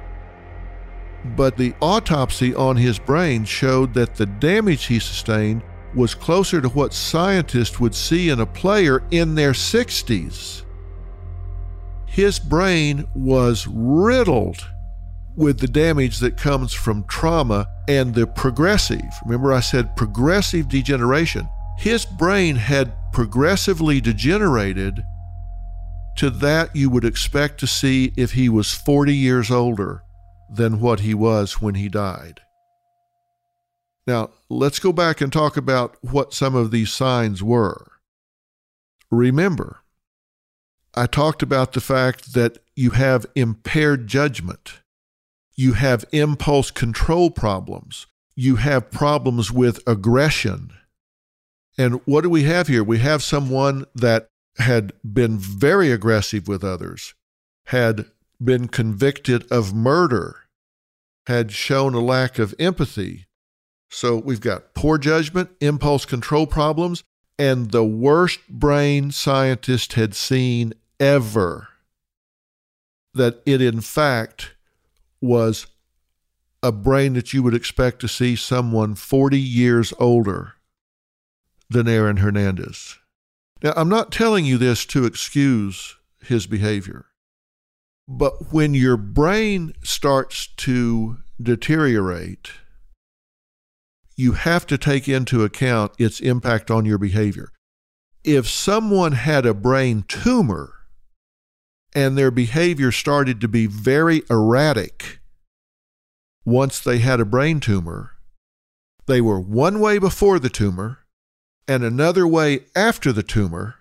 but 1.35 1.57
the 1.57 1.73
autopsy 1.81 2.53
on 2.55 2.77
his 2.77 2.99
brain 2.99 3.45
showed 3.45 3.93
that 3.93 4.15
the 4.15 4.25
damage 4.25 4.85
he 4.85 4.99
sustained 4.99 5.63
was 5.95 6.13
closer 6.15 6.61
to 6.61 6.69
what 6.69 6.93
scientists 6.93 7.79
would 7.79 7.95
see 7.95 8.29
in 8.29 8.39
a 8.39 8.45
player 8.45 9.03
in 9.11 9.35
their 9.35 9.51
60s. 9.51 10.63
His 12.05 12.39
brain 12.39 13.07
was 13.13 13.67
riddled 13.67 14.65
with 15.39 15.59
the 15.59 15.67
damage 15.67 16.19
that 16.19 16.35
comes 16.35 16.73
from 16.73 17.05
trauma 17.05 17.65
and 17.87 18.13
the 18.13 18.27
progressive. 18.27 18.99
Remember, 19.25 19.53
I 19.53 19.61
said 19.61 19.95
progressive 19.95 20.67
degeneration. 20.67 21.47
His 21.77 22.05
brain 22.05 22.57
had 22.57 22.91
progressively 23.13 24.01
degenerated 24.01 25.01
to 26.17 26.29
that 26.29 26.75
you 26.75 26.89
would 26.89 27.05
expect 27.05 27.57
to 27.61 27.67
see 27.67 28.11
if 28.17 28.33
he 28.33 28.49
was 28.49 28.73
40 28.73 29.15
years 29.15 29.49
older 29.49 30.03
than 30.53 30.81
what 30.81 30.99
he 30.99 31.13
was 31.13 31.61
when 31.61 31.75
he 31.75 31.87
died. 31.87 32.41
Now, 34.05 34.31
let's 34.49 34.79
go 34.79 34.91
back 34.91 35.21
and 35.21 35.31
talk 35.31 35.55
about 35.55 35.95
what 36.01 36.33
some 36.33 36.53
of 36.53 36.71
these 36.71 36.91
signs 36.91 37.41
were. 37.41 37.93
Remember, 39.09 39.83
I 40.95 41.05
talked 41.05 41.41
about 41.41 41.71
the 41.71 41.81
fact 41.81 42.33
that 42.33 42.57
you 42.75 42.89
have 42.91 43.25
impaired 43.35 44.07
judgment, 44.07 44.81
you 45.59 45.73
have 45.73 46.05
impulse 46.13 46.71
control 46.71 47.29
problems, 47.29 48.07
you 48.33 48.55
have 48.55 48.89
problems 48.89 49.51
with 49.51 49.85
aggression. 49.85 50.71
And 51.77 51.99
what 52.05 52.21
do 52.21 52.29
we 52.29 52.43
have 52.43 52.67
here? 52.69 52.81
We 52.81 52.99
have 52.99 53.21
someone 53.21 53.83
that 53.93 54.29
had 54.57 54.93
been 55.03 55.37
very 55.37 55.91
aggressive 55.91 56.47
with 56.47 56.63
others, 56.63 57.13
had 57.65 58.05
been 58.41 58.69
convicted 58.69 59.51
of 59.51 59.73
murder, 59.73 60.37
had 61.27 61.51
shown 61.51 61.93
a 61.93 61.99
lack 61.99 62.39
of 62.39 62.55
empathy. 62.57 63.25
So 63.91 64.15
we've 64.15 64.39
got 64.39 64.73
poor 64.73 64.97
judgment, 64.97 65.49
impulse 65.59 66.05
control 66.05 66.47
problems, 66.47 67.03
and 67.37 67.71
the 67.71 67.83
worst 67.83 68.47
brain 68.47 69.11
scientist 69.11 69.93
had 69.93 70.15
seen 70.15 70.71
ever. 71.01 71.67
That 73.13 73.41
it, 73.45 73.61
in 73.61 73.81
fact, 73.81 74.55
was 75.21 75.67
a 76.61 76.71
brain 76.71 77.13
that 77.13 77.33
you 77.33 77.41
would 77.43 77.53
expect 77.53 77.99
to 78.01 78.07
see 78.07 78.35
someone 78.35 78.95
40 78.95 79.39
years 79.39 79.93
older 79.99 80.53
than 81.69 81.87
Aaron 81.87 82.17
Hernandez. 82.17 82.97
Now, 83.61 83.73
I'm 83.75 83.89
not 83.89 84.11
telling 84.11 84.45
you 84.45 84.57
this 84.57 84.85
to 84.87 85.05
excuse 85.05 85.95
his 86.21 86.47
behavior, 86.47 87.05
but 88.07 88.51
when 88.51 88.73
your 88.73 88.97
brain 88.97 89.73
starts 89.83 90.47
to 90.57 91.17
deteriorate, 91.41 92.51
you 94.15 94.33
have 94.33 94.67
to 94.67 94.77
take 94.77 95.07
into 95.07 95.43
account 95.43 95.93
its 95.97 96.19
impact 96.19 96.69
on 96.69 96.85
your 96.85 96.97
behavior. 96.97 97.51
If 98.23 98.49
someone 98.49 99.13
had 99.13 99.45
a 99.45 99.53
brain 99.53 100.03
tumor 100.07 100.73
and 101.95 102.17
their 102.17 102.31
behavior 102.31 102.91
started 102.91 103.41
to 103.41 103.47
be 103.47 103.65
very 103.65 104.21
erratic 104.29 105.19
once 106.45 106.79
they 106.79 106.99
had 106.99 107.19
a 107.19 107.25
brain 107.25 107.59
tumor, 107.59 108.11
they 109.05 109.21
were 109.21 109.39
one 109.39 109.79
way 109.79 109.97
before 109.97 110.39
the 110.39 110.49
tumor 110.49 110.99
and 111.67 111.83
another 111.83 112.27
way 112.27 112.61
after 112.75 113.11
the 113.13 113.21
tumor, 113.21 113.75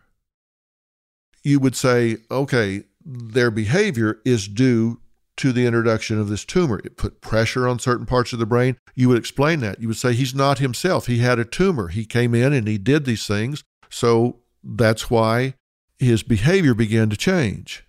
you 1.42 1.58
would 1.58 1.74
say, 1.74 2.18
okay, 2.30 2.84
their 3.02 3.50
behavior 3.50 4.20
is 4.26 4.46
due 4.46 5.00
to 5.38 5.52
the 5.52 5.64
introduction 5.64 6.20
of 6.20 6.28
this 6.28 6.44
tumor. 6.44 6.80
It 6.84 6.98
put 6.98 7.22
pressure 7.22 7.66
on 7.66 7.78
certain 7.78 8.04
parts 8.04 8.34
of 8.34 8.38
the 8.38 8.44
brain. 8.44 8.76
You 8.94 9.08
would 9.08 9.16
explain 9.16 9.60
that. 9.60 9.80
You 9.80 9.88
would 9.88 9.96
say 9.96 10.12
he's 10.12 10.34
not 10.34 10.58
himself. 10.58 11.06
He 11.06 11.18
had 11.18 11.38
a 11.38 11.44
tumor. 11.46 11.88
He 11.88 12.04
came 12.04 12.34
in 12.34 12.52
and 12.52 12.68
he 12.68 12.76
did 12.76 13.06
these 13.06 13.26
things. 13.26 13.64
So 13.88 14.40
that's 14.62 15.08
why 15.08 15.54
his 15.98 16.22
behavior 16.22 16.74
began 16.74 17.08
to 17.08 17.16
change. 17.16 17.86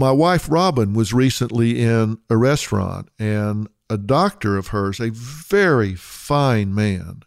My 0.00 0.12
wife, 0.12 0.50
Robin, 0.50 0.94
was 0.94 1.12
recently 1.12 1.78
in 1.78 2.16
a 2.30 2.36
restaurant, 2.38 3.10
and 3.18 3.68
a 3.90 3.98
doctor 3.98 4.56
of 4.56 4.68
hers, 4.68 4.98
a 4.98 5.10
very 5.10 5.94
fine 5.94 6.74
man, 6.74 7.20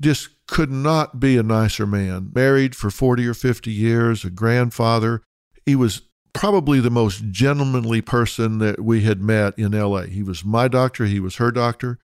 just 0.00 0.30
could 0.48 0.72
not 0.72 1.20
be 1.20 1.36
a 1.36 1.44
nicer 1.44 1.86
man. 1.86 2.32
Married 2.34 2.74
for 2.74 2.90
40 2.90 3.28
or 3.28 3.32
50 3.32 3.70
years, 3.70 4.24
a 4.24 4.30
grandfather. 4.30 5.22
He 5.66 5.76
was 5.76 6.02
probably 6.32 6.80
the 6.80 6.90
most 6.90 7.30
gentlemanly 7.30 8.00
person 8.00 8.58
that 8.58 8.80
we 8.80 9.02
had 9.02 9.22
met 9.22 9.56
in 9.56 9.70
LA. 9.70 10.02
He 10.02 10.24
was 10.24 10.44
my 10.44 10.66
doctor, 10.66 11.04
he 11.04 11.20
was 11.20 11.36
her 11.36 11.52
doctor. 11.52 12.00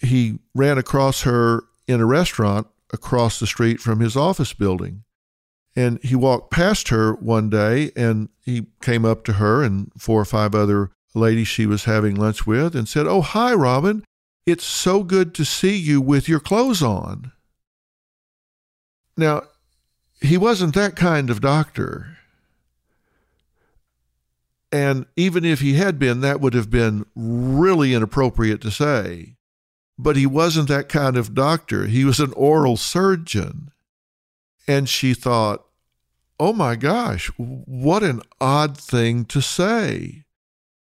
He 0.00 0.38
ran 0.54 0.78
across 0.78 1.22
her 1.22 1.64
in 1.88 2.00
a 2.00 2.06
restaurant 2.06 2.68
across 2.92 3.40
the 3.40 3.48
street 3.48 3.80
from 3.80 3.98
his 3.98 4.16
office 4.16 4.52
building. 4.52 5.02
And 5.78 6.02
he 6.02 6.16
walked 6.16 6.50
past 6.50 6.88
her 6.88 7.14
one 7.14 7.50
day 7.50 7.92
and 7.94 8.30
he 8.44 8.66
came 8.82 9.04
up 9.04 9.22
to 9.26 9.34
her 9.34 9.62
and 9.62 9.92
four 9.96 10.20
or 10.20 10.24
five 10.24 10.52
other 10.52 10.90
ladies 11.14 11.46
she 11.46 11.66
was 11.66 11.84
having 11.84 12.16
lunch 12.16 12.44
with 12.48 12.74
and 12.74 12.88
said, 12.88 13.06
Oh, 13.06 13.20
hi, 13.20 13.54
Robin. 13.54 14.04
It's 14.44 14.64
so 14.64 15.04
good 15.04 15.36
to 15.36 15.44
see 15.44 15.76
you 15.76 16.00
with 16.00 16.28
your 16.28 16.40
clothes 16.40 16.82
on. 16.82 17.30
Now, 19.16 19.42
he 20.20 20.36
wasn't 20.36 20.74
that 20.74 20.96
kind 20.96 21.30
of 21.30 21.40
doctor. 21.40 22.18
And 24.72 25.06
even 25.14 25.44
if 25.44 25.60
he 25.60 25.74
had 25.74 25.96
been, 25.96 26.22
that 26.22 26.40
would 26.40 26.54
have 26.54 26.70
been 26.70 27.06
really 27.14 27.94
inappropriate 27.94 28.60
to 28.62 28.72
say. 28.72 29.36
But 29.96 30.16
he 30.16 30.26
wasn't 30.26 30.66
that 30.70 30.88
kind 30.88 31.16
of 31.16 31.34
doctor. 31.34 31.86
He 31.86 32.04
was 32.04 32.18
an 32.18 32.32
oral 32.32 32.76
surgeon. 32.76 33.70
And 34.66 34.88
she 34.88 35.14
thought, 35.14 35.66
oh 36.40 36.52
my 36.52 36.76
gosh, 36.76 37.30
what 37.36 38.02
an 38.02 38.22
odd 38.40 38.76
thing 38.76 39.24
to 39.26 39.40
say. 39.40 40.24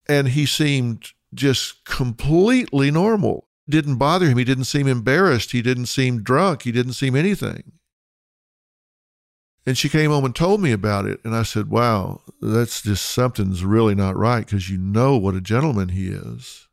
And 0.08 0.30
he 0.30 0.46
seemed 0.46 1.12
just 1.34 1.86
completely 1.86 2.91
normal. 2.91 3.48
didn't 3.68 3.96
bother 3.96 4.28
him. 4.28 4.38
He 4.38 4.43
didn't 4.43 4.66
seem 4.66 4.88
embarrassed. 4.88 5.52
He 5.52 5.62
didn't 5.62 5.88
seem 5.88 6.22
drunk. 6.22 6.64
He 6.64 6.72
didn't 6.72 6.93
seem 6.93 7.16
anything. 7.16 7.74
And 9.66 9.76
she 9.78 9.89
came 9.89 10.12
home 10.12 10.26
and 10.26 10.36
told 10.36 10.62
me 10.62 10.72
about 10.72 11.08
it. 11.08 11.20
And 11.24 11.36
I 11.36 11.41
said, 11.41 11.70
wow, 11.70 12.22
that's 12.39 12.84
just 12.84 13.04
something's 13.04 13.66
really 13.66 13.96
not 13.96 14.16
right 14.16 14.46
because 14.46 14.70
you 14.70 14.78
know 14.78 15.18
what 15.18 15.34
a 15.34 15.41
gentleman 15.41 15.89
he 15.89 16.10
is. 16.10 16.68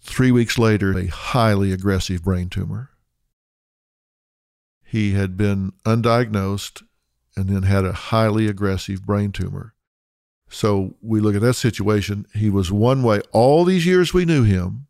Three 0.00 0.30
weeks 0.30 0.58
later, 0.58 0.96
a 0.96 1.06
highly 1.06 1.72
aggressive 1.72 2.22
brain 2.22 2.48
tumor. 2.48 2.91
He 4.92 5.12
had 5.12 5.38
been 5.38 5.72
undiagnosed 5.86 6.82
and 7.34 7.48
then 7.48 7.62
had 7.62 7.86
a 7.86 7.94
highly 7.94 8.46
aggressive 8.46 9.06
brain 9.06 9.32
tumor. 9.32 9.72
So 10.50 10.96
we 11.00 11.18
look 11.18 11.34
at 11.34 11.40
that 11.40 11.54
situation. 11.54 12.26
He 12.34 12.50
was 12.50 12.70
one 12.70 13.02
way 13.02 13.22
all 13.32 13.64
these 13.64 13.86
years 13.86 14.12
we 14.12 14.26
knew 14.26 14.42
him, 14.42 14.88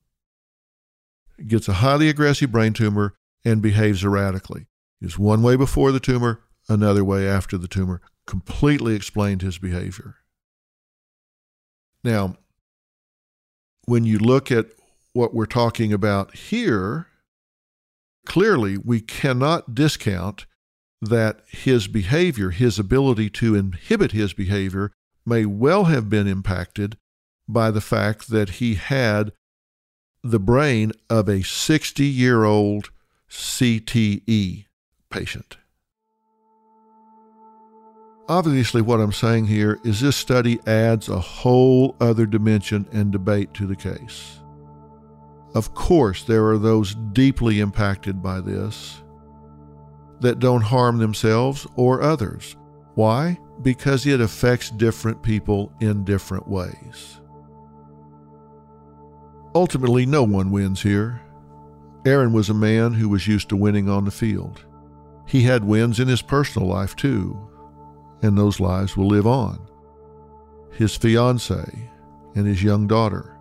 gets 1.46 1.68
a 1.68 1.74
highly 1.74 2.09
aggressive 2.09 2.50
brain 2.50 2.72
tumor, 2.72 3.14
and 3.44 3.62
behaves 3.62 4.03
erratically. 4.03 4.66
He 4.98 5.07
was 5.07 5.20
one 5.20 5.40
way 5.40 5.55
before 5.55 5.92
the 5.92 6.00
tumor, 6.00 6.40
another 6.68 7.05
way 7.05 7.28
after 7.28 7.57
the 7.57 7.68
tumor. 7.68 8.00
Completely 8.26 8.96
explained 8.96 9.42
his 9.42 9.59
behavior. 9.59 10.16
Now, 12.03 12.38
when 13.84 14.05
you 14.05 14.18
look 14.18 14.50
at 14.50 14.66
what 15.12 15.32
we're 15.32 15.46
talking 15.46 15.92
about 15.92 16.34
here, 16.34 17.07
clearly 18.27 18.77
we 18.77 19.01
cannot 19.01 19.75
discount 19.75 20.47
that 21.01 21.41
his 21.49 21.89
behavior, 21.89 22.51
his 22.51 22.79
ability 22.79 23.29
to 23.29 23.55
inhibit 23.55 24.12
his 24.12 24.33
behavior, 24.33 24.93
may 25.27 25.45
well 25.45 25.85
have 25.85 26.09
been 26.09 26.27
impacted 26.27 26.97
by 27.49 27.70
the 27.70 27.81
fact 27.81 28.29
that 28.29 28.51
he 28.51 28.75
had 28.75 29.33
the 30.23 30.39
brain 30.39 30.93
of 31.11 31.29
a 31.29 31.43
60 31.43 32.05
year 32.05 32.45
old 32.45 32.91
CTE 33.29 34.66
patient. 35.11 35.57
Obviously, 38.29 38.81
what 38.81 39.01
I'm 39.01 39.12
saying 39.12 39.47
here 39.47 39.81
is 39.85 40.01
this 40.01 40.16
study 40.16 40.61
adds 40.66 41.09
a 41.09 41.18
whole 41.18 41.97
other 42.01 42.25
dimension 42.25 42.87
and 42.93 43.11
debate 43.11 43.53
to 43.55 43.66
the 43.66 43.77
case. 43.77 44.41
Of 45.55 45.74
course, 45.74 46.24
there 46.24 46.46
are 46.46 46.59
those 46.59 46.94
deeply 46.94 47.61
impacted 47.61 48.22
by 48.22 48.40
this 48.40 49.03
that 50.20 50.38
don't 50.38 50.62
harm 50.62 50.98
themselves 50.98 51.66
or 51.76 52.00
others. 52.00 52.57
Why? 52.94 53.38
Because 53.61 54.07
it 54.07 54.20
affects 54.20 54.70
different 54.70 55.22
people 55.22 55.72
in 55.80 56.05
different 56.05 56.48
ways. 56.48 57.20
Ultimately, 59.55 60.07
no 60.07 60.22
one 60.22 60.50
wins 60.50 60.82
here. 60.82 61.20
Aaron 62.07 62.32
was 62.32 62.48
a 62.48 62.55
man 62.55 62.94
who 62.94 63.09
was 63.09 63.26
used 63.26 63.48
to 63.50 63.57
winning 63.57 63.88
on 63.88 64.05
the 64.05 64.11
field. 64.11 64.64
He 65.26 65.42
had 65.42 65.64
wins 65.64 66.00
in 66.00 66.09
his 66.09 66.22
personal 66.22 66.68
life 66.68 66.96
too, 66.96 67.38
and 68.22 68.36
those 68.36 68.61
lives 68.61 68.96
will 68.96 69.09
live 69.09 69.26
on. 69.26 69.59
His 70.72 70.96
fiancee 70.96 71.90
and 72.34 72.46
his 72.46 72.62
young 72.62 72.86
daughter. 72.86 73.32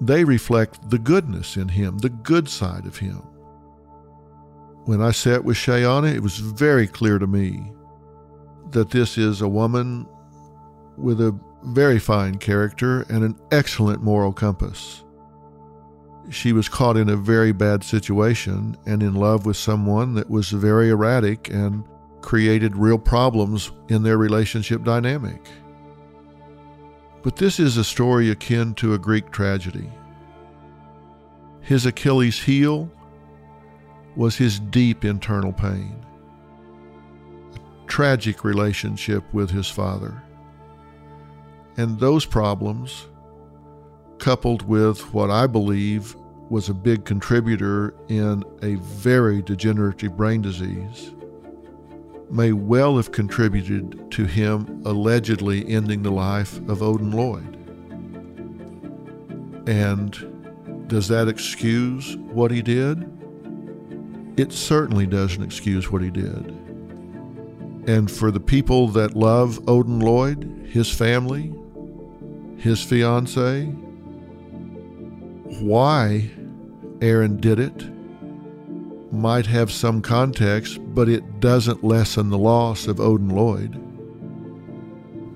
They 0.00 0.24
reflect 0.24 0.90
the 0.90 0.98
goodness 0.98 1.56
in 1.56 1.68
him, 1.68 1.98
the 1.98 2.08
good 2.08 2.48
side 2.48 2.86
of 2.86 2.98
him. 2.98 3.22
When 4.84 5.00
I 5.00 5.12
sat 5.12 5.44
with 5.44 5.56
Shayanna, 5.56 6.14
it 6.14 6.22
was 6.22 6.38
very 6.38 6.86
clear 6.86 7.18
to 7.18 7.26
me 7.26 7.72
that 8.70 8.90
this 8.90 9.16
is 9.16 9.40
a 9.40 9.48
woman 9.48 10.06
with 10.96 11.20
a 11.20 11.38
very 11.64 11.98
fine 11.98 12.36
character 12.36 13.02
and 13.08 13.24
an 13.24 13.36
excellent 13.50 14.02
moral 14.02 14.32
compass. 14.32 15.02
She 16.30 16.52
was 16.52 16.68
caught 16.68 16.96
in 16.96 17.08
a 17.08 17.16
very 17.16 17.52
bad 17.52 17.84
situation 17.84 18.76
and 18.86 19.02
in 19.02 19.14
love 19.14 19.46
with 19.46 19.56
someone 19.56 20.14
that 20.14 20.28
was 20.28 20.50
very 20.50 20.90
erratic 20.90 21.48
and 21.50 21.84
created 22.20 22.76
real 22.76 22.98
problems 22.98 23.70
in 23.88 24.02
their 24.02 24.18
relationship 24.18 24.82
dynamic. 24.84 25.46
But 27.24 27.36
this 27.36 27.58
is 27.58 27.78
a 27.78 27.84
story 27.84 28.30
akin 28.30 28.74
to 28.74 28.92
a 28.92 28.98
Greek 28.98 29.30
tragedy. 29.30 29.90
His 31.62 31.86
Achilles 31.86 32.38
heel 32.38 32.90
was 34.14 34.36
his 34.36 34.60
deep 34.60 35.06
internal 35.06 35.50
pain, 35.54 36.04
a 37.54 37.86
tragic 37.86 38.44
relationship 38.44 39.24
with 39.32 39.50
his 39.50 39.70
father. 39.70 40.22
And 41.78 41.98
those 41.98 42.26
problems, 42.26 43.06
coupled 44.18 44.60
with 44.68 45.14
what 45.14 45.30
I 45.30 45.46
believe 45.46 46.14
was 46.50 46.68
a 46.68 46.74
big 46.74 47.06
contributor 47.06 47.94
in 48.08 48.44
a 48.60 48.74
very 48.74 49.40
degenerative 49.40 50.14
brain 50.14 50.42
disease, 50.42 51.13
may 52.34 52.52
well 52.52 52.96
have 52.96 53.12
contributed 53.12 54.10
to 54.10 54.24
him 54.24 54.82
allegedly 54.84 55.66
ending 55.68 56.02
the 56.02 56.10
life 56.10 56.58
of 56.68 56.82
Odin 56.82 57.12
Lloyd. 57.12 57.54
And 59.68 60.88
does 60.88 61.06
that 61.08 61.28
excuse 61.28 62.16
what 62.16 62.50
he 62.50 62.60
did? 62.60 63.08
It 64.36 64.52
certainly 64.52 65.06
doesn't 65.06 65.42
excuse 65.42 65.92
what 65.92 66.02
he 66.02 66.10
did. 66.10 66.46
And 67.86 68.10
for 68.10 68.32
the 68.32 68.40
people 68.40 68.88
that 68.88 69.14
love 69.14 69.60
Odin 69.68 70.00
Lloyd, 70.00 70.68
his 70.68 70.90
family, 70.90 71.54
his 72.58 72.82
fiance, 72.82 73.66
why 75.60 76.30
Aaron 77.00 77.36
did 77.36 77.60
it 77.60 77.93
might 79.14 79.46
have 79.46 79.72
some 79.72 80.02
context, 80.02 80.78
but 80.94 81.08
it 81.08 81.40
doesn't 81.40 81.84
lessen 81.84 82.30
the 82.30 82.38
loss 82.38 82.86
of 82.86 83.00
Odin 83.00 83.30
Lloyd. 83.30 83.80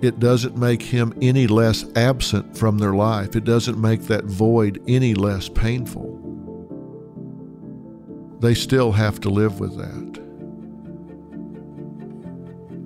It 0.01 0.21
doesn't 0.21 0.57
make 0.57 0.83
him 0.83 1.13
any 1.21 1.47
less 1.47 1.85
absent 1.97 2.57
from 2.57 2.79
their 2.79 2.95
life. 2.95 3.35
It 3.35 3.45
doesn't 3.45 3.81
make 3.81 4.03
that 4.03 4.25
void 4.25 4.83
any 4.87 5.15
less 5.15 5.49
painful. 5.49 6.15
They 8.41 8.55
still 8.55 8.93
have 8.93 9.21
to 9.21 9.31
live 9.31 9.59
with 9.59 9.77
that. 9.77 10.09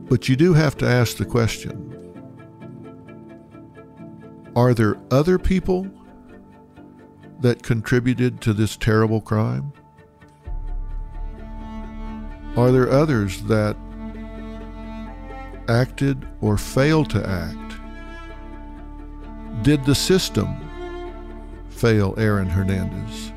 But 0.08 0.28
you 0.28 0.36
do 0.36 0.54
have 0.54 0.76
to 0.78 0.86
ask 0.86 1.16
the 1.16 1.24
question 1.24 1.88
are 4.54 4.74
there 4.74 4.98
other 5.10 5.38
people 5.38 5.88
that 7.40 7.62
contributed 7.62 8.40
to 8.42 8.52
this 8.52 8.76
terrible 8.76 9.20
crime? 9.20 9.72
Are 12.56 12.70
there 12.70 12.90
others 12.90 13.42
that 13.44 13.76
acted 15.68 16.28
or 16.42 16.58
failed 16.58 17.08
to 17.10 17.26
act? 17.26 17.76
Did 19.62 19.84
the 19.84 19.94
system 19.94 20.56
fail 21.70 22.14
Aaron 22.18 22.48
Hernandez? 22.48 23.32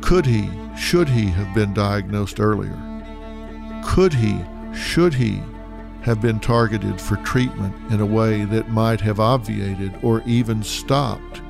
Could 0.00 0.26
he, 0.26 0.50
should 0.76 1.08
he 1.08 1.26
have 1.26 1.54
been 1.54 1.72
diagnosed 1.72 2.40
earlier? 2.40 2.76
Could 3.84 4.14
he, 4.14 4.44
should 4.74 5.14
he 5.14 5.40
have 6.02 6.20
been 6.20 6.40
targeted 6.40 7.00
for 7.00 7.16
treatment 7.18 7.74
in 7.92 8.00
a 8.00 8.06
way 8.06 8.44
that 8.44 8.68
might 8.68 9.00
have 9.00 9.20
obviated 9.20 9.96
or 10.02 10.22
even 10.26 10.62
stopped 10.62 11.40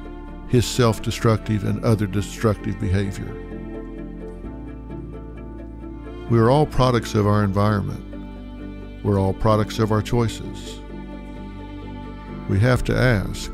his 0.49 0.67
self 0.67 1.01
destructive 1.01 1.65
and 1.65 1.83
other 1.83 2.07
destructive 2.07 2.79
behavior? 2.79 3.54
We 6.31 6.39
are 6.39 6.51
all 6.51 6.67
products 6.67 7.15
of 7.15 7.27
our 7.27 7.45
environment. 7.45 9.05
We're 9.05 9.21
all 9.21 9.35
products 9.35 9.79
of 9.79 9.93
our 9.93 10.03
choices. 10.03 10.81
We 12.49 12.59
have 12.61 12.85
to 12.85 12.97
ask 12.97 13.53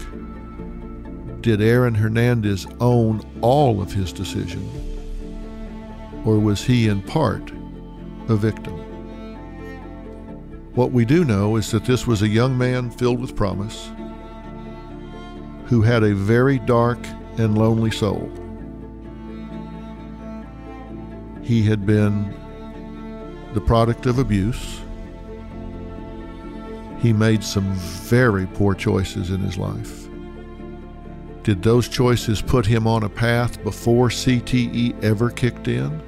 Did 1.40 1.60
Aaron 1.60 1.94
Hernandez 1.94 2.66
own 2.80 3.22
all 3.40 3.80
of 3.80 3.92
his 3.92 4.12
decision? 4.12 4.68
or 6.24 6.38
was 6.38 6.62
he 6.62 6.88
in 6.88 7.02
part 7.02 7.50
a 8.28 8.36
victim? 8.36 8.74
What 10.74 10.92
we 10.92 11.04
do 11.04 11.24
know 11.24 11.56
is 11.56 11.70
that 11.70 11.84
this 11.84 12.06
was 12.06 12.22
a 12.22 12.28
young 12.28 12.56
man 12.56 12.90
filled 12.90 13.20
with 13.20 13.36
promise 13.36 13.90
who 15.66 15.82
had 15.82 16.02
a 16.02 16.14
very 16.14 16.58
dark 16.58 16.98
and 17.38 17.56
lonely 17.56 17.90
soul. 17.90 18.30
He 21.42 21.62
had 21.62 21.86
been 21.86 22.36
the 23.54 23.60
product 23.60 24.06
of 24.06 24.18
abuse. 24.18 24.80
He 27.00 27.12
made 27.12 27.42
some 27.42 27.72
very 27.74 28.46
poor 28.46 28.74
choices 28.74 29.30
in 29.30 29.40
his 29.40 29.56
life. 29.56 30.08
Did 31.42 31.62
those 31.62 31.88
choices 31.88 32.42
put 32.42 32.66
him 32.66 32.86
on 32.86 33.02
a 33.02 33.08
path 33.08 33.62
before 33.64 34.08
CTE 34.08 35.02
ever 35.02 35.30
kicked 35.30 35.68
in? 35.68 36.02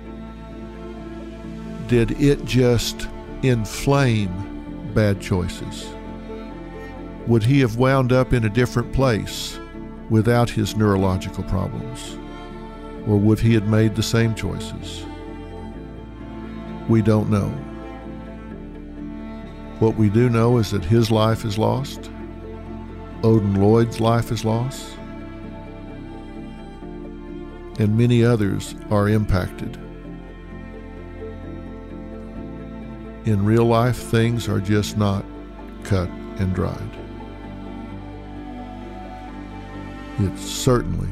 did 1.92 2.12
it 2.22 2.42
just 2.46 3.06
inflame 3.42 4.90
bad 4.94 5.20
choices? 5.20 5.86
Would 7.26 7.42
he 7.42 7.60
have 7.60 7.76
wound 7.76 8.12
up 8.12 8.32
in 8.32 8.46
a 8.46 8.48
different 8.48 8.94
place 8.94 9.60
without 10.08 10.48
his 10.48 10.74
neurological 10.74 11.44
problems? 11.44 12.16
Or 13.06 13.18
would 13.18 13.38
he 13.40 13.52
have 13.52 13.68
made 13.68 13.94
the 13.94 14.02
same 14.02 14.34
choices? 14.34 15.04
We 16.92 17.00
don't 17.00 17.30
know. 17.30 17.48
What 19.78 19.96
we 19.96 20.10
do 20.10 20.28
know 20.28 20.58
is 20.58 20.72
that 20.72 20.84
his 20.84 21.10
life 21.10 21.42
is 21.46 21.56
lost, 21.56 22.10
Odin 23.24 23.54
Lloyd's 23.54 23.98
life 23.98 24.30
is 24.30 24.44
lost, 24.44 24.98
and 27.78 27.96
many 27.96 28.22
others 28.22 28.74
are 28.90 29.08
impacted. 29.08 29.76
In 33.24 33.42
real 33.42 33.64
life, 33.64 33.96
things 33.96 34.46
are 34.46 34.60
just 34.60 34.98
not 34.98 35.24
cut 35.84 36.10
and 36.10 36.54
dried. 36.54 36.98
It 40.18 40.38
certainly 40.38 41.08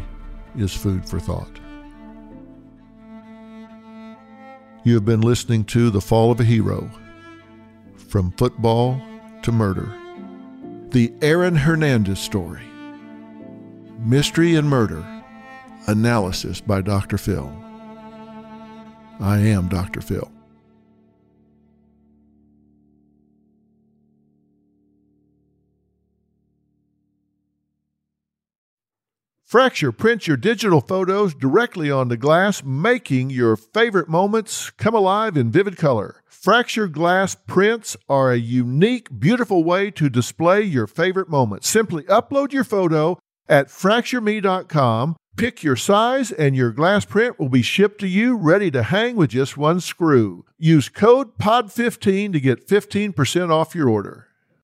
is 0.58 0.74
food 0.74 1.08
for 1.08 1.18
thought. 1.18 1.59
You 4.82 4.94
have 4.94 5.04
been 5.04 5.20
listening 5.20 5.64
to 5.66 5.90
The 5.90 6.00
Fall 6.00 6.30
of 6.30 6.40
a 6.40 6.44
Hero 6.44 6.90
From 8.08 8.30
Football 8.32 8.98
to 9.42 9.52
Murder. 9.52 9.94
The 10.88 11.12
Aaron 11.20 11.54
Hernandez 11.54 12.18
story. 12.18 12.64
Mystery 13.98 14.54
and 14.54 14.70
Murder. 14.70 15.04
Analysis 15.86 16.62
by 16.62 16.80
Dr. 16.80 17.18
Phil. 17.18 17.52
I 19.20 19.36
am 19.40 19.68
Dr. 19.68 20.00
Phil. 20.00 20.32
Fracture 29.50 29.90
prints 29.90 30.28
your 30.28 30.36
digital 30.36 30.80
photos 30.80 31.34
directly 31.34 31.90
onto 31.90 32.16
glass, 32.16 32.62
making 32.62 33.30
your 33.30 33.56
favorite 33.56 34.08
moments 34.08 34.70
come 34.70 34.94
alive 34.94 35.36
in 35.36 35.50
vivid 35.50 35.76
color. 35.76 36.22
Fracture 36.28 36.86
glass 36.86 37.34
prints 37.34 37.96
are 38.08 38.30
a 38.30 38.36
unique, 38.36 39.08
beautiful 39.18 39.64
way 39.64 39.90
to 39.90 40.08
display 40.08 40.62
your 40.62 40.86
favorite 40.86 41.28
moments. 41.28 41.68
Simply 41.68 42.04
upload 42.04 42.52
your 42.52 42.62
photo 42.62 43.18
at 43.48 43.66
fractureme.com, 43.66 45.16
pick 45.36 45.64
your 45.64 45.74
size, 45.74 46.30
and 46.30 46.54
your 46.54 46.70
glass 46.70 47.04
print 47.04 47.40
will 47.40 47.48
be 47.48 47.60
shipped 47.60 47.98
to 48.02 48.06
you 48.06 48.36
ready 48.36 48.70
to 48.70 48.84
hang 48.84 49.16
with 49.16 49.30
just 49.30 49.56
one 49.56 49.80
screw. 49.80 50.44
Use 50.58 50.88
code 50.88 51.38
POD15 51.38 52.32
to 52.34 52.38
get 52.38 52.68
15% 52.68 53.50
off 53.50 53.74
your 53.74 53.88
order. 53.88 54.29